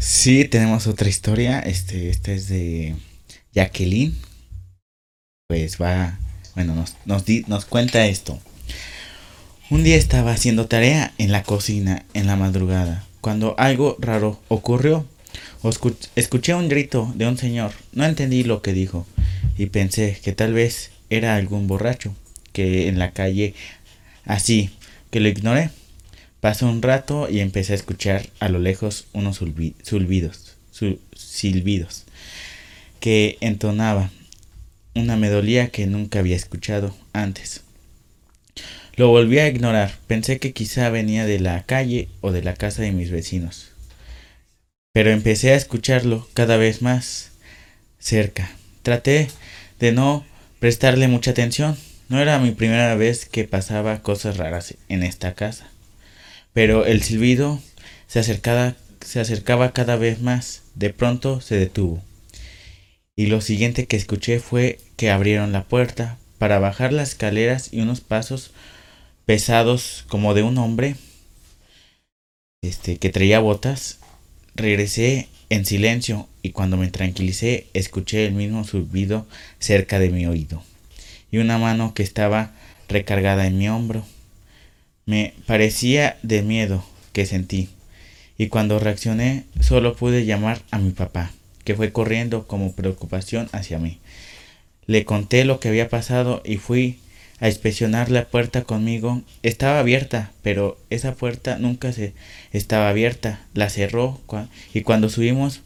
Sí, 0.00 0.44
tenemos 0.44 0.88
otra 0.88 1.08
historia. 1.08 1.60
Este, 1.60 2.10
esta 2.10 2.32
es 2.32 2.48
de 2.48 2.96
Jacqueline. 3.54 4.16
Pues 5.46 5.80
va, 5.80 6.18
bueno, 6.56 6.74
nos, 6.74 6.96
nos, 7.04 7.24
nos 7.46 7.64
cuenta 7.64 8.06
esto. 8.06 8.40
Un 9.70 9.84
día 9.84 9.94
estaba 9.94 10.32
haciendo 10.32 10.66
tarea 10.66 11.14
en 11.16 11.30
la 11.30 11.44
cocina 11.44 12.04
en 12.12 12.26
la 12.26 12.34
madrugada, 12.34 13.06
cuando 13.20 13.54
algo 13.56 13.96
raro 14.00 14.40
ocurrió. 14.48 15.06
Escuché 16.16 16.54
un 16.54 16.68
grito 16.68 17.12
de 17.14 17.28
un 17.28 17.38
señor, 17.38 17.70
no 17.92 18.04
entendí 18.04 18.42
lo 18.42 18.62
que 18.62 18.72
dijo, 18.72 19.06
y 19.56 19.66
pensé 19.66 20.18
que 20.24 20.32
tal 20.32 20.54
vez 20.54 20.90
era 21.08 21.36
algún 21.36 21.68
borracho 21.68 22.16
que 22.52 22.88
en 22.88 22.98
la 22.98 23.12
calle 23.12 23.54
así 24.24 24.70
que 25.12 25.20
lo 25.20 25.28
ignoré. 25.28 25.70
Pasó 26.40 26.68
un 26.68 26.82
rato 26.82 27.28
y 27.30 27.38
empecé 27.38 27.72
a 27.72 27.76
escuchar 27.76 28.28
a 28.40 28.48
lo 28.48 28.58
lejos 28.58 29.06
unos 29.12 29.40
silbidos, 29.84 30.56
silbidos 31.14 32.06
que 32.98 33.38
entonaba 33.40 34.10
una 34.96 35.16
melodía 35.16 35.68
que 35.68 35.86
nunca 35.86 36.18
había 36.18 36.34
escuchado 36.34 36.92
antes. 37.12 37.62
Lo 39.00 39.08
volví 39.08 39.38
a 39.38 39.48
ignorar, 39.48 39.94
pensé 40.08 40.38
que 40.38 40.52
quizá 40.52 40.90
venía 40.90 41.24
de 41.24 41.40
la 41.40 41.62
calle 41.62 42.10
o 42.20 42.32
de 42.32 42.42
la 42.42 42.52
casa 42.52 42.82
de 42.82 42.92
mis 42.92 43.10
vecinos. 43.10 43.70
Pero 44.92 45.10
empecé 45.10 45.52
a 45.52 45.56
escucharlo 45.56 46.28
cada 46.34 46.58
vez 46.58 46.82
más 46.82 47.30
cerca. 47.98 48.50
Traté 48.82 49.28
de 49.78 49.92
no 49.92 50.26
prestarle 50.58 51.08
mucha 51.08 51.30
atención, 51.30 51.78
no 52.10 52.20
era 52.20 52.38
mi 52.40 52.50
primera 52.50 52.94
vez 52.94 53.24
que 53.24 53.44
pasaba 53.44 54.02
cosas 54.02 54.36
raras 54.36 54.74
en 54.90 55.02
esta 55.02 55.32
casa, 55.32 55.70
pero 56.52 56.84
el 56.84 57.02
silbido 57.02 57.58
se 58.06 58.18
acercaba, 58.18 58.74
se 59.00 59.18
acercaba 59.18 59.72
cada 59.72 59.96
vez 59.96 60.20
más. 60.20 60.60
De 60.74 60.90
pronto 60.90 61.40
se 61.40 61.56
detuvo. 61.56 62.02
Y 63.16 63.28
lo 63.28 63.40
siguiente 63.40 63.86
que 63.86 63.96
escuché 63.96 64.40
fue 64.40 64.78
que 64.96 65.10
abrieron 65.10 65.52
la 65.52 65.64
puerta 65.64 66.18
para 66.36 66.58
bajar 66.58 66.92
las 66.92 67.08
escaleras 67.08 67.72
y 67.72 67.80
unos 67.80 68.02
pasos 68.02 68.52
pesados 69.30 70.04
como 70.08 70.34
de 70.34 70.42
un 70.42 70.58
hombre 70.58 70.96
este 72.62 72.96
que 72.96 73.10
traía 73.10 73.38
botas. 73.38 74.00
Regresé 74.56 75.28
en 75.50 75.64
silencio 75.64 76.26
y 76.42 76.50
cuando 76.50 76.76
me 76.76 76.88
tranquilicé 76.88 77.68
escuché 77.72 78.26
el 78.26 78.32
mismo 78.32 78.64
silbido 78.64 79.28
cerca 79.60 80.00
de 80.00 80.10
mi 80.10 80.26
oído 80.26 80.64
y 81.30 81.38
una 81.38 81.58
mano 81.58 81.94
que 81.94 82.02
estaba 82.02 82.50
recargada 82.88 83.46
en 83.46 83.56
mi 83.56 83.68
hombro. 83.68 84.04
Me 85.06 85.34
parecía 85.46 86.18
de 86.24 86.42
miedo 86.42 86.84
que 87.12 87.24
sentí, 87.24 87.68
y 88.36 88.48
cuando 88.48 88.80
reaccioné 88.80 89.44
solo 89.60 89.94
pude 89.94 90.24
llamar 90.24 90.60
a 90.72 90.78
mi 90.80 90.90
papá, 90.90 91.30
que 91.62 91.76
fue 91.76 91.92
corriendo 91.92 92.48
como 92.48 92.72
preocupación 92.72 93.48
hacia 93.52 93.78
mí. 93.78 94.00
Le 94.86 95.04
conté 95.04 95.44
lo 95.44 95.60
que 95.60 95.68
había 95.68 95.88
pasado 95.88 96.42
y 96.44 96.56
fui 96.56 96.98
a 97.40 97.48
inspeccionar 97.48 98.10
la 98.10 98.26
puerta 98.26 98.62
conmigo. 98.62 99.22
Estaba 99.42 99.80
abierta, 99.80 100.30
pero 100.42 100.78
esa 100.90 101.14
puerta 101.14 101.58
nunca 101.58 101.92
se 101.92 102.12
estaba 102.52 102.88
abierta. 102.88 103.40
La 103.54 103.70
cerró 103.70 104.20
y 104.72 104.82
cuando 104.82 105.08
subimos 105.08 105.62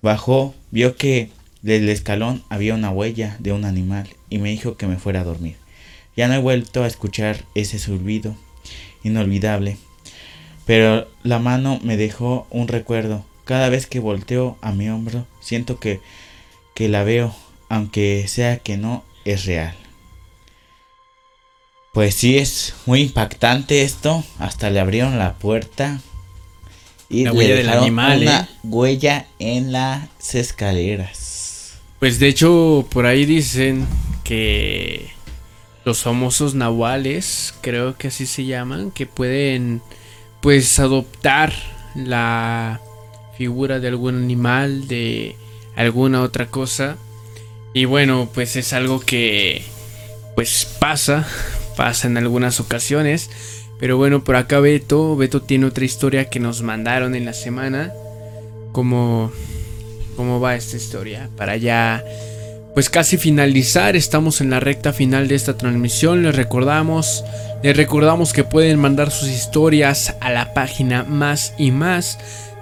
bajó, 0.00 0.54
vio 0.70 0.96
que 0.96 1.30
del 1.62 1.88
escalón 1.88 2.44
había 2.48 2.74
una 2.74 2.90
huella 2.90 3.36
de 3.40 3.52
un 3.52 3.64
animal 3.64 4.08
y 4.30 4.38
me 4.38 4.50
dijo 4.50 4.76
que 4.76 4.86
me 4.86 4.96
fuera 4.96 5.22
a 5.22 5.24
dormir. 5.24 5.56
Ya 6.16 6.28
no 6.28 6.34
he 6.34 6.38
vuelto 6.38 6.84
a 6.84 6.86
escuchar 6.86 7.44
ese 7.54 7.78
silbido 7.78 8.36
inolvidable, 9.02 9.78
pero 10.66 11.08
la 11.22 11.38
mano 11.38 11.80
me 11.82 11.96
dejó 11.96 12.46
un 12.50 12.68
recuerdo. 12.68 13.24
Cada 13.44 13.68
vez 13.68 13.86
que 13.86 13.98
volteo 13.98 14.56
a 14.62 14.72
mi 14.72 14.88
hombro, 14.88 15.26
siento 15.40 15.80
que, 15.80 16.00
que 16.74 16.88
la 16.88 17.02
veo, 17.02 17.34
aunque 17.68 18.26
sea 18.28 18.58
que 18.58 18.76
no 18.76 19.04
es 19.24 19.44
real. 19.44 19.74
Pues 21.94 22.16
sí, 22.16 22.36
es 22.36 22.74
muy 22.86 23.02
impactante 23.02 23.82
esto. 23.82 24.24
Hasta 24.40 24.68
le 24.68 24.80
abrieron 24.80 25.16
la 25.16 25.34
puerta. 25.34 26.00
Y 27.08 27.22
la 27.22 27.32
huella 27.32 27.54
del 27.54 27.68
animal, 27.68 28.22
una 28.22 28.40
¿eh? 28.40 28.48
huella 28.64 29.26
en 29.38 29.70
las 29.70 30.34
escaleras. 30.34 31.78
Pues 32.00 32.18
de 32.18 32.26
hecho, 32.26 32.84
por 32.90 33.06
ahí 33.06 33.24
dicen 33.24 33.86
que 34.24 35.10
los 35.84 36.02
famosos 36.02 36.56
nahuales, 36.56 37.54
creo 37.60 37.96
que 37.96 38.08
así 38.08 38.26
se 38.26 38.44
llaman, 38.44 38.90
que 38.90 39.06
pueden 39.06 39.80
pues 40.40 40.80
adoptar 40.80 41.52
la 41.94 42.80
figura 43.38 43.78
de 43.78 43.86
algún 43.86 44.16
animal, 44.16 44.88
de 44.88 45.36
alguna 45.76 46.22
otra 46.22 46.46
cosa. 46.48 46.96
Y 47.72 47.84
bueno, 47.84 48.28
pues 48.34 48.56
es 48.56 48.72
algo 48.72 48.98
que 48.98 49.62
pues 50.34 50.66
pasa, 50.80 51.28
pasa 51.76 52.06
en 52.06 52.16
algunas 52.16 52.60
ocasiones. 52.60 53.30
Pero 53.78 53.96
bueno, 53.96 54.24
por 54.24 54.36
acá 54.36 54.60
Beto, 54.60 55.16
Beto 55.16 55.42
tiene 55.42 55.66
otra 55.66 55.84
historia 55.84 56.30
que 56.30 56.40
nos 56.40 56.62
mandaron 56.62 57.14
en 57.14 57.24
la 57.24 57.32
semana. 57.32 57.92
Como 58.72 59.32
cómo 60.16 60.40
va 60.40 60.54
esta 60.54 60.76
historia. 60.76 61.28
Para 61.36 61.56
ya, 61.56 62.04
pues 62.74 62.90
casi 62.90 63.16
finalizar, 63.18 63.96
estamos 63.96 64.40
en 64.40 64.50
la 64.50 64.60
recta 64.60 64.92
final 64.92 65.28
de 65.28 65.34
esta 65.34 65.56
transmisión. 65.56 66.22
Les 66.22 66.34
recordamos, 66.34 67.24
les 67.62 67.76
recordamos 67.76 68.32
que 68.32 68.44
pueden 68.44 68.78
mandar 68.78 69.10
sus 69.10 69.28
historias 69.28 70.14
a 70.20 70.30
la 70.30 70.54
página 70.54 71.04
más 71.04 71.54
y 71.58 71.70
más. 71.70 72.18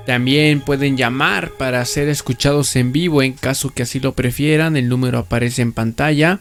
También 0.07 0.61
pueden 0.61 0.97
llamar 0.97 1.53
para 1.53 1.85
ser 1.85 2.09
escuchados 2.09 2.75
en 2.75 2.91
vivo 2.91 3.23
en 3.23 3.35
caso 3.35 3.73
que 3.73 3.85
así 3.85 4.01
lo 4.01 4.15
prefieran. 4.15 4.77
El 4.77 4.89
número 4.89 5.19
aparece 5.19 5.63
en 5.63 5.73
pantalla. 5.73 6.41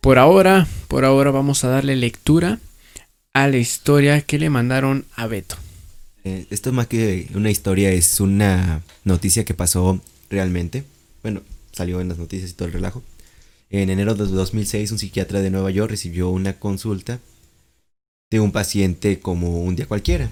Por 0.00 0.18
ahora, 0.18 0.68
por 0.86 1.04
ahora 1.04 1.30
vamos 1.30 1.64
a 1.64 1.68
darle 1.68 1.96
lectura 1.96 2.60
a 3.34 3.48
la 3.48 3.56
historia 3.56 4.20
que 4.20 4.38
le 4.38 4.48
mandaron 4.48 5.04
a 5.16 5.26
Beto. 5.26 5.56
Eh, 6.24 6.46
esto 6.50 6.72
más 6.72 6.86
que 6.86 7.28
una 7.34 7.50
historia 7.50 7.90
es 7.90 8.20
una 8.20 8.82
noticia 9.04 9.44
que 9.44 9.54
pasó 9.54 10.00
realmente. 10.30 10.84
Bueno, 11.22 11.42
salió 11.72 12.00
en 12.00 12.08
las 12.08 12.18
noticias 12.18 12.50
y 12.50 12.54
todo 12.54 12.68
el 12.68 12.74
relajo. 12.74 13.02
En 13.70 13.90
enero 13.90 14.14
de 14.14 14.26
2006, 14.26 14.92
un 14.92 14.98
psiquiatra 14.98 15.40
de 15.40 15.50
Nueva 15.50 15.70
York 15.70 15.90
recibió 15.90 16.30
una 16.30 16.54
consulta 16.54 17.18
de 18.30 18.40
un 18.40 18.52
paciente 18.52 19.20
como 19.20 19.62
un 19.62 19.74
día 19.74 19.86
cualquiera. 19.86 20.30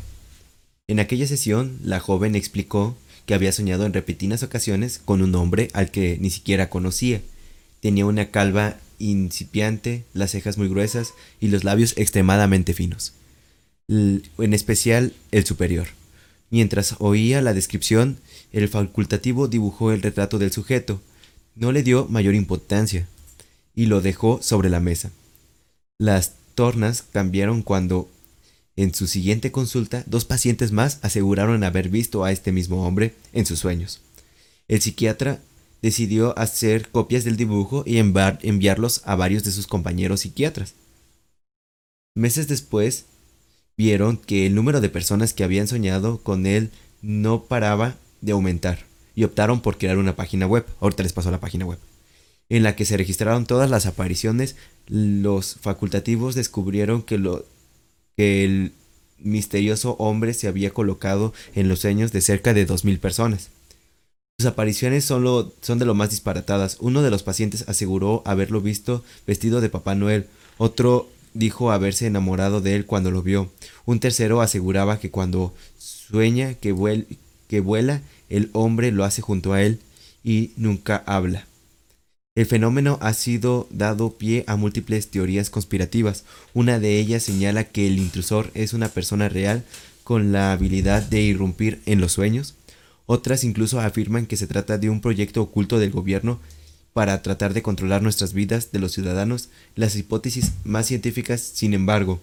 En 0.86 1.00
aquella 1.00 1.26
sesión, 1.26 1.78
la 1.82 1.98
joven 1.98 2.36
explicó 2.36 2.96
que 3.26 3.34
había 3.34 3.52
soñado 3.52 3.84
en 3.84 3.92
repetidas 3.92 4.42
ocasiones 4.44 5.00
con 5.04 5.22
un 5.22 5.34
hombre 5.34 5.68
al 5.72 5.90
que 5.90 6.18
ni 6.20 6.30
siquiera 6.30 6.70
conocía. 6.70 7.20
Tenía 7.80 8.06
una 8.06 8.30
calva 8.30 8.76
incipiente, 8.98 10.04
las 10.14 10.32
cejas 10.32 10.58
muy 10.58 10.68
gruesas 10.68 11.14
y 11.40 11.48
los 11.48 11.64
labios 11.64 11.94
extremadamente 11.96 12.74
finos. 12.74 13.12
en 13.88 14.52
especial 14.52 15.12
el 15.30 15.44
superior. 15.44 15.88
Mientras 16.50 16.96
oía 16.98 17.40
la 17.42 17.54
descripción, 17.54 18.18
el 18.52 18.68
facultativo 18.68 19.48
dibujó 19.48 19.92
el 19.92 20.02
retrato 20.02 20.38
del 20.38 20.52
sujeto, 20.52 21.00
no 21.54 21.72
le 21.72 21.82
dio 21.82 22.06
mayor 22.08 22.34
importancia, 22.34 23.08
y 23.74 23.86
lo 23.86 24.00
dejó 24.00 24.40
sobre 24.42 24.70
la 24.70 24.80
mesa. 24.80 25.10
Las 25.98 26.34
tornas 26.54 27.02
cambiaron 27.02 27.62
cuando, 27.62 28.08
en 28.76 28.94
su 28.94 29.06
siguiente 29.06 29.52
consulta, 29.52 30.02
dos 30.06 30.24
pacientes 30.24 30.72
más 30.72 30.98
aseguraron 31.02 31.62
haber 31.64 31.88
visto 31.88 32.24
a 32.24 32.32
este 32.32 32.52
mismo 32.52 32.86
hombre 32.86 33.14
en 33.32 33.46
sus 33.46 33.58
sueños. 33.58 34.00
El 34.68 34.80
psiquiatra 34.80 35.40
decidió 35.82 36.38
hacer 36.38 36.88
copias 36.90 37.24
del 37.24 37.36
dibujo 37.36 37.84
y 37.86 37.98
enviarlos 37.98 39.02
a 39.04 39.14
varios 39.16 39.44
de 39.44 39.52
sus 39.52 39.66
compañeros 39.66 40.20
psiquiatras. 40.20 40.74
Meses 42.14 42.48
después, 42.48 43.06
vieron 43.76 44.16
que 44.16 44.46
el 44.46 44.54
número 44.54 44.80
de 44.80 44.88
personas 44.88 45.34
que 45.34 45.44
habían 45.44 45.68
soñado 45.68 46.18
con 46.22 46.46
él 46.46 46.70
no 47.02 47.44
paraba 47.44 47.96
de 48.20 48.32
aumentar 48.32 48.86
y 49.14 49.24
optaron 49.24 49.60
por 49.60 49.78
crear 49.78 49.98
una 49.98 50.16
página 50.16 50.46
web. 50.46 50.64
Ahorita 50.80 51.02
les 51.02 51.12
paso 51.12 51.30
la 51.30 51.40
página 51.40 51.66
web. 51.66 51.78
En 52.48 52.62
la 52.62 52.76
que 52.76 52.84
se 52.84 52.96
registraron 52.96 53.46
todas 53.46 53.70
las 53.70 53.86
apariciones, 53.86 54.56
los 54.86 55.56
facultativos 55.56 56.34
descubrieron 56.34 57.02
que, 57.02 57.20
que 58.16 58.44
el 58.44 58.72
misterioso 59.18 59.96
hombre 59.98 60.32
se 60.34 60.48
había 60.48 60.70
colocado 60.70 61.32
en 61.54 61.68
los 61.68 61.80
sueños 61.80 62.12
de 62.12 62.20
cerca 62.20 62.54
de 62.54 62.66
2.000 62.66 62.98
personas. 63.00 63.50
Sus 64.38 64.48
apariciones 64.48 65.06
son, 65.06 65.78
de 65.78 65.84
lo 65.86 65.94
más 65.94 66.10
disparatadas. 66.10 66.76
Uno 66.80 67.00
de 67.00 67.10
los 67.10 67.22
pacientes 67.22 67.64
aseguró 67.68 68.22
haberlo 68.26 68.60
visto 68.60 69.02
vestido 69.26 69.62
de 69.62 69.70
Papá 69.70 69.94
Noel. 69.94 70.26
Otro 70.58 71.08
dijo 71.32 71.72
haberse 71.72 72.06
enamorado 72.06 72.60
de 72.60 72.74
él 72.76 72.84
cuando 72.84 73.10
lo 73.10 73.22
vio. 73.22 73.50
Un 73.86 73.98
tercero 73.98 74.42
aseguraba 74.42 75.00
que 75.00 75.10
cuando 75.10 75.54
sueña 75.78 76.52
que, 76.52 77.06
que 77.48 77.60
vuela, 77.60 78.02
el 78.28 78.50
hombre 78.52 78.92
lo 78.92 79.04
hace 79.04 79.22
junto 79.22 79.54
a 79.54 79.62
él 79.62 79.80
y 80.22 80.50
nunca 80.58 81.02
habla. 81.06 81.46
El 82.34 82.44
fenómeno 82.44 82.98
ha 83.00 83.14
sido 83.14 83.66
dado 83.70 84.18
pie 84.18 84.44
a 84.46 84.56
múltiples 84.56 85.08
teorías 85.10 85.48
conspirativas. 85.48 86.24
Una 86.52 86.78
de 86.78 86.98
ellas 86.98 87.22
señala 87.22 87.64
que 87.64 87.86
el 87.86 87.96
intrusor 87.96 88.50
es 88.52 88.74
una 88.74 88.90
persona 88.90 89.30
real 89.30 89.64
con 90.04 90.30
la 90.32 90.52
habilidad 90.52 91.02
de 91.02 91.22
irrumpir 91.22 91.80
en 91.86 92.02
los 92.02 92.12
sueños. 92.12 92.54
Otras 93.06 93.44
incluso 93.44 93.80
afirman 93.80 94.26
que 94.26 94.36
se 94.36 94.46
trata 94.46 94.78
de 94.78 94.90
un 94.90 95.00
proyecto 95.00 95.42
oculto 95.42 95.78
del 95.78 95.90
gobierno 95.90 96.40
para 96.92 97.22
tratar 97.22 97.54
de 97.54 97.62
controlar 97.62 98.02
nuestras 98.02 98.32
vidas 98.32 98.72
de 98.72 98.80
los 98.80 98.92
ciudadanos. 98.92 99.48
Las 99.74 99.96
hipótesis 99.96 100.52
más 100.64 100.86
científicas, 100.86 101.40
sin 101.40 101.74
embargo, 101.74 102.20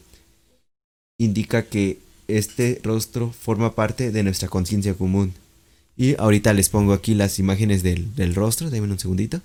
indica 1.17 1.63
que 1.63 1.99
este 2.27 2.79
rostro 2.84 3.31
forma 3.31 3.75
parte 3.75 4.11
de 4.11 4.23
nuestra 4.23 4.49
conciencia 4.49 4.93
común. 4.93 5.34
Y 5.95 6.19
ahorita 6.19 6.53
les 6.53 6.69
pongo 6.69 6.93
aquí 6.93 7.13
las 7.13 7.39
imágenes 7.39 7.84
del, 7.84 8.15
del 8.15 8.36
rostro, 8.36 8.69
denme 8.69 8.91
un 8.91 8.99
segundito. 8.99 9.41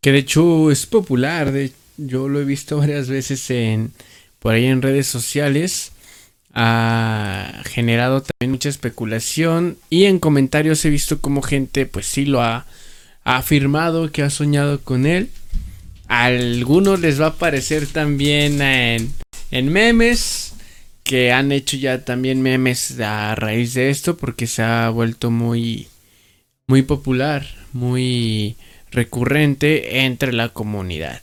Que 0.00 0.12
de 0.12 0.18
hecho 0.18 0.70
es 0.70 0.86
popular, 0.86 1.52
de, 1.52 1.72
yo 1.96 2.28
lo 2.28 2.40
he 2.40 2.44
visto 2.44 2.78
varias 2.78 3.08
veces 3.08 3.50
en 3.50 3.92
por 4.38 4.54
ahí 4.54 4.66
en 4.66 4.82
redes 4.82 5.06
sociales. 5.06 5.92
Ha 6.54 7.62
generado 7.64 8.22
también 8.22 8.52
mucha 8.52 8.68
especulación 8.68 9.76
y 9.90 10.04
en 10.04 10.20
comentarios 10.20 10.84
he 10.84 10.90
visto 10.90 11.20
como 11.20 11.42
gente 11.42 11.84
pues 11.84 12.06
sí 12.06 12.24
lo 12.24 12.42
ha, 12.42 12.66
afirmado 13.24 14.12
que 14.12 14.22
ha 14.22 14.30
soñado 14.30 14.80
con 14.80 15.06
él. 15.06 15.30
A 16.08 16.26
algunos 16.26 17.00
les 17.00 17.20
va 17.20 17.26
a 17.26 17.30
aparecer 17.30 17.86
también 17.86 18.60
en, 18.62 19.12
en 19.50 19.72
memes 19.72 20.54
que 21.02 21.32
han 21.32 21.50
hecho 21.50 21.76
ya 21.76 22.04
también 22.04 22.42
memes 22.42 23.00
a 23.00 23.34
raíz 23.34 23.74
de 23.74 23.90
esto 23.90 24.16
porque 24.16 24.46
se 24.46 24.62
ha 24.62 24.88
vuelto 24.90 25.30
muy 25.30 25.88
muy 26.66 26.82
popular, 26.82 27.46
muy 27.72 28.56
recurrente 28.90 30.04
entre 30.04 30.32
la 30.32 30.50
comunidad. 30.50 31.20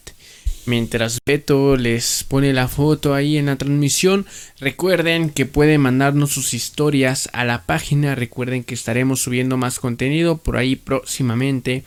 Mientras 0.66 1.20
Beto 1.26 1.76
les 1.76 2.24
pone 2.24 2.54
la 2.54 2.68
foto 2.68 3.14
ahí 3.14 3.38
en 3.38 3.48
la 3.48 3.56
transmisión, 3.56 4.26
recuerden 4.60 5.30
que 5.30 5.46
pueden 5.46 5.82
mandarnos 5.82 6.32
sus 6.32 6.54
historias 6.54 7.30
a 7.34 7.46
la 7.46 7.64
página, 7.64 8.14
recuerden 8.14 8.64
que 8.64 8.76
estaremos 8.76 9.22
subiendo 9.22 9.58
más 9.58 9.80
contenido 9.80 10.38
por 10.38 10.58
ahí 10.58 10.76
próximamente, 10.76 11.84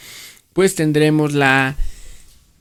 pues 0.53 0.75
tendremos 0.75 1.35
la 1.35 1.77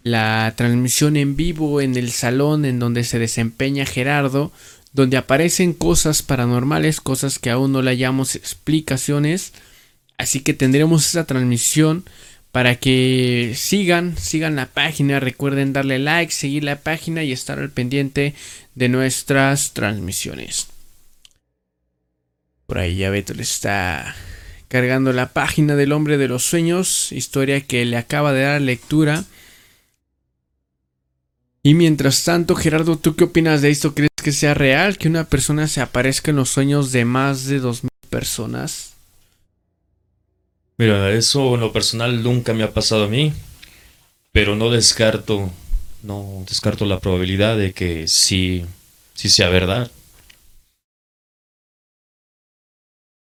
la 0.03 0.53
transmisión 0.57 1.15
en 1.15 1.35
vivo 1.35 1.79
en 1.79 1.95
el 1.95 2.11
salón 2.11 2.65
en 2.65 2.77
donde 2.77 3.05
se 3.05 3.19
desempeña 3.19 3.85
Gerardo, 3.85 4.51
donde 4.91 5.17
aparecen 5.17 5.73
cosas 5.73 6.21
paranormales, 6.21 6.99
cosas 6.99 7.39
que 7.39 7.49
aún 7.49 7.71
no 7.71 7.81
le 7.81 7.91
hallamos 7.91 8.35
explicaciones, 8.35 9.53
así 10.17 10.41
que 10.41 10.53
tendremos 10.53 11.07
esa 11.07 11.25
transmisión 11.25 12.03
para 12.53 12.75
que 12.75 13.53
sigan, 13.55 14.15
sigan 14.15 14.55
la 14.55 14.67
página, 14.67 15.19
recuerden 15.19 15.73
darle 15.73 15.97
like, 15.97 16.31
seguir 16.31 16.63
la 16.63 16.81
página 16.81 17.23
y 17.23 17.31
estar 17.31 17.57
al 17.57 17.71
pendiente 17.71 18.35
de 18.75 18.89
nuestras 18.89 19.73
transmisiones. 19.73 20.67
Por 22.67 22.77
ahí 22.77 22.97
ya 22.97 23.09
Beto 23.09 23.33
le 23.33 23.41
está 23.41 24.15
cargando 24.67 25.13
la 25.13 25.33
página 25.33 25.75
del 25.75 25.93
hombre 25.93 26.19
de 26.19 26.27
los 26.27 26.43
sueños, 26.43 27.11
historia 27.11 27.59
que 27.61 27.85
le 27.85 27.97
acaba 27.97 28.33
de 28.33 28.43
dar 28.43 28.61
lectura. 28.61 29.23
Y 31.63 31.73
mientras 31.73 32.23
tanto, 32.23 32.53
Gerardo, 32.53 32.99
¿tú 32.99 33.15
qué 33.15 33.23
opinas 33.23 33.63
de 33.63 33.71
esto? 33.71 33.95
¿Crees 33.95 34.11
que 34.23 34.31
sea 34.31 34.53
real 34.53 34.99
que 34.99 35.07
una 35.07 35.23
persona 35.23 35.67
se 35.67 35.81
aparezca 35.81 36.29
en 36.29 36.37
los 36.37 36.51
sueños 36.51 36.91
de 36.91 37.03
más 37.03 37.45
de 37.45 37.59
2.000 37.59 37.89
personas? 38.11 38.92
Mira, 40.77 41.11
eso 41.11 41.53
en 41.55 41.61
lo 41.61 41.71
personal 41.71 42.23
nunca 42.23 42.53
me 42.53 42.63
ha 42.63 42.73
pasado 42.73 43.05
a 43.05 43.07
mí, 43.07 43.33
pero 44.31 44.55
no 44.55 44.69
descarto, 44.71 45.51
no 46.01 46.43
descarto 46.47 46.85
la 46.85 46.99
probabilidad 46.99 47.57
de 47.57 47.73
que 47.73 48.07
sí, 48.07 48.65
sí 49.13 49.29
sea 49.29 49.49
verdad. 49.49 49.91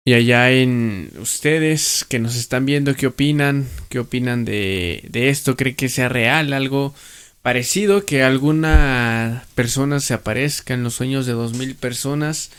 Y 0.04 0.14
allá 0.14 0.50
en 0.50 1.10
ustedes 1.20 2.06
que 2.08 2.18
nos 2.18 2.34
están 2.36 2.64
viendo, 2.66 2.94
¿qué 2.94 3.06
opinan? 3.06 3.68
¿Qué 3.90 3.98
opinan 3.98 4.44
de, 4.44 5.04
de 5.08 5.28
esto? 5.28 5.56
¿Creen 5.56 5.76
que 5.76 5.88
sea 5.88 6.08
real? 6.08 6.52
¿Algo 6.52 6.94
parecido? 7.42 8.06
¿Que 8.06 8.22
alguna 8.22 9.44
persona 9.54 10.00
se 10.00 10.14
aparezca 10.14 10.74
en 10.74 10.84
los 10.84 10.94
sueños 10.94 11.26
de 11.26 11.34
2.000 11.34 11.76
personas? 11.76 12.50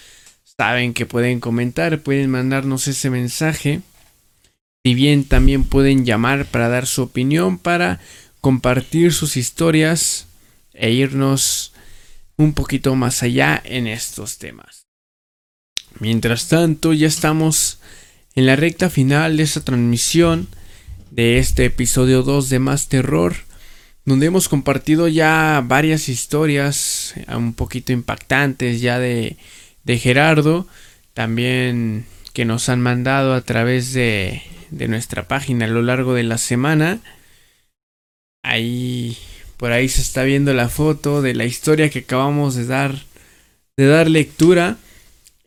Saben 0.44 0.94
que 0.94 1.06
pueden 1.06 1.40
comentar, 1.40 2.02
pueden 2.02 2.30
mandarnos 2.30 2.88
ese 2.88 3.10
mensaje. 3.10 3.82
Si 4.84 4.96
bien 4.96 5.26
también 5.26 5.64
pueden 5.64 6.06
llamar 6.06 6.46
para 6.46 6.68
dar 6.68 6.88
su 6.88 7.04
opinión, 7.04 7.60
para 7.60 8.00
compartir 8.42 9.14
sus 9.14 9.38
historias 9.38 10.26
e 10.74 10.90
irnos 10.92 11.74
un 12.36 12.54
poquito 12.54 12.96
más 12.96 13.22
allá 13.22 13.62
en 13.64 13.86
estos 13.86 14.40
temas. 14.40 14.88
Mientras 16.00 16.48
tanto, 16.48 16.94
ya 16.94 17.08
estamos 17.08 17.80
en 18.34 18.48
la 18.48 18.56
recta 18.56 18.90
final 18.90 19.38
de 19.38 19.44
esta 19.44 19.62
transmisión 19.62 20.48
de 21.12 21.38
este 21.38 21.66
episodio 21.66 22.24
2 22.24 22.50
de 22.50 22.60
Más 22.60 22.88
Terror, 22.88 23.36
donde 24.06 24.26
hemos 24.26 24.50
compartido 24.50 25.08
ya 25.08 25.64
varias 25.64 26.10
historias 26.10 27.14
eh, 27.18 27.36
un 27.36 27.54
poquito 27.54 27.92
impactantes 27.92 28.82
ya 28.82 28.98
de, 28.98 29.38
de 29.84 30.00
Gerardo, 30.00 30.68
también 31.14 32.06
que 32.34 32.46
nos 32.46 32.70
han 32.70 32.82
mandado 32.82 33.34
a 33.34 33.42
través 33.42 33.94
de, 33.94 34.42
de 34.72 34.88
nuestra 34.88 35.28
página 35.28 35.66
a 35.66 35.70
lo 35.70 35.82
largo 35.84 36.14
de 36.14 36.24
la 36.24 36.38
semana. 36.38 37.00
Ahí, 38.44 39.18
por 39.58 39.72
ahí 39.72 39.88
se 39.88 40.02
está 40.02 40.24
viendo 40.24 40.54
la 40.54 40.70
foto 40.70 41.22
de 41.22 41.36
la 41.36 41.46
historia 41.46 41.90
que 41.90 42.00
acabamos 42.00 42.56
de 42.56 42.66
dar, 42.66 43.04
de 43.78 43.86
dar 43.86 44.10
lectura. 44.10 44.78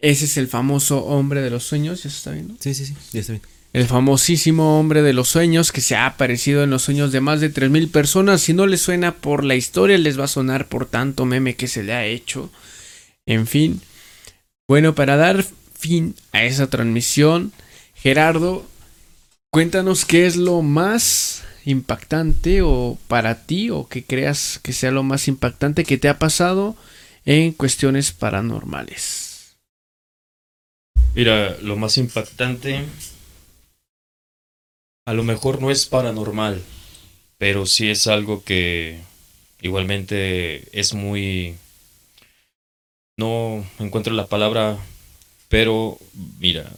Ese 0.00 0.26
es 0.26 0.36
el 0.36 0.46
famoso 0.46 1.04
hombre 1.04 1.40
de 1.40 1.50
los 1.50 1.64
sueños, 1.64 2.02
¿ya 2.02 2.10
se 2.10 2.16
está 2.16 2.30
viendo? 2.30 2.54
Sí, 2.60 2.74
sí, 2.74 2.86
sí, 2.86 2.94
ya 3.12 3.20
está 3.20 3.32
bien. 3.32 3.42
El 3.72 3.86
famosísimo 3.88 4.78
hombre 4.78 5.02
de 5.02 5.12
los 5.12 5.28
sueños 5.28 5.72
que 5.72 5.80
se 5.80 5.96
ha 5.96 6.06
aparecido 6.06 6.62
en 6.62 6.70
los 6.70 6.82
sueños 6.82 7.10
de 7.10 7.20
más 7.20 7.40
de 7.40 7.52
3.000 7.52 7.90
personas. 7.90 8.40
Si 8.40 8.52
no 8.52 8.68
les 8.68 8.80
suena 8.80 9.16
por 9.16 9.42
la 9.42 9.56
historia, 9.56 9.98
les 9.98 10.18
va 10.18 10.24
a 10.24 10.28
sonar 10.28 10.68
por 10.68 10.86
tanto 10.86 11.24
meme 11.24 11.56
que 11.56 11.66
se 11.66 11.82
le 11.82 11.92
ha 11.92 12.06
hecho. 12.06 12.52
En 13.26 13.48
fin. 13.48 13.80
Bueno, 14.68 14.94
para 14.94 15.16
dar 15.16 15.44
fin 15.76 16.14
a 16.30 16.44
esa 16.44 16.68
transmisión, 16.68 17.52
Gerardo, 17.94 18.64
cuéntanos 19.54 20.04
qué 20.04 20.26
es 20.26 20.34
lo 20.34 20.62
más 20.62 21.44
impactante 21.64 22.62
o 22.62 22.98
para 23.06 23.46
ti 23.46 23.70
o 23.70 23.86
que 23.86 24.04
creas 24.04 24.58
que 24.60 24.72
sea 24.72 24.90
lo 24.90 25.04
más 25.04 25.28
impactante 25.28 25.84
que 25.84 25.96
te 25.96 26.08
ha 26.08 26.18
pasado 26.18 26.74
en 27.24 27.52
cuestiones 27.52 28.10
paranormales. 28.10 29.54
Mira, 31.14 31.56
lo 31.62 31.76
más 31.76 31.98
impactante 31.98 32.84
a 35.06 35.12
lo 35.12 35.22
mejor 35.22 35.62
no 35.62 35.70
es 35.70 35.86
paranormal, 35.86 36.60
pero 37.38 37.64
sí 37.64 37.88
es 37.88 38.08
algo 38.08 38.42
que 38.42 39.02
igualmente 39.62 40.68
es 40.76 40.94
muy... 40.94 41.54
No 43.16 43.64
encuentro 43.78 44.14
la 44.14 44.26
palabra, 44.26 44.78
pero 45.48 45.96
mira, 46.40 46.68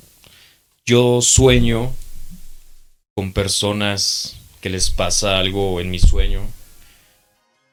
yo 0.85 1.23
sueño 1.23 1.95
con 3.17 3.33
personas 3.33 4.37
que 4.61 4.69
les 4.69 4.91
pasa 4.91 5.39
algo 5.39 5.81
en 5.81 5.91
mi 5.91 5.99
sueño 5.99 6.43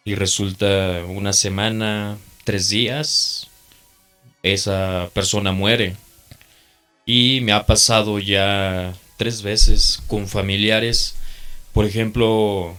y 0.05 0.15
resulta 0.15 1.03
una 1.05 1.33
semana, 1.33 2.17
tres 2.45 2.69
días, 2.69 3.49
esa 4.41 5.09
persona 5.13 5.51
muere. 5.51 5.97
Y 7.05 7.41
me 7.41 7.51
ha 7.51 7.65
pasado 7.65 8.19
ya 8.19 8.93
tres 9.17 9.41
veces 9.41 10.01
con 10.07 10.29
familiares. 10.29 11.15
Por 11.73 11.85
ejemplo, 11.85 12.77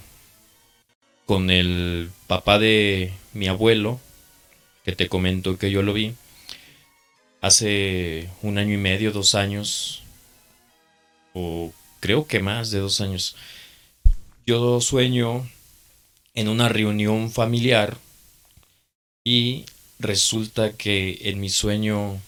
con 1.26 1.50
el 1.50 2.10
papá 2.26 2.58
de 2.58 3.12
mi 3.34 3.46
abuelo, 3.46 4.00
que 4.86 4.92
te 4.92 5.10
comento 5.10 5.58
que 5.58 5.70
yo 5.70 5.82
lo 5.82 5.92
vi. 5.92 6.14
Hace 7.42 8.30
un 8.40 8.56
año 8.56 8.72
y 8.72 8.78
medio, 8.78 9.12
dos 9.12 9.34
años. 9.34 10.02
O 11.34 11.70
creo 12.04 12.26
que 12.26 12.40
más 12.40 12.70
de 12.70 12.80
dos 12.80 13.00
años. 13.00 13.34
Yo 14.44 14.78
sueño 14.82 15.48
en 16.34 16.48
una 16.48 16.68
reunión 16.68 17.30
familiar. 17.30 17.96
Y 19.24 19.64
resulta 19.98 20.74
que 20.74 21.18
en 21.22 21.40
mi 21.40 21.48
sueño 21.48 22.20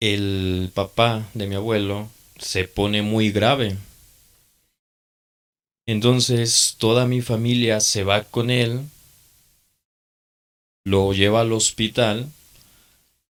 el 0.00 0.70
papá 0.72 1.28
de 1.34 1.46
mi 1.46 1.54
abuelo 1.54 2.08
se 2.38 2.64
pone 2.64 3.02
muy 3.02 3.30
grave. 3.30 3.76
Entonces 5.84 6.76
toda 6.78 7.04
mi 7.04 7.20
familia 7.20 7.80
se 7.80 8.04
va 8.04 8.24
con 8.24 8.48
él, 8.48 8.88
lo 10.84 11.12
lleva 11.12 11.42
al 11.42 11.52
hospital 11.52 12.30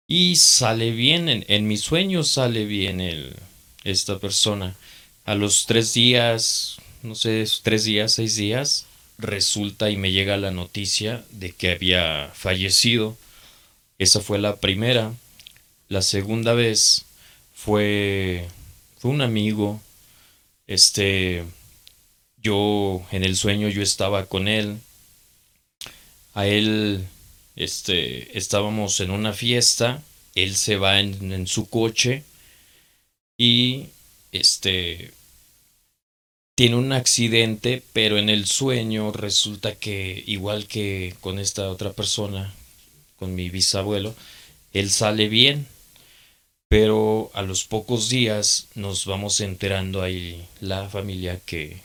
y 0.08 0.34
sale 0.34 0.90
bien, 0.90 1.28
en, 1.28 1.44
en 1.46 1.68
mis 1.68 1.82
sueños 1.82 2.26
sale 2.26 2.64
bien 2.64 3.00
el, 3.00 3.36
esta 3.84 4.18
persona. 4.18 4.76
A 5.24 5.34
los 5.34 5.66
tres 5.66 5.94
días, 5.94 6.78
no 7.02 7.14
sé, 7.14 7.44
tres 7.62 7.84
días, 7.84 8.12
seis 8.12 8.36
días, 8.36 8.86
resulta 9.18 9.90
y 9.90 9.96
me 9.96 10.12
llega 10.12 10.36
la 10.36 10.50
noticia 10.50 11.24
de 11.30 11.52
que 11.52 11.72
había 11.72 12.30
fallecido. 12.34 13.16
Esa 13.98 14.20
fue 14.20 14.38
la 14.38 14.56
primera. 14.56 15.12
La 15.88 16.02
segunda 16.02 16.54
vez 16.54 17.06
fue, 17.54 18.46
fue 18.98 19.10
un 19.10 19.20
amigo. 19.20 19.80
Este, 20.66 21.44
yo 22.36 23.02
en 23.10 23.24
el 23.24 23.36
sueño 23.36 23.68
yo 23.68 23.82
estaba 23.82 24.26
con 24.26 24.48
él. 24.48 24.78
A 26.34 26.46
él, 26.46 27.06
este, 27.56 28.38
estábamos 28.38 29.00
en 29.00 29.10
una 29.10 29.32
fiesta. 29.32 30.02
Él 30.34 30.54
se 30.54 30.76
va 30.76 31.00
en, 31.00 31.32
en 31.32 31.46
su 31.46 31.68
coche 31.68 32.22
y 33.38 33.86
este 34.32 35.12
tiene 36.56 36.74
un 36.74 36.92
accidente, 36.92 37.84
pero 37.92 38.18
en 38.18 38.28
el 38.28 38.46
sueño 38.46 39.12
resulta 39.12 39.76
que 39.76 40.24
igual 40.26 40.66
que 40.66 41.14
con 41.20 41.38
esta 41.38 41.70
otra 41.70 41.92
persona, 41.92 42.52
con 43.16 43.36
mi 43.36 43.48
bisabuelo, 43.48 44.12
él 44.72 44.90
sale 44.90 45.28
bien, 45.28 45.68
pero 46.68 47.30
a 47.34 47.42
los 47.42 47.64
pocos 47.64 48.08
días 48.08 48.66
nos 48.74 49.06
vamos 49.06 49.40
enterando 49.40 50.02
ahí 50.02 50.44
la 50.60 50.88
familia 50.88 51.38
que, 51.46 51.80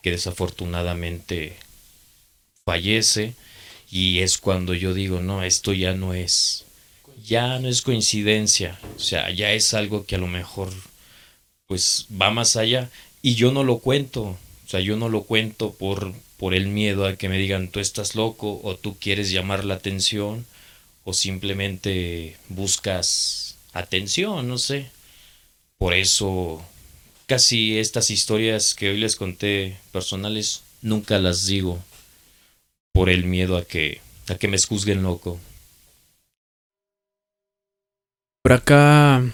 que 0.00 0.12
desafortunadamente 0.12 1.56
fallece 2.64 3.34
y 3.90 4.20
es 4.20 4.38
cuando 4.38 4.72
yo 4.72 4.94
digo, 4.94 5.20
no, 5.20 5.42
esto 5.42 5.74
ya 5.74 5.92
no 5.92 6.14
es, 6.14 6.64
ya 7.22 7.58
no 7.58 7.68
es 7.68 7.82
coincidencia, 7.82 8.78
o 8.96 9.00
sea, 9.00 9.30
ya 9.30 9.52
es 9.52 9.74
algo 9.74 10.06
que 10.06 10.14
a 10.14 10.18
lo 10.18 10.28
mejor 10.28 10.72
pues 11.66 12.06
va 12.20 12.30
más 12.30 12.56
allá 12.56 12.90
y 13.22 13.34
yo 13.34 13.52
no 13.52 13.64
lo 13.64 13.78
cuento, 13.78 14.22
o 14.22 14.68
sea, 14.68 14.80
yo 14.80 14.96
no 14.96 15.08
lo 15.08 15.24
cuento 15.24 15.72
por, 15.74 16.12
por 16.36 16.54
el 16.54 16.66
miedo 16.68 17.06
a 17.06 17.16
que 17.16 17.28
me 17.28 17.38
digan 17.38 17.68
tú 17.68 17.80
estás 17.80 18.14
loco 18.14 18.60
o 18.62 18.76
tú 18.76 18.96
quieres 18.98 19.30
llamar 19.30 19.64
la 19.64 19.74
atención 19.74 20.46
o 21.04 21.12
simplemente 21.12 22.36
buscas 22.48 23.56
atención, 23.72 24.48
no 24.48 24.58
sé. 24.58 24.90
Por 25.78 25.94
eso 25.94 26.64
casi 27.26 27.78
estas 27.78 28.10
historias 28.10 28.74
que 28.74 28.90
hoy 28.90 28.98
les 28.98 29.16
conté 29.16 29.78
personales 29.92 30.62
nunca 30.82 31.18
las 31.18 31.46
digo 31.46 31.82
por 32.92 33.10
el 33.10 33.24
miedo 33.24 33.56
a 33.56 33.64
que 33.64 34.00
a 34.28 34.36
que 34.36 34.48
me 34.48 34.58
juzguen 34.58 35.02
loco. 35.02 35.38
Por 38.42 38.52
acá 38.52 39.24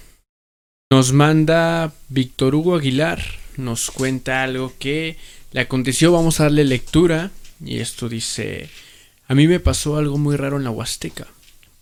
nos 0.93 1.13
manda 1.13 1.93
Víctor 2.09 2.57
Hugo 2.57 2.75
Aguilar, 2.75 3.23
nos 3.57 3.93
cuenta 3.93 4.43
algo 4.43 4.73
que 4.81 5.17
le 5.53 5.61
aconteció, 5.61 6.11
vamos 6.11 6.41
a 6.41 6.45
darle 6.45 6.65
lectura 6.65 7.31
y 7.65 7.79
esto 7.79 8.09
dice, 8.09 8.69
a 9.29 9.37
mí 9.37 9.47
me 9.47 9.61
pasó 9.61 9.99
algo 9.99 10.19
muy 10.19 10.35
raro 10.35 10.57
en 10.57 10.65
la 10.65 10.71
Huasteca, 10.71 11.29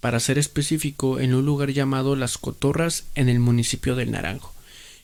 para 0.01 0.21
ser 0.21 0.37
específico, 0.37 1.21
en 1.21 1.33
un 1.33 1.47
lugar 1.47 1.71
llamado 1.71 2.17
Las 2.17 2.37
Cotorras 2.37 3.07
en 3.15 3.31
el 3.31 3.41
municipio 3.41 3.97
del 3.97 4.11
Naranjo. 4.11 4.53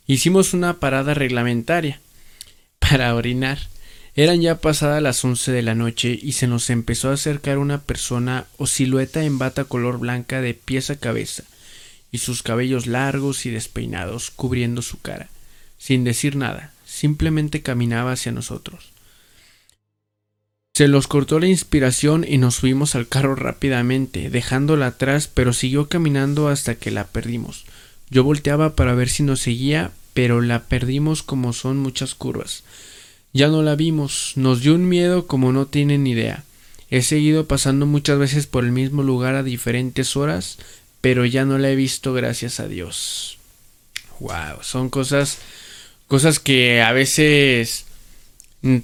Hicimos 0.07 0.53
una 0.53 0.81
parada 0.81 1.15
reglamentaria 1.15 2.03
para 2.79 3.15
orinar. 3.15 3.59
Eran 4.17 4.43
ya 4.43 4.61
pasadas 4.61 5.03
las 5.03 5.25
11 5.25 5.51
de 5.51 5.63
la 5.63 5.75
noche 5.75 6.19
y 6.23 6.33
se 6.33 6.47
nos 6.47 6.69
empezó 6.69 7.09
a 7.09 7.15
acercar 7.15 7.57
una 7.57 7.81
persona 7.81 8.45
o 8.59 8.67
silueta 8.67 9.25
en 9.25 9.39
bata 9.39 9.65
color 9.65 9.99
blanca 9.99 10.43
de 10.43 10.53
pies 10.53 10.91
a 10.91 10.97
cabeza 10.97 11.45
y 12.15 12.19
sus 12.19 12.45
cabellos 12.45 12.87
largos 12.87 13.45
y 13.45 13.51
despeinados 13.51 14.31
cubriendo 14.31 14.83
su 14.83 15.01
cara. 15.01 15.31
Sin 15.79 16.05
decir 16.05 16.37
nada, 16.37 16.73
simplemente 16.87 17.61
caminaba 17.61 18.13
hacia 18.13 18.31
nosotros. 18.31 18.93
Se 20.75 20.87
los 20.87 21.09
cortó 21.09 21.41
la 21.41 21.49
inspiración 21.49 22.25
y 22.27 22.39
nos 22.39 22.55
subimos 22.55 22.95
al 22.95 23.09
carro 23.09 23.35
rápidamente, 23.35 24.31
dejándola 24.31 24.87
atrás, 24.87 25.27
pero 25.27 25.53
siguió 25.53 25.89
caminando 25.89 26.47
hasta 26.47 26.77
que 26.77 26.93
la 26.93 27.09
perdimos. 27.09 27.65
Yo 28.11 28.23
volteaba 28.23 28.77
para 28.77 28.95
ver 28.95 29.09
si 29.09 29.25
nos 29.25 29.41
seguía, 29.41 29.91
pero 30.13 30.41
la 30.41 30.63
perdimos 30.67 31.25
como 31.25 31.53
son 31.53 31.79
muchas 31.79 32.15
curvas. 32.15 32.63
Ya 33.33 33.49
no 33.49 33.61
la 33.65 33.75
vimos, 33.75 34.35
nos 34.37 34.61
dio 34.61 34.77
un 34.77 34.89
miedo 34.89 35.27
como 35.27 35.51
no 35.51 35.67
tienen 35.67 36.07
idea. 36.07 36.45
He 36.91 37.03
seguido 37.03 37.49
pasando 37.49 37.87
muchas 37.87 38.21
veces 38.21 38.47
por 38.47 38.63
el 38.63 38.71
mismo 38.71 39.03
lugar 39.03 39.35
a 39.35 39.43
diferentes 39.43 40.17
horas, 40.17 40.59
pero 41.05 41.27
ya 41.27 41.45
no 41.45 41.59
la 41.59 41.69
he 41.69 41.77
visto 41.77 42.15
gracias 42.15 42.61
a 42.61 42.67
Dios. 42.67 43.37
Wow, 44.21 44.63
son 44.63 44.89
cosas 44.89 45.37
cosas 46.09 46.39
que 46.39 46.81
a 46.81 46.93
veces 46.93 47.85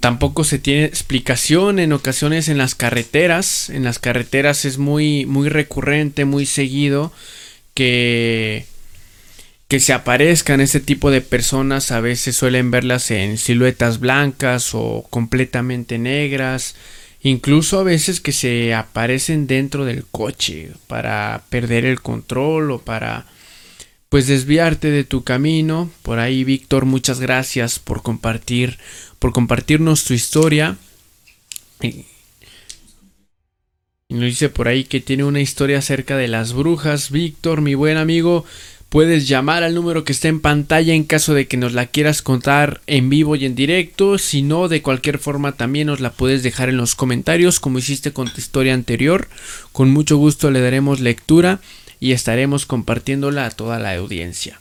tampoco 0.01 0.43
se 0.43 0.59
tiene 0.59 0.85
explicación 0.85 1.79
en 1.79 1.93
ocasiones 1.93 2.47
en 2.47 2.59
las 2.59 2.75
carreteras, 2.75 3.71
en 3.71 3.83
las 3.83 3.97
carreteras 3.97 4.65
es 4.65 4.77
muy 4.77 5.25
muy 5.25 5.49
recurrente, 5.49 6.25
muy 6.25 6.45
seguido 6.45 7.11
que 7.73 8.67
que 9.67 9.79
se 9.79 9.91
aparezcan 9.91 10.61
este 10.61 10.79
tipo 10.79 11.09
de 11.09 11.21
personas, 11.21 11.91
a 11.91 12.01
veces 12.01 12.35
suelen 12.35 12.69
verlas 12.69 13.09
en 13.09 13.39
siluetas 13.39 13.99
blancas 13.99 14.75
o 14.75 15.07
completamente 15.09 15.97
negras, 15.97 16.75
Incluso 17.23 17.79
a 17.79 17.83
veces 17.83 18.19
que 18.19 18.31
se 18.31 18.73
aparecen 18.73 19.45
dentro 19.45 19.85
del 19.85 20.05
coche 20.05 20.71
para 20.87 21.43
perder 21.49 21.85
el 21.85 22.01
control 22.01 22.71
o 22.71 22.79
para 22.79 23.25
pues 24.09 24.27
desviarte 24.27 24.89
de 24.89 25.03
tu 25.03 25.23
camino. 25.23 25.89
Por 26.01 26.19
ahí 26.19 26.43
Víctor, 26.43 26.85
muchas 26.85 27.19
gracias 27.19 27.79
por 27.79 28.01
compartir 28.01 28.77
por 29.19 29.33
compartirnos 29.33 30.03
tu 30.03 30.15
historia. 30.15 30.77
Y 31.79 32.05
nos 34.09 34.25
dice 34.25 34.49
por 34.49 34.67
ahí 34.67 34.83
que 34.83 34.99
tiene 34.99 35.23
una 35.23 35.41
historia 35.41 35.77
acerca 35.77 36.17
de 36.17 36.27
las 36.27 36.53
brujas. 36.53 37.11
Víctor, 37.11 37.61
mi 37.61 37.75
buen 37.75 37.97
amigo, 37.97 38.45
Puedes 38.91 39.25
llamar 39.25 39.63
al 39.63 39.73
número 39.73 40.03
que 40.03 40.11
está 40.11 40.27
en 40.27 40.41
pantalla 40.41 40.93
en 40.93 41.05
caso 41.05 41.33
de 41.33 41.47
que 41.47 41.55
nos 41.55 41.71
la 41.71 41.85
quieras 41.85 42.21
contar 42.21 42.81
en 42.87 43.09
vivo 43.09 43.37
y 43.37 43.45
en 43.45 43.55
directo. 43.55 44.17
Si 44.17 44.41
no, 44.41 44.67
de 44.67 44.81
cualquier 44.81 45.17
forma 45.17 45.53
también 45.53 45.87
nos 45.87 46.01
la 46.01 46.11
puedes 46.11 46.43
dejar 46.43 46.67
en 46.67 46.75
los 46.75 46.93
comentarios 46.93 47.61
como 47.61 47.79
hiciste 47.79 48.11
con 48.11 48.29
tu 48.29 48.41
historia 48.41 48.73
anterior. 48.73 49.29
Con 49.71 49.91
mucho 49.91 50.17
gusto 50.17 50.51
le 50.51 50.59
daremos 50.59 50.99
lectura 50.99 51.61
y 52.01 52.11
estaremos 52.11 52.65
compartiéndola 52.65 53.45
a 53.45 53.51
toda 53.51 53.79
la 53.79 53.95
audiencia. 53.95 54.59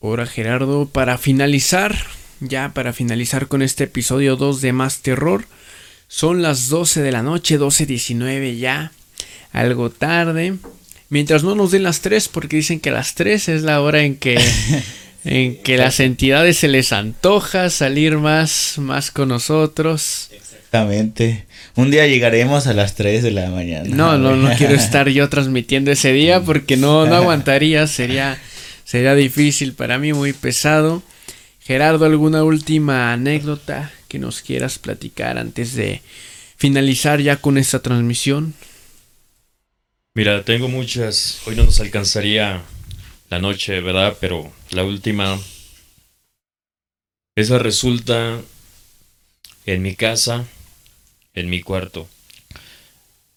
Ahora 0.00 0.24
Gerardo, 0.24 0.86
para 0.86 1.18
finalizar, 1.18 1.94
ya 2.40 2.72
para 2.72 2.94
finalizar 2.94 3.48
con 3.48 3.60
este 3.60 3.84
episodio 3.84 4.36
2 4.36 4.62
de 4.62 4.72
Más 4.72 5.02
Terror, 5.02 5.44
son 6.08 6.40
las 6.40 6.70
12 6.70 7.02
de 7.02 7.12
la 7.12 7.22
noche, 7.22 7.60
12.19 7.60 8.56
ya, 8.56 8.92
algo 9.52 9.90
tarde. 9.90 10.56
Mientras 11.12 11.44
no 11.44 11.54
nos 11.54 11.72
den 11.72 11.82
las 11.82 12.00
tres, 12.00 12.26
porque 12.26 12.56
dicen 12.56 12.80
que 12.80 12.90
las 12.90 13.14
tres 13.14 13.50
es 13.50 13.64
la 13.64 13.82
hora 13.82 14.02
en 14.02 14.16
que, 14.16 14.40
en 15.26 15.56
que 15.56 15.76
las 15.76 16.00
entidades 16.00 16.56
se 16.56 16.68
les 16.68 16.90
antoja 16.90 17.68
salir 17.68 18.16
más, 18.16 18.76
más 18.78 19.10
con 19.10 19.28
nosotros. 19.28 20.30
Exactamente. 20.32 21.44
Un 21.76 21.90
día 21.90 22.06
llegaremos 22.06 22.66
a 22.66 22.72
las 22.72 22.94
3 22.94 23.22
de 23.22 23.30
la 23.30 23.50
mañana. 23.50 23.94
No, 23.94 24.16
no, 24.16 24.36
no 24.36 24.54
quiero 24.56 24.74
estar 24.74 25.10
yo 25.10 25.28
transmitiendo 25.28 25.90
ese 25.90 26.14
día 26.14 26.40
porque 26.40 26.78
no, 26.78 27.04
no 27.04 27.16
aguantaría, 27.16 27.86
sería, 27.88 28.38
sería 28.86 29.14
difícil 29.14 29.74
para 29.74 29.98
mí, 29.98 30.14
muy 30.14 30.32
pesado. 30.32 31.02
Gerardo, 31.60 32.06
¿alguna 32.06 32.42
última 32.42 33.12
anécdota 33.12 33.92
que 34.08 34.18
nos 34.18 34.40
quieras 34.40 34.78
platicar 34.78 35.36
antes 35.36 35.74
de 35.74 36.00
finalizar 36.56 37.20
ya 37.20 37.36
con 37.36 37.58
esta 37.58 37.80
transmisión? 37.80 38.54
Mira, 40.14 40.44
tengo 40.44 40.68
muchas. 40.68 41.40
Hoy 41.46 41.56
no 41.56 41.64
nos 41.64 41.80
alcanzaría 41.80 42.62
la 43.30 43.38
noche, 43.38 43.80
¿verdad? 43.80 44.16
Pero 44.20 44.52
la 44.70 44.84
última. 44.84 45.40
Esa 47.34 47.58
resulta 47.58 48.42
en 49.64 49.80
mi 49.80 49.96
casa, 49.96 50.46
en 51.32 51.48
mi 51.48 51.62
cuarto. 51.62 52.08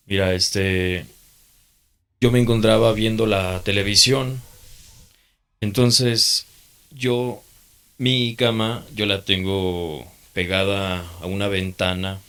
Mira, 0.06 0.34
este. 0.34 1.06
Yo 2.20 2.32
me 2.32 2.40
encontraba 2.40 2.92
viendo 2.92 3.26
la 3.26 3.62
televisión. 3.64 4.42
Entonces, 5.62 6.46
yo. 6.92 7.42
Mi 7.98 8.36
cama, 8.36 8.86
yo 8.94 9.06
la 9.06 9.24
tengo 9.24 10.06
pegada 10.34 11.00
a 11.22 11.28
una 11.28 11.48
ventana 11.48 12.20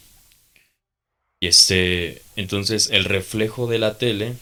y 1.41 1.49
este, 1.49 2.23
entonces 2.37 2.91
el 2.91 3.05
reflejo 3.05 3.67
de 3.67 3.79
la 3.79 3.99
tele, 3.99 4.35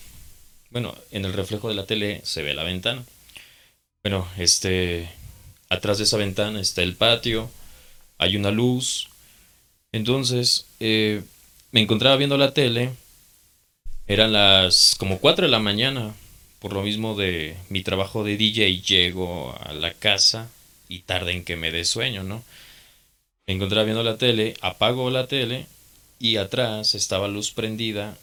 bueno, 0.70 0.94
en 1.12 1.24
el 1.24 1.32
reflejo 1.32 1.68
de 1.68 1.74
la 1.74 1.86
tele 1.86 2.20
se 2.24 2.42
ve 2.42 2.54
la 2.54 2.64
ventana. 2.64 3.04
bueno, 4.02 4.28
este, 4.38 5.08
atrás 5.68 5.98
de 5.98 6.04
esa 6.04 6.16
ventana 6.18 6.60
está 6.60 6.82
el 6.82 6.96
patio, 6.96 7.50
hay 8.18 8.36
una 8.36 8.50
luz. 8.50 9.08
Entonces, 9.92 10.66
eh, 10.80 11.22
me 11.72 11.80
encontraba 11.80 12.16
viendo 12.16 12.36
la 12.36 12.52
tele, 12.52 12.90
eran 14.06 14.32
las 14.32 14.96
como 14.98 15.18
4 15.20 15.46
de 15.46 15.50
la 15.50 15.60
mañana, 15.60 16.14
por 16.58 16.72
lo 16.72 16.82
mismo 16.82 17.14
de 17.14 17.56
mi 17.68 17.82
trabajo 17.82 18.24
de 18.24 18.36
DJ, 18.36 18.82
llego 18.82 19.56
a 19.60 19.72
la 19.72 19.94
casa 19.94 20.50
y 20.88 21.00
tarde 21.00 21.32
en 21.32 21.44
que 21.44 21.56
me 21.56 21.70
dé 21.70 21.84
sueño, 21.84 22.24
¿no? 22.24 22.44
Me 23.46 23.54
encontraba 23.54 23.84
viendo 23.84 24.02
la 24.02 24.18
tele, 24.18 24.54
apago 24.60 25.10
la 25.10 25.26
tele 25.26 25.66
y 26.24 26.38
atrás 26.38 26.94
estaba 26.94 27.28
luz 27.28 27.50
prendida 27.50 28.16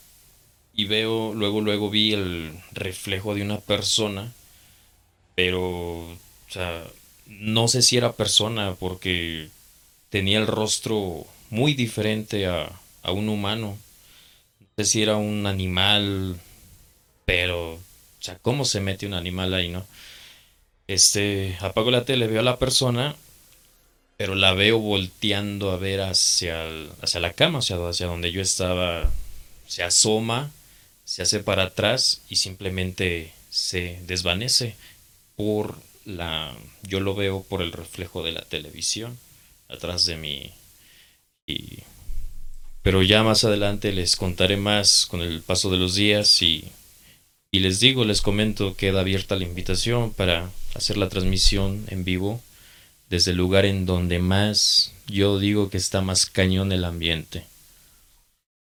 y 0.73 0.85
veo, 0.85 1.35
luego, 1.35 1.61
luego 1.61 1.91
vi 1.91 2.13
el 2.13 2.51
reflejo 2.71 3.35
de 3.35 3.43
una 3.43 3.59
persona, 3.59 4.33
pero, 5.35 5.59
o 5.59 6.17
sea, 6.49 6.83
no 7.27 7.67
sé 7.67 7.83
si 7.83 7.97
era 7.97 8.13
persona 8.13 8.73
porque 8.79 9.49
tenía 10.09 10.39
el 10.39 10.47
rostro 10.47 11.27
muy 11.51 11.75
diferente 11.75 12.47
a, 12.47 12.71
a 13.03 13.11
un 13.11 13.29
humano. 13.29 13.77
No 14.59 14.67
sé 14.77 14.85
si 14.85 15.03
era 15.03 15.17
un 15.17 15.45
animal, 15.45 16.39
pero 17.25 17.73
o 17.75 17.79
sea, 18.19 18.39
¿cómo 18.39 18.65
se 18.65 18.81
mete 18.81 19.05
un 19.05 19.13
animal 19.13 19.53
ahí, 19.53 19.69
no? 19.69 19.85
Este, 20.87 21.55
apago 21.61 21.91
la 21.91 22.03
tele, 22.03 22.25
veo 22.25 22.39
a 22.39 22.43
la 22.43 22.57
persona, 22.57 23.15
pero 24.21 24.35
la 24.35 24.53
veo 24.53 24.77
volteando 24.77 25.71
a 25.71 25.77
ver 25.77 26.01
hacia, 26.01 26.63
hacia 27.01 27.19
la 27.19 27.33
cama, 27.33 27.57
hacia 27.57 28.05
donde 28.05 28.31
yo 28.31 28.39
estaba. 28.39 29.09
Se 29.65 29.81
asoma, 29.81 30.51
se 31.05 31.23
hace 31.23 31.39
para 31.39 31.63
atrás 31.63 32.21
y 32.29 32.35
simplemente 32.35 33.33
se 33.49 33.99
desvanece 34.05 34.75
por 35.35 35.75
la. 36.05 36.55
Yo 36.83 36.99
lo 36.99 37.15
veo 37.15 37.41
por 37.41 37.63
el 37.63 37.71
reflejo 37.71 38.21
de 38.21 38.31
la 38.31 38.43
televisión 38.43 39.17
atrás 39.69 40.05
de 40.05 40.17
mí. 40.17 40.51
Y, 41.47 41.79
pero 42.83 43.01
ya 43.01 43.23
más 43.23 43.43
adelante 43.43 43.91
les 43.91 44.15
contaré 44.15 44.55
más 44.55 45.07
con 45.07 45.23
el 45.23 45.41
paso 45.41 45.71
de 45.71 45.77
los 45.77 45.95
días 45.95 46.43
y 46.43 46.71
y 47.49 47.61
les 47.61 47.79
digo, 47.79 48.05
les 48.05 48.21
comento, 48.21 48.75
queda 48.75 48.99
abierta 48.99 49.35
la 49.35 49.45
invitación 49.45 50.13
para 50.13 50.51
hacer 50.75 50.97
la 50.97 51.09
transmisión 51.09 51.85
en 51.89 52.03
vivo 52.05 52.39
desde 53.11 53.31
el 53.31 53.37
lugar 53.37 53.65
en 53.65 53.85
donde 53.85 54.19
más 54.19 54.93
yo 55.05 55.37
digo 55.37 55.69
que 55.69 55.77
está 55.77 55.99
más 56.01 56.25
cañón 56.25 56.71
el 56.71 56.85
ambiente. 56.85 57.43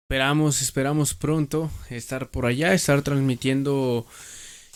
Esperamos, 0.10 0.62
esperamos 0.62 1.14
pronto 1.14 1.70
estar 1.90 2.30
por 2.30 2.46
allá, 2.46 2.74
estar 2.74 3.02
transmitiendo 3.02 4.08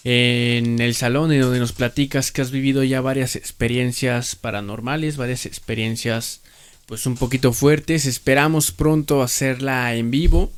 en 0.04 0.82
el 0.82 0.94
salón 0.94 1.32
en 1.32 1.42
donde 1.42 1.60
nos 1.60 1.72
platicas 1.72 2.34
que 2.34 2.42
has 2.42 2.52
vivido 2.52 2.84
ya 2.84 3.00
varias 3.00 3.38
experiencias 3.38 4.36
paranormales, 4.36 5.16
varias 5.16 5.46
experiencias 5.46 6.42
pues 6.86 7.06
un 7.06 7.16
poquito 7.16 7.54
fuertes. 7.54 8.06
Esperamos 8.06 8.72
pronto 8.72 9.24
hacerla 9.24 9.96
en 9.96 10.12
vivo 10.12 10.52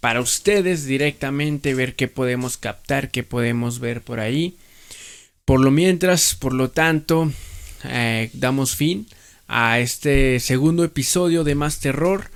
para 0.00 0.20
ustedes 0.20 0.86
directamente, 0.86 1.74
ver 1.74 1.94
qué 1.94 2.08
podemos 2.08 2.56
captar, 2.56 3.12
qué 3.12 3.22
podemos 3.22 3.78
ver 3.78 4.02
por 4.02 4.18
ahí. 4.18 4.56
Por 5.44 5.60
lo 5.60 5.70
mientras, 5.70 6.34
por 6.34 6.52
lo 6.52 6.70
tanto, 6.70 7.32
eh, 7.84 8.30
damos 8.34 8.76
fin 8.76 9.06
a 9.48 9.80
este 9.80 10.38
segundo 10.40 10.84
episodio 10.84 11.44
de 11.44 11.54
Más 11.54 11.80
Terror. 11.80 12.30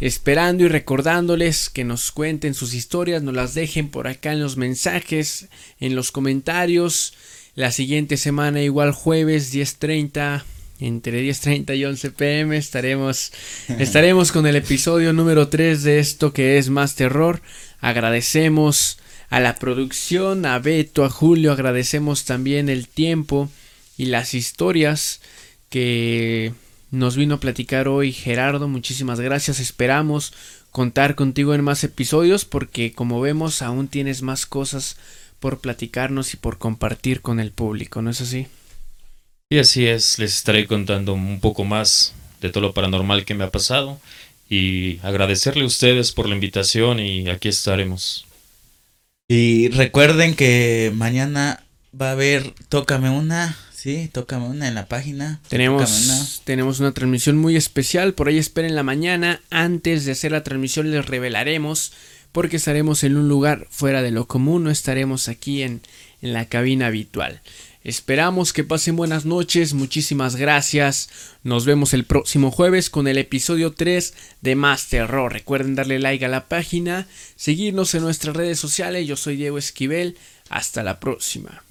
Esperando 0.00 0.64
y 0.64 0.68
recordándoles 0.68 1.70
que 1.70 1.84
nos 1.84 2.10
cuenten 2.10 2.54
sus 2.54 2.74
historias, 2.74 3.22
nos 3.22 3.34
las 3.34 3.54
dejen 3.54 3.90
por 3.90 4.08
acá 4.08 4.32
en 4.32 4.40
los 4.40 4.56
mensajes, 4.56 5.48
en 5.78 5.94
los 5.94 6.10
comentarios. 6.10 7.14
La 7.54 7.70
siguiente 7.70 8.16
semana, 8.16 8.60
igual 8.60 8.92
jueves 8.92 9.54
10.30 9.54 10.42
entre 10.80 11.22
10.30 11.22 11.76
y 11.76 11.84
11 11.84 12.10
pm 12.10 12.56
estaremos, 12.56 13.32
estaremos 13.78 14.32
con 14.32 14.46
el 14.46 14.56
episodio 14.56 15.12
número 15.12 15.48
3 15.48 15.82
de 15.82 15.98
esto 16.00 16.32
que 16.32 16.58
es 16.58 16.68
Más 16.68 16.96
Terror. 16.96 17.40
Agradecemos 17.80 18.98
a 19.30 19.40
la 19.40 19.54
producción, 19.54 20.46
a 20.46 20.58
Beto, 20.58 21.04
a 21.04 21.10
Julio, 21.10 21.52
agradecemos 21.52 22.24
también 22.24 22.68
el 22.68 22.88
tiempo 22.88 23.50
y 23.96 24.06
las 24.06 24.34
historias 24.34 25.20
que 25.70 26.52
nos 26.90 27.16
vino 27.16 27.36
a 27.36 27.40
platicar 27.40 27.88
hoy 27.88 28.12
Gerardo. 28.12 28.68
Muchísimas 28.68 29.20
gracias, 29.20 29.60
esperamos 29.60 30.32
contar 30.70 31.14
contigo 31.14 31.54
en 31.54 31.62
más 31.62 31.84
episodios 31.84 32.44
porque 32.44 32.92
como 32.92 33.20
vemos 33.20 33.62
aún 33.62 33.88
tienes 33.88 34.22
más 34.22 34.46
cosas 34.46 34.96
por 35.40 35.60
platicarnos 35.60 36.34
y 36.34 36.36
por 36.36 36.58
compartir 36.58 37.20
con 37.20 37.38
el 37.38 37.52
público, 37.52 38.02
¿no 38.02 38.10
es 38.10 38.20
así? 38.20 38.46
Y 39.50 39.58
así 39.58 39.86
es, 39.86 40.18
les 40.18 40.36
estaré 40.36 40.66
contando 40.66 41.14
un 41.14 41.38
poco 41.40 41.64
más 41.64 42.14
de 42.40 42.50
todo 42.50 42.62
lo 42.62 42.74
paranormal 42.74 43.24
que 43.24 43.34
me 43.34 43.44
ha 43.44 43.50
pasado 43.50 44.00
y 44.48 44.98
agradecerle 45.02 45.64
a 45.64 45.66
ustedes 45.66 46.12
por 46.12 46.28
la 46.28 46.34
invitación 46.34 46.98
y 46.98 47.28
aquí 47.28 47.48
estaremos. 47.48 48.26
Y 49.28 49.68
recuerden 49.68 50.34
que 50.34 50.92
mañana 50.94 51.64
va 51.98 52.08
a 52.08 52.12
haber 52.12 52.52
Tócame 52.68 53.10
una, 53.10 53.56
sí, 53.84 54.08
Tócame 54.10 54.46
una 54.46 54.66
en 54.66 54.74
la 54.74 54.86
página. 54.86 55.40
Tenemos 55.48 56.04
una. 56.04 56.26
tenemos 56.44 56.80
una 56.80 56.92
transmisión 56.92 57.36
muy 57.36 57.54
especial, 57.54 58.14
por 58.14 58.28
ahí 58.28 58.38
esperen 58.38 58.74
la 58.74 58.82
mañana. 58.82 59.42
Antes 59.50 60.06
de 60.06 60.12
hacer 60.12 60.32
la 60.32 60.42
transmisión 60.42 60.90
les 60.90 61.04
revelaremos 61.04 61.92
porque 62.32 62.56
estaremos 62.56 63.04
en 63.04 63.18
un 63.18 63.28
lugar 63.28 63.66
fuera 63.68 64.00
de 64.00 64.10
lo 64.10 64.26
común, 64.26 64.64
no 64.64 64.70
estaremos 64.70 65.28
aquí 65.28 65.62
en, 65.62 65.82
en 66.22 66.32
la 66.32 66.48
cabina 66.48 66.86
habitual. 66.86 67.42
Esperamos 67.82 68.54
que 68.54 68.64
pasen 68.64 68.96
buenas 68.96 69.26
noches, 69.26 69.74
muchísimas 69.74 70.36
gracias. 70.36 71.10
Nos 71.42 71.66
vemos 71.66 71.92
el 71.92 72.04
próximo 72.04 72.50
jueves 72.50 72.88
con 72.88 73.06
el 73.06 73.18
episodio 73.18 73.74
3 73.74 74.14
de 74.40 74.54
Más 74.56 74.88
Terror. 74.88 75.30
Recuerden 75.30 75.74
darle 75.74 75.98
like 75.98 76.24
a 76.24 76.28
la 76.28 76.48
página, 76.48 77.06
seguirnos 77.36 77.94
en 77.94 78.02
nuestras 78.02 78.34
redes 78.34 78.58
sociales. 78.58 79.06
Yo 79.06 79.16
soy 79.16 79.36
Diego 79.36 79.58
Esquivel. 79.58 80.16
Hasta 80.48 80.82
la 80.82 80.98
próxima. 80.98 81.63